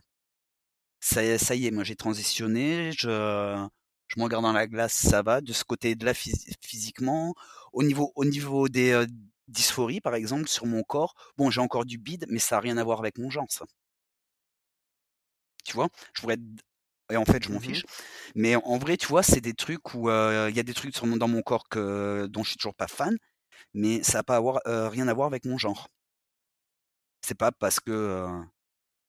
ça. 1.00 1.38
Ça 1.38 1.56
y 1.56 1.68
est, 1.68 1.72
moi 1.72 1.84
j'ai 1.86 1.96
transitionné, 1.96 2.92
je, 2.92 3.08
je 4.08 4.20
me 4.20 4.24
regarde 4.24 4.44
dans 4.44 4.54
la 4.54 4.68
glace, 4.68 4.94
ça 4.94 5.22
va. 5.22 5.42
De 5.42 5.54
ce 5.54 5.64
côté 5.64 5.96
de 5.96 6.06
là 6.06 6.14
physiquement, 6.14 7.34
au 7.74 7.84
niveau, 7.84 8.12
au 8.16 8.26
niveau 8.26 8.70
des 8.70 9.06
dysphories 9.48 10.02
par 10.02 10.16
exemple 10.16 10.48
sur 10.48 10.66
mon 10.66 10.84
corps, 10.84 11.14
bon 11.38 11.50
j'ai 11.50 11.62
encore 11.62 11.86
du 11.86 11.98
bide, 11.98 12.26
mais 12.30 12.40
ça 12.40 12.56
n'a 12.56 12.62
rien 12.62 12.78
à 12.78 12.84
voir 12.84 13.00
avec 13.00 13.18
mon 13.18 13.30
genre 13.30 13.46
ça. 13.50 13.66
Tu 15.64 15.74
vois, 15.74 15.90
je 16.14 16.22
pourrais 16.22 16.38
et 17.12 17.18
en 17.18 17.26
fait, 17.26 17.44
je 17.44 17.52
m'en 17.52 17.60
mmh 17.60 17.62
fiche. 17.62 17.86
Mais 18.34 18.56
en 18.56 18.78
vrai, 18.78 18.98
tu 18.98 19.08
vois, 19.08 19.22
c'est 19.22 19.42
des 19.42 19.54
trucs 19.54 19.94
où 19.94 20.10
il 20.10 20.56
y 20.56 20.60
a 20.60 20.64
des 20.64 20.74
trucs 20.74 20.96
sur 20.96 21.06
dans 21.06 21.28
mon 21.28 21.42
corps 21.42 21.68
que, 21.70 22.26
dont 22.28 22.44
je 22.44 22.50
suis 22.50 22.58
toujours 22.58 22.76
pas 22.76 22.88
fan, 22.88 23.16
mais 23.74 24.02
ça 24.04 24.20
n'a 24.20 24.24
pas 24.24 24.38
avoir, 24.38 24.60
rien 24.66 25.08
à 25.08 25.14
voir 25.14 25.28
avec 25.28 25.46
mon 25.46 25.58
genre. 25.58 25.88
C'est 27.22 27.38
pas 27.38 27.52
parce 27.52 27.80
que 27.80 28.28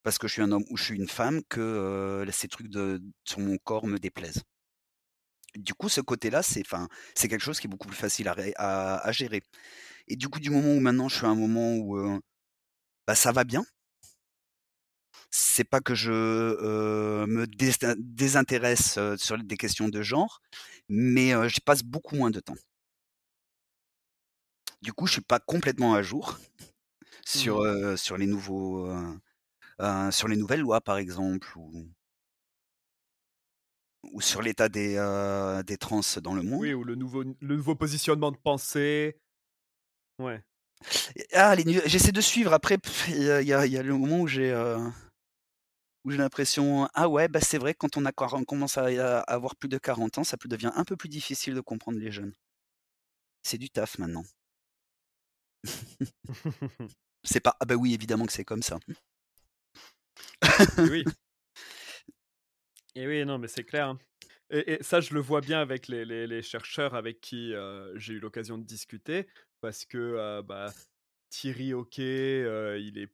parce 0.03 0.18
que 0.18 0.28
je 0.28 0.34
suis 0.34 0.42
un 0.42 0.53
homme 0.53 0.64
ou 0.70 0.76
je 0.76 0.84
suis 0.84 0.97
une 0.97 1.09
femme 1.09 1.42
que 1.49 2.26
ces 2.32 2.49
trucs 2.49 2.68
de, 2.68 3.03
sur 3.24 3.40
mon 3.40 3.59
corps 3.59 3.86
me 3.86 3.99
déplaisent. 3.99 4.42
Du 5.57 5.74
coup, 5.74 5.88
ce 5.88 6.00
côté-là, 6.00 6.42
c'est 6.42 6.62
c'est 7.14 7.28
quelque 7.28 7.42
chose 7.42 7.61
qui 7.61 7.66
est 7.66 7.70
beaucoup 7.70 7.88
plus 7.88 7.96
facile 7.96 8.28
à, 8.28 8.96
à, 8.96 9.12
gérer. 9.12 9.42
Et 10.09 10.16
du 10.16 10.28
coup, 10.28 10.40
du 10.40 10.50
moment 10.50 10.74
où 10.74 10.80
maintenant 10.80 11.09
je 11.09 11.16
suis 11.16 11.26
à 11.26 11.30
un 11.30 11.34
moment 11.34 11.74
où 11.76 12.20
bah, 13.07 13.14
ça 13.14 13.32
va 13.32 13.44
bien, 13.44 13.64
c'est 15.30 15.64
pas 15.64 15.80
que 15.80 15.94
je 15.94 16.12
me 17.26 17.46
désintéresse 17.98 18.98
sur 19.16 19.38
des 19.38 19.57
questions 19.57 19.88
de 19.88 20.02
genre, 20.02 20.40
mais 20.88 21.32
j'y 21.48 21.61
passe 21.61 21.82
beaucoup 21.82 22.16
moins 22.16 22.30
de 22.30 22.40
temps. 22.40 22.57
Du 24.82 24.92
coup, 24.92 25.07
je 25.07 25.12
suis 25.14 25.22
pas 25.22 25.40
complètement 25.40 25.94
à 25.94 26.02
jour 26.02 26.38
sur 27.24 27.62
mmh 27.62 27.96
sur 27.96 28.16
les 28.16 28.26
nouveaux 28.26 28.88
sur 30.11 30.28
les 30.28 30.36
nouvelles 30.36 30.61
lois 30.61 30.80
par 30.80 30.98
exemple 30.98 31.48
ou 31.57 31.88
ou 34.12 34.20
sur 34.20 34.42
l'état 34.42 34.68
des 34.68 34.94
des 35.66 35.76
trans 35.76 36.00
dans 36.22 36.34
le 36.34 36.42
monde. 36.42 36.61
Oui, 36.61 36.74
ou 36.74 36.84
le 36.84 36.94
nouveau 36.94 37.22
le 37.22 37.57
nouveau 37.57 37.74
positionnement 37.74 38.32
de 38.32 38.36
pensée. 38.36 39.18
Ouais. 40.18 40.42
Ah, 41.32 41.54
j'essaie 41.86 42.12
de 42.12 42.20
suivre. 42.20 42.52
Après, 42.52 42.78
il 43.09 43.22
y, 43.22 43.46
y, 43.48 43.52
a 43.52 43.82
le 43.82 43.92
moment 43.96 44.20
où 44.20 44.26
j'ai 44.26 44.52
où 46.07 46.11
j'ai 46.12 46.18
l'impression, 46.18 46.88
ah 46.94 47.09
ouais, 47.09 47.26
bah 47.26 47.40
c'est 47.40 47.59
vrai, 47.59 47.74
quand 47.74 47.96
on, 47.96 48.04
a, 48.07 48.12
commence 48.12 48.78
à, 48.78 49.20
avoir 49.22 49.57
plus 49.57 49.68
de 49.68 49.76
40 49.76 50.18
ans, 50.18 50.24
ça 50.24 50.36
devient 50.44 50.70
un 50.76 50.84
peu 50.84 50.96
plus 50.96 51.09
difficile 51.09 51.54
de 51.54 51.61
comprendre 51.61 51.98
les 51.98 52.12
jeunes. 52.12 52.32
C'est 53.42 53.59
du 53.59 53.70
taf 53.70 53.98
maintenant. 53.98 54.24
c'est 57.24 57.40
pas, 57.40 57.57
ah 57.59 57.64
bah 57.64 57.74
oui, 57.74 57.92
évidemment 57.92 58.24
que 58.24 58.32
c'est 58.32 58.44
comme 58.44 58.62
ça. 58.62 58.78
oui. 60.78 61.04
Et 62.97 63.07
oui, 63.07 63.24
non, 63.24 63.38
mais 63.38 63.47
c'est 63.47 63.64
clair. 63.64 63.88
Hein. 63.88 63.99
Et, 64.51 64.78
ça, 64.80 65.01
je 65.01 65.14
le 65.14 65.20
vois 65.20 65.40
bien 65.40 65.61
avec 65.61 65.86
les, 65.86 66.42
chercheurs 66.42 66.94
avec 66.94 67.20
qui 67.20 67.53
j'ai 67.94 68.14
eu 68.14 68.18
l'occasion 68.18 68.59
de 68.59 68.64
discuter, 68.64 69.26
parce 69.61 69.84
que 69.84 70.40
bah, 70.42 70.72
Thierry 71.30 71.74
ok, 71.74 71.99
il 71.99 72.92
est 72.97 73.11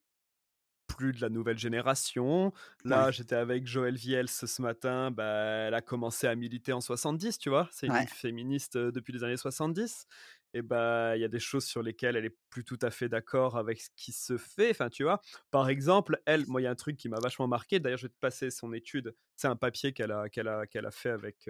plus 0.86 1.12
de 1.12 1.20
la 1.20 1.28
nouvelle 1.28 1.58
génération. 1.58 2.52
Là, 2.84 3.10
j'étais 3.10 3.34
avec 3.34 3.66
Joël 3.66 3.96
Viels 3.96 4.28
ce 4.28 4.62
matin, 4.62 5.10
bah, 5.10 5.24
elle 5.24 5.74
a 5.74 5.80
commencé 5.80 6.26
à 6.26 6.34
militer 6.34 6.72
en 6.72 6.80
70, 6.80 7.38
tu 7.38 7.48
vois? 7.48 7.68
C'est 7.72 7.86
une 7.86 8.06
féministe 8.08 8.76
depuis 8.76 9.12
les 9.12 9.24
années 9.24 9.36
70. 9.36 10.06
Et 10.54 10.62
bah, 10.62 11.16
il 11.16 11.20
y 11.20 11.24
a 11.24 11.28
des 11.28 11.38
choses 11.38 11.64
sur 11.64 11.82
lesquelles 11.82 12.16
elle 12.16 12.26
est 12.26 12.36
plus 12.50 12.64
tout 12.64 12.78
à 12.82 12.90
fait 12.90 13.08
d'accord 13.08 13.56
avec 13.56 13.80
ce 13.80 13.88
qui 13.96 14.12
se 14.12 14.36
fait. 14.36 14.70
Enfin, 14.70 14.90
tu 14.90 15.02
vois, 15.02 15.20
par 15.50 15.68
exemple, 15.68 16.20
elle, 16.26 16.46
moi, 16.46 16.60
il 16.60 16.64
y 16.64 16.66
a 16.66 16.70
un 16.70 16.74
truc 16.74 16.96
qui 16.96 17.08
m'a 17.08 17.18
vachement 17.20 17.48
marqué. 17.48 17.80
D'ailleurs, 17.80 17.98
je 17.98 18.06
vais 18.06 18.12
te 18.12 18.18
passer 18.20 18.50
son 18.50 18.72
étude. 18.72 19.14
C'est 19.36 19.48
un 19.48 19.56
papier 19.56 19.92
qu'elle 19.92 20.12
a, 20.12 20.28
qu'elle 20.28 20.48
a, 20.48 20.66
qu'elle 20.66 20.86
a 20.86 20.90
fait 20.90 21.10
avec 21.10 21.48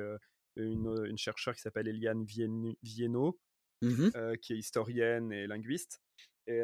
une, 0.57 1.05
une 1.07 1.19
chercheure 1.19 1.55
qui 1.55 1.61
s'appelle 1.61 1.89
Eliane 1.89 2.25
Viennot, 2.25 3.41
mmh 3.83 4.37
qui 4.41 4.53
est 4.53 4.59
historienne 4.59 5.33
et 5.33 5.47
linguiste. 5.49 6.01
Et, 6.47 6.63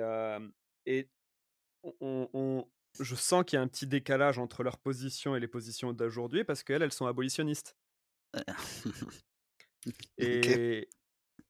et 0.87 1.11
on, 2.01 2.65
je 3.01 3.15
sens 3.15 3.45
qu'il 3.45 3.57
y 3.57 3.61
a 3.61 3.63
un 3.63 3.69
petit 3.69 3.87
décalage 3.87 4.39
entre 4.39 4.63
leurs 4.63 4.79
positions 4.79 5.37
et 5.37 5.41
les 5.41 5.49
positions 5.49 5.93
d'aujourd'hui 5.93 6.45
parce 6.45 6.63
qu'elles, 6.63 6.83
elles 6.83 6.93
sont 6.93 7.07
abolitionnistes. 7.07 7.77
et, 10.19 10.89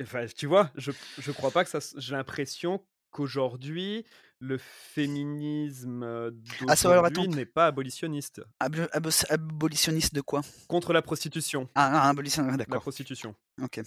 enfin, 0.03 0.26
tu 0.26 0.46
vois, 0.46 0.70
je, 0.74 0.92
je 1.18 1.32
crois 1.32 1.51
pas 1.51 1.64
que 1.64 1.70
ça. 1.70 1.78
J'ai 1.96 2.14
l'impression 2.14 2.84
qu'aujourd'hui, 3.11 4.05
le 4.40 4.59
féminisme 4.59 6.05
ah, 6.05 6.30
d'aujourd'hui 6.74 7.28
n'est 7.28 7.46
pas 7.46 7.66
abolitionniste. 7.66 8.42
abolitionniste 8.61 10.14
de 10.14 10.20
quoi? 10.20 10.42
Contre 10.68 10.92
la 10.92 11.03
prostitution. 11.03 11.68
Ah, 11.74 12.03
ah 12.03 12.09
abolition, 12.09 12.44
d'accord. 12.44 12.74
La 12.74 12.80
prostitution. 12.80 13.34
Ok. 13.61 13.80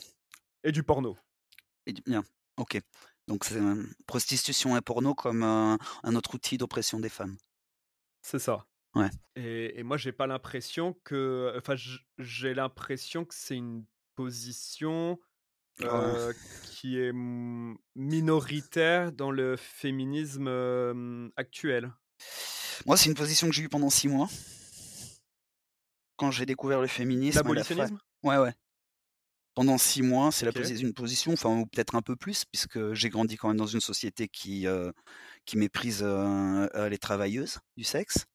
Et 0.64 0.72
du 0.72 0.84
porno. 0.84 1.18
Et 1.86 1.94
bien, 1.94 2.24
ok. 2.58 2.80
Donc 3.28 3.46
c'est 3.46 3.60
prostitution 4.08 4.76
et 4.76 4.82
porno 4.82 5.16
comme 5.16 5.44
un, 5.44 5.78
autre 6.16 6.36
outil 6.36 6.58
d'oppression 6.58 7.00
des 7.00 7.10
femmes. 7.10 7.38
C'est 8.22 8.40
ça. 8.40 8.66
Ouais. 8.94 9.10
Et, 9.36 9.80
et 9.80 9.84
moi, 9.84 9.98
j'ai 9.98 10.12
pas 10.12 10.28
l'impression 10.28 11.00
que. 11.06 11.54
Enfin, 11.58 11.76
j'ai 12.18 12.54
l'impression 12.54 13.24
que 13.24 13.34
c'est 13.34 13.56
une 13.56 13.86
position 14.16 15.18
qui 16.72 17.00
est 17.00 17.12
minoritaire 17.96 19.12
dans 19.12 19.32
le 19.32 19.56
féminisme 19.58 21.32
actuel. 21.38 21.94
Moi, 22.86 22.98
c'est 22.98 23.10
une 23.10 23.16
position 23.16 23.48
que 23.48 23.54
j'ai 23.54 23.64
eue 23.64 23.70
pendant 23.70 23.90
six 23.90 24.08
mois. 24.08 24.30
Quand 26.18 26.32
j'ai 26.32 26.46
découvert 26.46 26.82
le 26.82 26.88
féminisme. 26.88 27.38
L'abolitionnisme? 27.38 27.98
Ouais, 28.24 28.38
ouais 28.38 28.54
pendant 29.54 29.78
six 29.78 30.02
mois, 30.02 30.32
c'est 30.32 30.46
la 30.46 30.52
une 30.80 30.94
position, 30.94 31.34
enfin 31.34 31.60
ou 31.60 31.66
peut-être 31.66 31.96
un 31.96 32.02
peu 32.02 32.16
plus, 32.16 32.46
puisque 32.46 32.94
j'ai 32.94 33.10
grandi 33.10 33.36
quand 33.36 33.50
même 33.50 33.58
dans 33.58 33.66
une 33.66 33.82
société 33.82 34.30
qui 34.30 34.66
qui 35.46 35.58
méprise 35.58 36.04
les 36.04 36.98
travailleuses 36.98 37.60
du 37.76 37.84
sexe, 37.84 38.26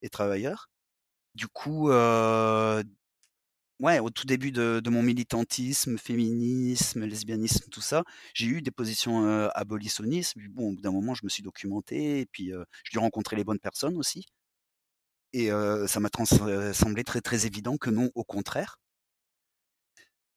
les 0.00 0.08
travailleurs. 0.08 0.70
Du 1.34 1.48
coup, 1.48 1.90
ouais, 3.80 3.98
au 4.00 4.10
tout 4.10 4.26
début 4.26 4.52
de, 4.52 4.80
mon 4.88 5.02
militantisme, 5.02 5.98
féminisme, 5.98 7.04
lesbianisme, 7.04 7.68
tout 7.70 7.80
ça, 7.80 8.04
j'ai 8.34 8.46
eu 8.46 8.62
des 8.62 8.70
positions 8.70 9.26
abolitionnistes. 9.54 10.34
bon, 10.50 10.68
au 10.70 10.72
bout 10.74 10.82
d'un 10.82 10.92
moment, 10.92 11.14
je 11.14 11.24
me 11.24 11.28
suis 11.28 11.42
documenté, 11.42 12.20
et 12.20 12.26
puis 12.26 12.52
j'ai 12.84 12.90
dû 12.92 12.98
rencontrer 12.98 13.36
les 13.36 13.44
bonnes 13.44 13.58
personnes 13.60 13.96
aussi. 13.96 14.26
Et 15.32 15.50
ça 15.88 16.00
m'a 16.00 16.08
semblé 16.72 17.04
très 17.04 17.20
très 17.20 17.46
évident 17.46 17.76
que 17.76 17.90
non, 17.90 18.10
au 18.14 18.24
contraire. 18.24 18.78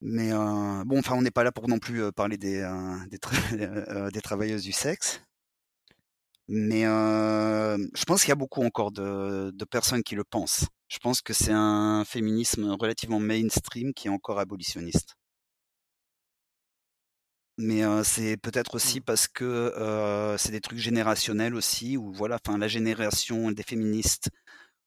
Mais 0.00 0.30
bon, 0.86 0.98
enfin, 0.98 1.14
on 1.16 1.22
n'est 1.22 1.30
pas 1.30 1.44
là 1.44 1.52
pour 1.52 1.68
non 1.68 1.78
plus 1.78 2.12
parler 2.12 2.36
des, 2.36 2.62
des, 3.10 3.18
des, 4.12 4.20
travailleuses 4.20 4.62
du 4.62 4.72
sexe. 4.72 5.22
Mais 6.48 6.86
euh, 6.86 7.76
je 7.94 8.04
pense 8.04 8.22
qu'il 8.22 8.30
y 8.30 8.32
a 8.32 8.36
beaucoup 8.36 8.62
encore 8.62 8.90
de, 8.92 9.50
de 9.54 9.64
personnes 9.64 10.02
qui 10.02 10.14
le 10.14 10.24
pensent. 10.24 10.66
Je 10.88 10.98
pense 10.98 11.20
que 11.20 11.32
c'est 11.34 11.52
un 11.52 12.04
féminisme 12.06 12.70
relativement 12.80 13.20
mainstream 13.20 13.92
qui 13.94 14.08
est 14.08 14.10
encore 14.10 14.38
abolitionniste. 14.40 15.14
Mais 17.58 17.82
euh, 17.84 18.04
c'est 18.04 18.36
peut-être 18.36 18.74
aussi 18.76 19.00
Mmh. 19.00 19.02
parce 19.02 19.26
que 19.28 19.44
euh, 19.44 20.38
c'est 20.38 20.52
des 20.52 20.60
trucs 20.60 20.78
générationnels 20.78 21.54
aussi, 21.56 21.96
ou 21.96 22.12
voilà, 22.12 22.38
enfin 22.44 22.56
la 22.58 22.68
génération 22.68 23.50
des 23.50 23.62
féministes 23.64 24.30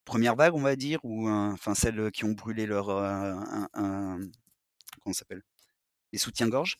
première 0.05 0.35
vague, 0.35 0.55
on 0.55 0.61
va 0.61 0.75
dire, 0.77 0.99
ou 1.03 1.27
euh, 1.29 1.31
enfin 1.53 1.75
celles 1.75 2.11
qui 2.11 2.25
ont 2.25 2.31
brûlé 2.33 2.65
leur 2.67 2.89
euh, 2.89 3.33
un- 3.35 3.69
un- 3.75 4.19
comment 5.01 5.13
s'appelle? 5.13 5.43
Les 6.13 6.19
soutiens-gorge. 6.19 6.77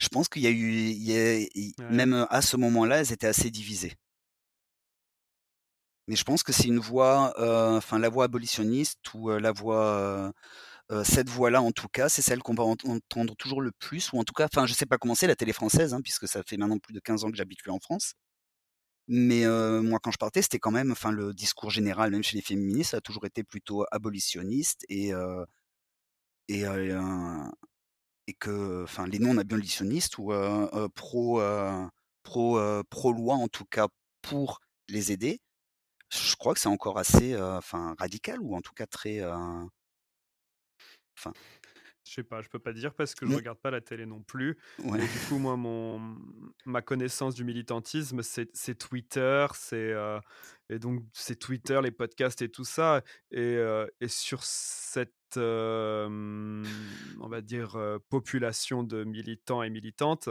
Je 0.00 0.08
pense 0.08 0.28
qu'il 0.28 0.42
y 0.42 0.46
a 0.46 0.50
eu, 0.50 0.72
il 0.72 1.02
y 1.02 1.16
a- 1.18 1.38
il- 1.40 1.74
Ouais. 1.78 1.84
même 1.88 2.26
à 2.30 2.42
ce 2.42 2.56
moment-là, 2.56 2.98
elles 3.00 3.12
étaient 3.12 3.26
assez 3.26 3.50
divisées. 3.50 3.94
Mais 6.06 6.16
je 6.16 6.24
pense 6.24 6.42
que 6.42 6.52
c'est 6.52 6.68
une 6.68 6.78
voie, 6.80 7.32
euh, 7.40 7.78
enfin 7.78 7.98
la 7.98 8.10
voie 8.10 8.24
abolitionniste 8.24 8.98
ou 9.14 9.30
euh, 9.30 9.40
la 9.40 9.52
voie, 9.52 10.32
euh, 10.92 11.04
cette 11.04 11.30
voie-là 11.30 11.62
en 11.62 11.72
tout 11.72 11.88
cas, 11.88 12.08
c'est 12.10 12.22
celle 12.22 12.40
qu'on 12.42 12.54
va 12.54 12.64
ent- 12.64 12.76
entendre 12.86 13.36
toujours 13.36 13.62
le 13.62 13.72
plus, 13.72 14.12
ou 14.12 14.18
en 14.18 14.24
tout 14.24 14.34
cas, 14.34 14.46
enfin 14.46 14.66
je 14.66 14.74
sais 14.74 14.86
pas 14.86 14.98
comment 14.98 15.14
c'est 15.14 15.26
la 15.28 15.36
télé 15.36 15.52
française, 15.54 15.94
hein, 15.94 16.00
puisque 16.02 16.28
ça 16.28 16.42
fait 16.46 16.56
maintenant 16.58 16.78
plus 16.78 16.94
de 16.94 17.00
15 17.00 17.24
ans 17.24 17.30
que 17.30 17.36
j'habite 17.38 17.60
en 17.68 17.80
France. 17.80 18.14
Mais 19.08 19.46
moi, 19.82 19.98
quand 20.02 20.10
je 20.12 20.18
partais, 20.18 20.42
c'était 20.42 20.58
quand 20.60 20.70
même, 20.72 20.92
enfin 20.92 21.12
le 21.12 21.34
discours 21.34 21.70
général, 21.70 22.10
même 22.10 22.22
chez 22.24 22.36
les 22.38 22.42
féministes, 22.42 22.92
ça 22.92 22.98
a 22.98 23.00
toujours 23.02 23.26
été 23.26 23.44
plutôt 23.44 23.84
abolitionniste 23.92 24.84
et 24.90 25.12
et 26.48 26.64
euh, 26.66 27.44
et 28.26 28.34
que, 28.34 28.82
enfin, 28.84 29.06
les 29.06 29.18
non-abolitionnistes 29.18 30.18
ou 30.18 30.32
euh, 30.32 30.68
euh, 30.74 30.88
pro 30.94 31.40
euh, 31.40 31.86
pro 32.22 32.58
pro 32.90 33.12
loi 33.12 33.34
en 33.34 33.48
tout 33.48 33.66
cas 33.66 33.88
pour 34.22 34.60
les 34.88 35.12
aider, 35.12 35.40
je 36.10 36.36
crois 36.36 36.54
que 36.54 36.60
c'est 36.60 36.68
encore 36.68 36.98
assez, 36.98 37.36
enfin, 37.40 37.94
radical 37.98 38.40
ou 38.40 38.56
en 38.56 38.60
tout 38.62 38.72
cas 38.74 38.86
très, 38.86 39.22
enfin, 41.16 41.32
Je 42.06 42.12
sais 42.12 42.22
pas, 42.22 42.42
je 42.42 42.48
peux 42.48 42.58
pas 42.58 42.72
dire 42.72 42.94
parce 42.94 43.14
que 43.14 43.24
je 43.24 43.30
Mon- 43.30 43.36
regarde 43.38 43.58
pas 43.58 43.70
la 43.70 43.80
télé 43.80 44.04
non 44.04 44.22
plus. 44.22 44.58
ouais, 44.78 44.98
Mais 44.98 45.06
du 45.08 45.18
coup, 45.28 45.38
moi, 45.38 45.56
mon, 45.56 46.16
ma 46.66 46.82
connaissance 46.82 47.34
du 47.34 47.44
militantisme, 47.44 48.20
c'est 48.22 48.78
Twitter, 48.78 49.46
c'est 49.54 49.92
euh, 49.92 50.20
et 50.68 50.78
donc 50.78 51.02
c'est 51.14 51.38
Twitter, 51.38 51.80
les 51.82 51.90
podcasts 51.90 52.42
et 52.42 52.50
tout 52.50 52.64
ça. 52.64 53.02
Et, 53.30 53.40
euh, 53.40 53.86
et 54.00 54.08
sur 54.08 54.44
cette, 54.44 55.14
euh, 55.38 56.62
on 57.20 57.28
va 57.28 57.40
dire, 57.40 57.78
population 58.10 58.82
de 58.82 59.04
militants 59.04 59.62
et 59.62 59.70
militantes, 59.70 60.28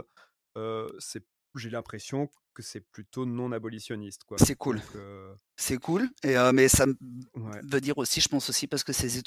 c'est, 0.98 1.24
j'ai 1.54 1.70
l'impression 1.70 2.28
que 2.54 2.62
c'est 2.62 2.80
plutôt 2.80 3.26
non 3.26 3.52
abolitionniste, 3.52 4.24
quoi. 4.24 4.38
c'est 4.38 4.54
cool, 4.54 4.80
euh, 4.96 5.34
c'est 5.56 5.78
cool. 5.78 6.08
Et 6.22 6.36
euh, 6.36 6.52
mais 6.52 6.68
ça 6.68 6.86
ouais. 6.86 7.60
veut 7.64 7.80
dire 7.80 7.98
aussi, 7.98 8.20
je 8.20 8.28
pense 8.28 8.48
aussi 8.48 8.66
parce 8.66 8.84
que 8.84 8.92
ces, 8.92 9.18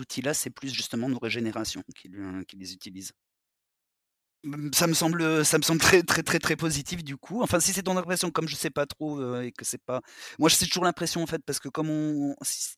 outils-là, 0.00 0.34
c'est 0.34 0.50
plus 0.50 0.72
justement 0.72 1.08
nos 1.08 1.18
génération 1.28 1.82
qui, 1.94 2.10
qui 2.46 2.56
les 2.56 2.72
utilise. 2.72 3.12
Mm, 4.44 4.70
Ça 4.72 4.86
me 4.86 4.94
semble, 4.94 5.44
ça 5.44 5.58
me 5.58 5.62
semble 5.62 5.80
très, 5.80 6.02
très, 6.02 6.22
très, 6.22 6.38
très 6.38 6.56
positif 6.56 7.02
du 7.04 7.16
coup. 7.16 7.42
Enfin, 7.42 7.60
si 7.60 7.72
c'est 7.72 7.82
ton 7.82 7.96
impression, 7.96 8.30
comme 8.30 8.48
je 8.48 8.56
sais 8.56 8.70
pas 8.70 8.86
trop 8.86 9.20
euh, 9.20 9.42
et 9.42 9.52
que 9.52 9.64
c'est 9.64 9.82
pas, 9.82 10.02
moi, 10.38 10.50
c'est 10.50 10.66
toujours 10.66 10.84
l'impression 10.84 11.22
en 11.22 11.26
fait 11.26 11.42
parce 11.44 11.58
que 11.58 11.68
comme 11.68 11.90
on, 11.90 12.36
si, 12.42 12.76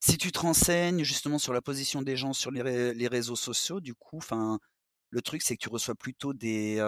si 0.00 0.16
tu 0.18 0.32
te 0.32 0.38
renseignes 0.38 1.02
justement 1.04 1.38
sur 1.38 1.52
la 1.52 1.60
position 1.62 2.02
des 2.02 2.16
gens 2.16 2.32
sur 2.32 2.50
les, 2.50 2.62
ré- 2.62 2.94
les 2.94 3.08
réseaux 3.08 3.36
sociaux, 3.36 3.80
du 3.80 3.94
coup, 3.94 4.16
enfin, 4.18 4.58
le 5.10 5.22
truc 5.22 5.42
c'est 5.42 5.56
que 5.56 5.62
tu 5.62 5.68
reçois 5.68 5.94
plutôt 5.94 6.32
des, 6.34 6.80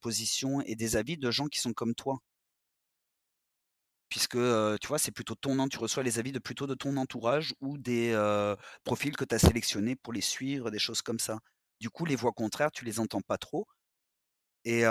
positions 0.00 0.60
et 0.62 0.74
des 0.76 0.96
avis 0.96 1.16
de 1.18 1.30
gens 1.30 1.46
qui 1.46 1.60
sont 1.60 1.72
comme 1.72 1.94
toi. 1.94 2.18
Puisque, 4.08 4.38
tu 4.80 4.88
vois, 4.88 4.98
c'est 4.98 5.10
plutôt 5.12 5.34
ton, 5.34 5.68
tu 5.68 5.78
reçois 5.78 6.02
les 6.02 6.18
avis 6.18 6.32
de 6.32 6.38
plutôt 6.38 6.66
de 6.66 6.74
ton 6.74 6.96
entourage 6.96 7.54
ou 7.60 7.76
des 7.78 8.14
profils 8.84 9.16
que 9.16 9.24
tu 9.24 9.34
as 9.34 9.38
sélectionnés 9.38 9.96
pour 9.96 10.12
les 10.12 10.22
suivre, 10.22 10.70
des 10.70 10.78
choses 10.78 11.02
comme 11.02 11.18
ça. 11.18 11.38
Du 11.80 11.90
coup, 11.90 12.04
les 12.06 12.16
voix 12.16 12.32
contraires, 12.32 12.70
tu 12.72 12.84
les 12.84 13.00
entends 13.00 13.20
pas 13.20 13.38
trop. 13.38 13.66
Et, 14.64 14.82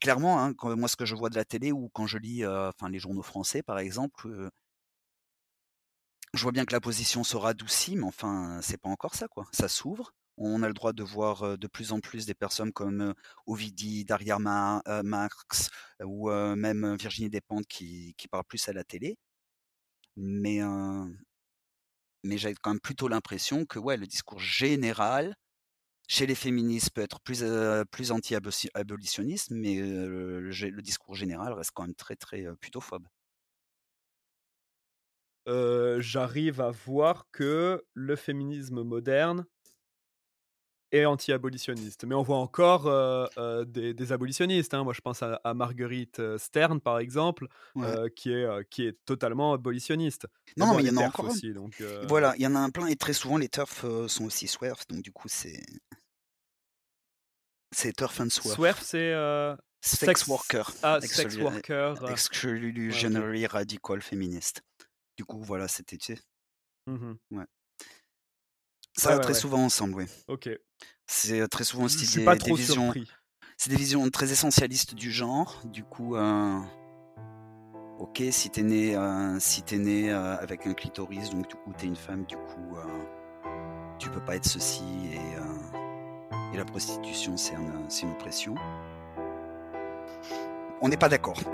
clairement, 0.00 0.42
hein, 0.42 0.54
moi, 0.76 0.88
ce 0.88 0.96
que 0.96 1.04
je 1.04 1.14
vois 1.14 1.30
de 1.30 1.36
la 1.36 1.44
télé 1.44 1.72
ou 1.72 1.88
quand 1.90 2.06
je 2.06 2.18
lis 2.18 2.46
enfin, 2.46 2.88
les 2.88 2.98
journaux 2.98 3.22
français, 3.22 3.62
par 3.62 3.78
exemple, 3.78 4.50
je 6.34 6.42
vois 6.42 6.52
bien 6.52 6.64
que 6.64 6.72
la 6.72 6.80
position 6.80 7.24
se 7.24 7.36
radoucit, 7.36 7.96
mais 7.96 8.04
enfin, 8.04 8.60
c'est 8.62 8.78
pas 8.78 8.88
encore 8.88 9.14
ça, 9.14 9.28
quoi. 9.28 9.46
Ça 9.52 9.68
s'ouvre. 9.68 10.12
On 10.40 10.62
a 10.62 10.68
le 10.68 10.74
droit 10.74 10.92
de 10.92 11.02
voir 11.02 11.58
de 11.58 11.66
plus 11.66 11.92
en 11.92 12.00
plus 12.00 12.26
des 12.26 12.34
personnes 12.34 12.72
comme 12.72 13.14
Ovidie, 13.46 14.04
Daria 14.04 14.38
Ma- 14.38 14.82
Marx 15.04 15.70
ou 16.02 16.30
même 16.30 16.96
Virginie 16.96 17.30
Despentes 17.30 17.66
qui, 17.66 18.14
qui 18.16 18.26
parlent 18.28 18.44
plus 18.48 18.68
à 18.68 18.72
la 18.72 18.82
télé. 18.84 19.16
Mais, 20.16 20.60
mais 22.24 22.36
quand 22.62 22.70
même 22.70 22.80
plutôt 22.80 23.08
l'impression 23.08 23.66
que 23.66 23.78
ouais, 23.78 23.96
le 23.96 24.06
discours 24.06 24.40
général 24.40 25.34
chez 26.10 26.26
les 26.26 26.34
féministes 26.34 26.90
peut 26.90 27.02
être 27.02 27.20
plus, 27.20 28.10
anti-abolitionniste, 28.10 29.50
mais 29.52 29.76
le, 29.80 30.82
discours 30.82 31.14
général 31.14 31.52
reste 31.52 31.70
quand 31.72 31.84
même 31.84 31.94
très, 31.94 32.16
très. 32.16 32.44
Euh, 35.46 36.00
j'arrive 36.00 36.60
à 36.60 36.72
voir 36.72 37.26
que 37.30 37.84
le 37.94 38.16
féminisme 38.16 38.82
moderne 38.82 39.46
est 40.92 41.04
anti-abolitionniste. 41.04 42.04
Mais 42.04 42.14
on 42.14 42.22
voit 42.22 42.38
encore 42.38 42.86
euh, 42.86 43.26
euh, 43.38 43.64
des, 43.64 43.94
des 43.94 44.12
abolitionnistes. 44.12 44.74
hein. 44.74 44.84
Moi, 44.84 44.92
je 44.92 45.00
pense 45.00 45.22
à, 45.22 45.40
à 45.44 45.54
Marguerite 45.54 46.18
euh, 46.20 46.38
Stern, 46.38 46.80
par 46.80 46.98
exemple, 46.98 47.46
Ouais. 47.74 47.86
euh, 47.86 48.08
qui, 48.08 48.32
est, 48.32 48.68
qui 48.70 48.86
est 48.86 48.98
totalement 49.04 49.52
abolitionniste. 49.52 50.26
Non, 50.56 50.74
mais 50.74 50.82
il 50.82 50.88
y 50.88 50.90
en 50.90 50.96
a 50.96 51.06
encore 51.06 51.26
un. 51.26 51.28
aussi. 51.28 51.52
Donc, 51.52 51.82
Voilà, 52.08 52.34
il 52.36 52.42
y 52.42 52.46
en 52.46 52.54
a 52.54 52.58
un 52.60 52.70
plein 52.70 52.86
et 52.86 52.96
très 52.96 53.12
souvent 53.12 53.36
les 53.36 53.48
turfs 53.48 53.84
sont 54.08 54.24
aussi 54.24 54.46
swerf, 54.48 54.86
donc 54.88 55.02
du 55.02 55.12
coup 55.12 55.28
c'est 55.28 55.62
c'est 57.72 57.92
turf 57.92 58.20
and 58.20 58.30
swerf. 58.30 58.56
Swerf, 58.56 58.82
c'est 58.82 59.14
Sex 59.82 60.26
worker. 60.26 60.70
Ah, 60.82 61.00
sex 61.00 61.36
worker. 61.38 62.10
Exclusionary 62.10 63.46
radical 63.46 64.02
féministe. 64.02 64.62
Du 65.16 65.24
coup, 65.24 65.40
voilà, 65.42 65.68
c'était, 65.68 65.96
tu 65.96 66.14
sais, 66.16 66.20
ça 66.86 66.92
Ouais, 67.30 67.44
va 69.08 69.16
ouais, 69.16 69.20
très 69.22 69.32
ouais. 69.32 69.38
souvent 69.38 69.64
ensemble, 69.64 69.94
oui. 69.96 70.04
Ok. 70.28 70.50
C'est 71.06 71.48
très 71.48 71.64
souvent 71.64 71.84
aussi 71.84 72.06
des, 72.18 72.24
pas 72.24 72.34
des 72.34 72.38
trop 72.40 72.54
visions, 72.54 72.92
surpris. 72.92 73.10
c'est 73.56 73.70
des 73.70 73.76
visions 73.76 74.08
très 74.10 74.30
essentialistes 74.30 74.94
du 74.94 75.10
genre. 75.10 75.60
Du 75.64 75.82
coup, 75.82 76.14
euh, 76.14 76.60
ok, 77.98 78.22
si 78.30 78.50
t'es 78.50 78.62
né, 78.62 78.94
euh, 78.96 79.38
si 79.40 79.62
t'es 79.62 79.78
né 79.78 80.12
euh, 80.12 80.36
avec 80.36 80.66
un 80.66 80.74
clitoris, 80.74 81.30
donc 81.30 81.48
du 81.48 81.56
coup 81.56 81.72
t'es 81.76 81.86
une 81.86 81.96
femme, 81.96 82.24
du 82.26 82.36
coup 82.36 82.76
tu 83.98 84.08
peux 84.10 84.20
pas 84.24 84.36
être 84.36 84.46
ceci 84.46 84.84
et, 85.12 86.54
et 86.54 86.56
la 86.56 86.64
prostitution 86.64 87.36
c'est 87.36 87.54
un- 87.56 87.88
c'est 87.88 88.02
une 88.02 88.12
oppression. 88.12 88.54
On 90.80 90.88
n'est 90.88 90.96
pas 90.96 91.08
d'accord. 91.10 91.38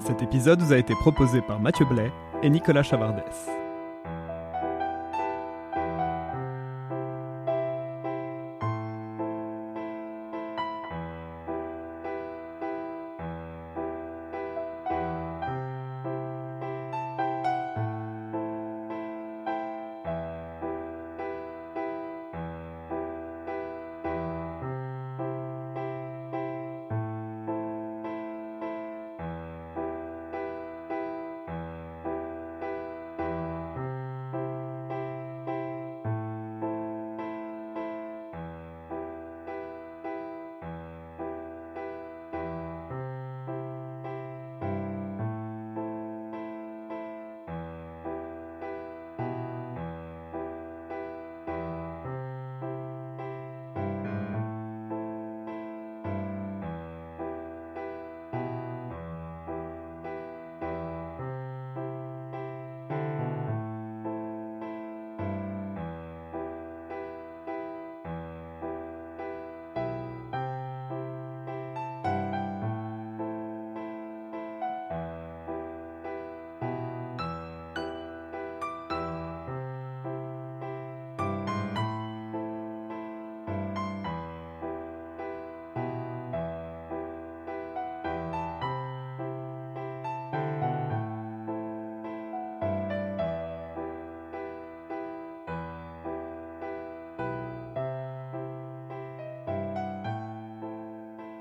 Cet 0.00 0.22
épisode 0.22 0.60
vous 0.60 0.72
a 0.72 0.78
été 0.78 0.94
proposé 0.94 1.42
par 1.42 1.60
Mathieu 1.60 1.84
Blais 1.84 2.12
et 2.42 2.50
Nicolas 2.50 2.82
Chavardès. 2.82 3.67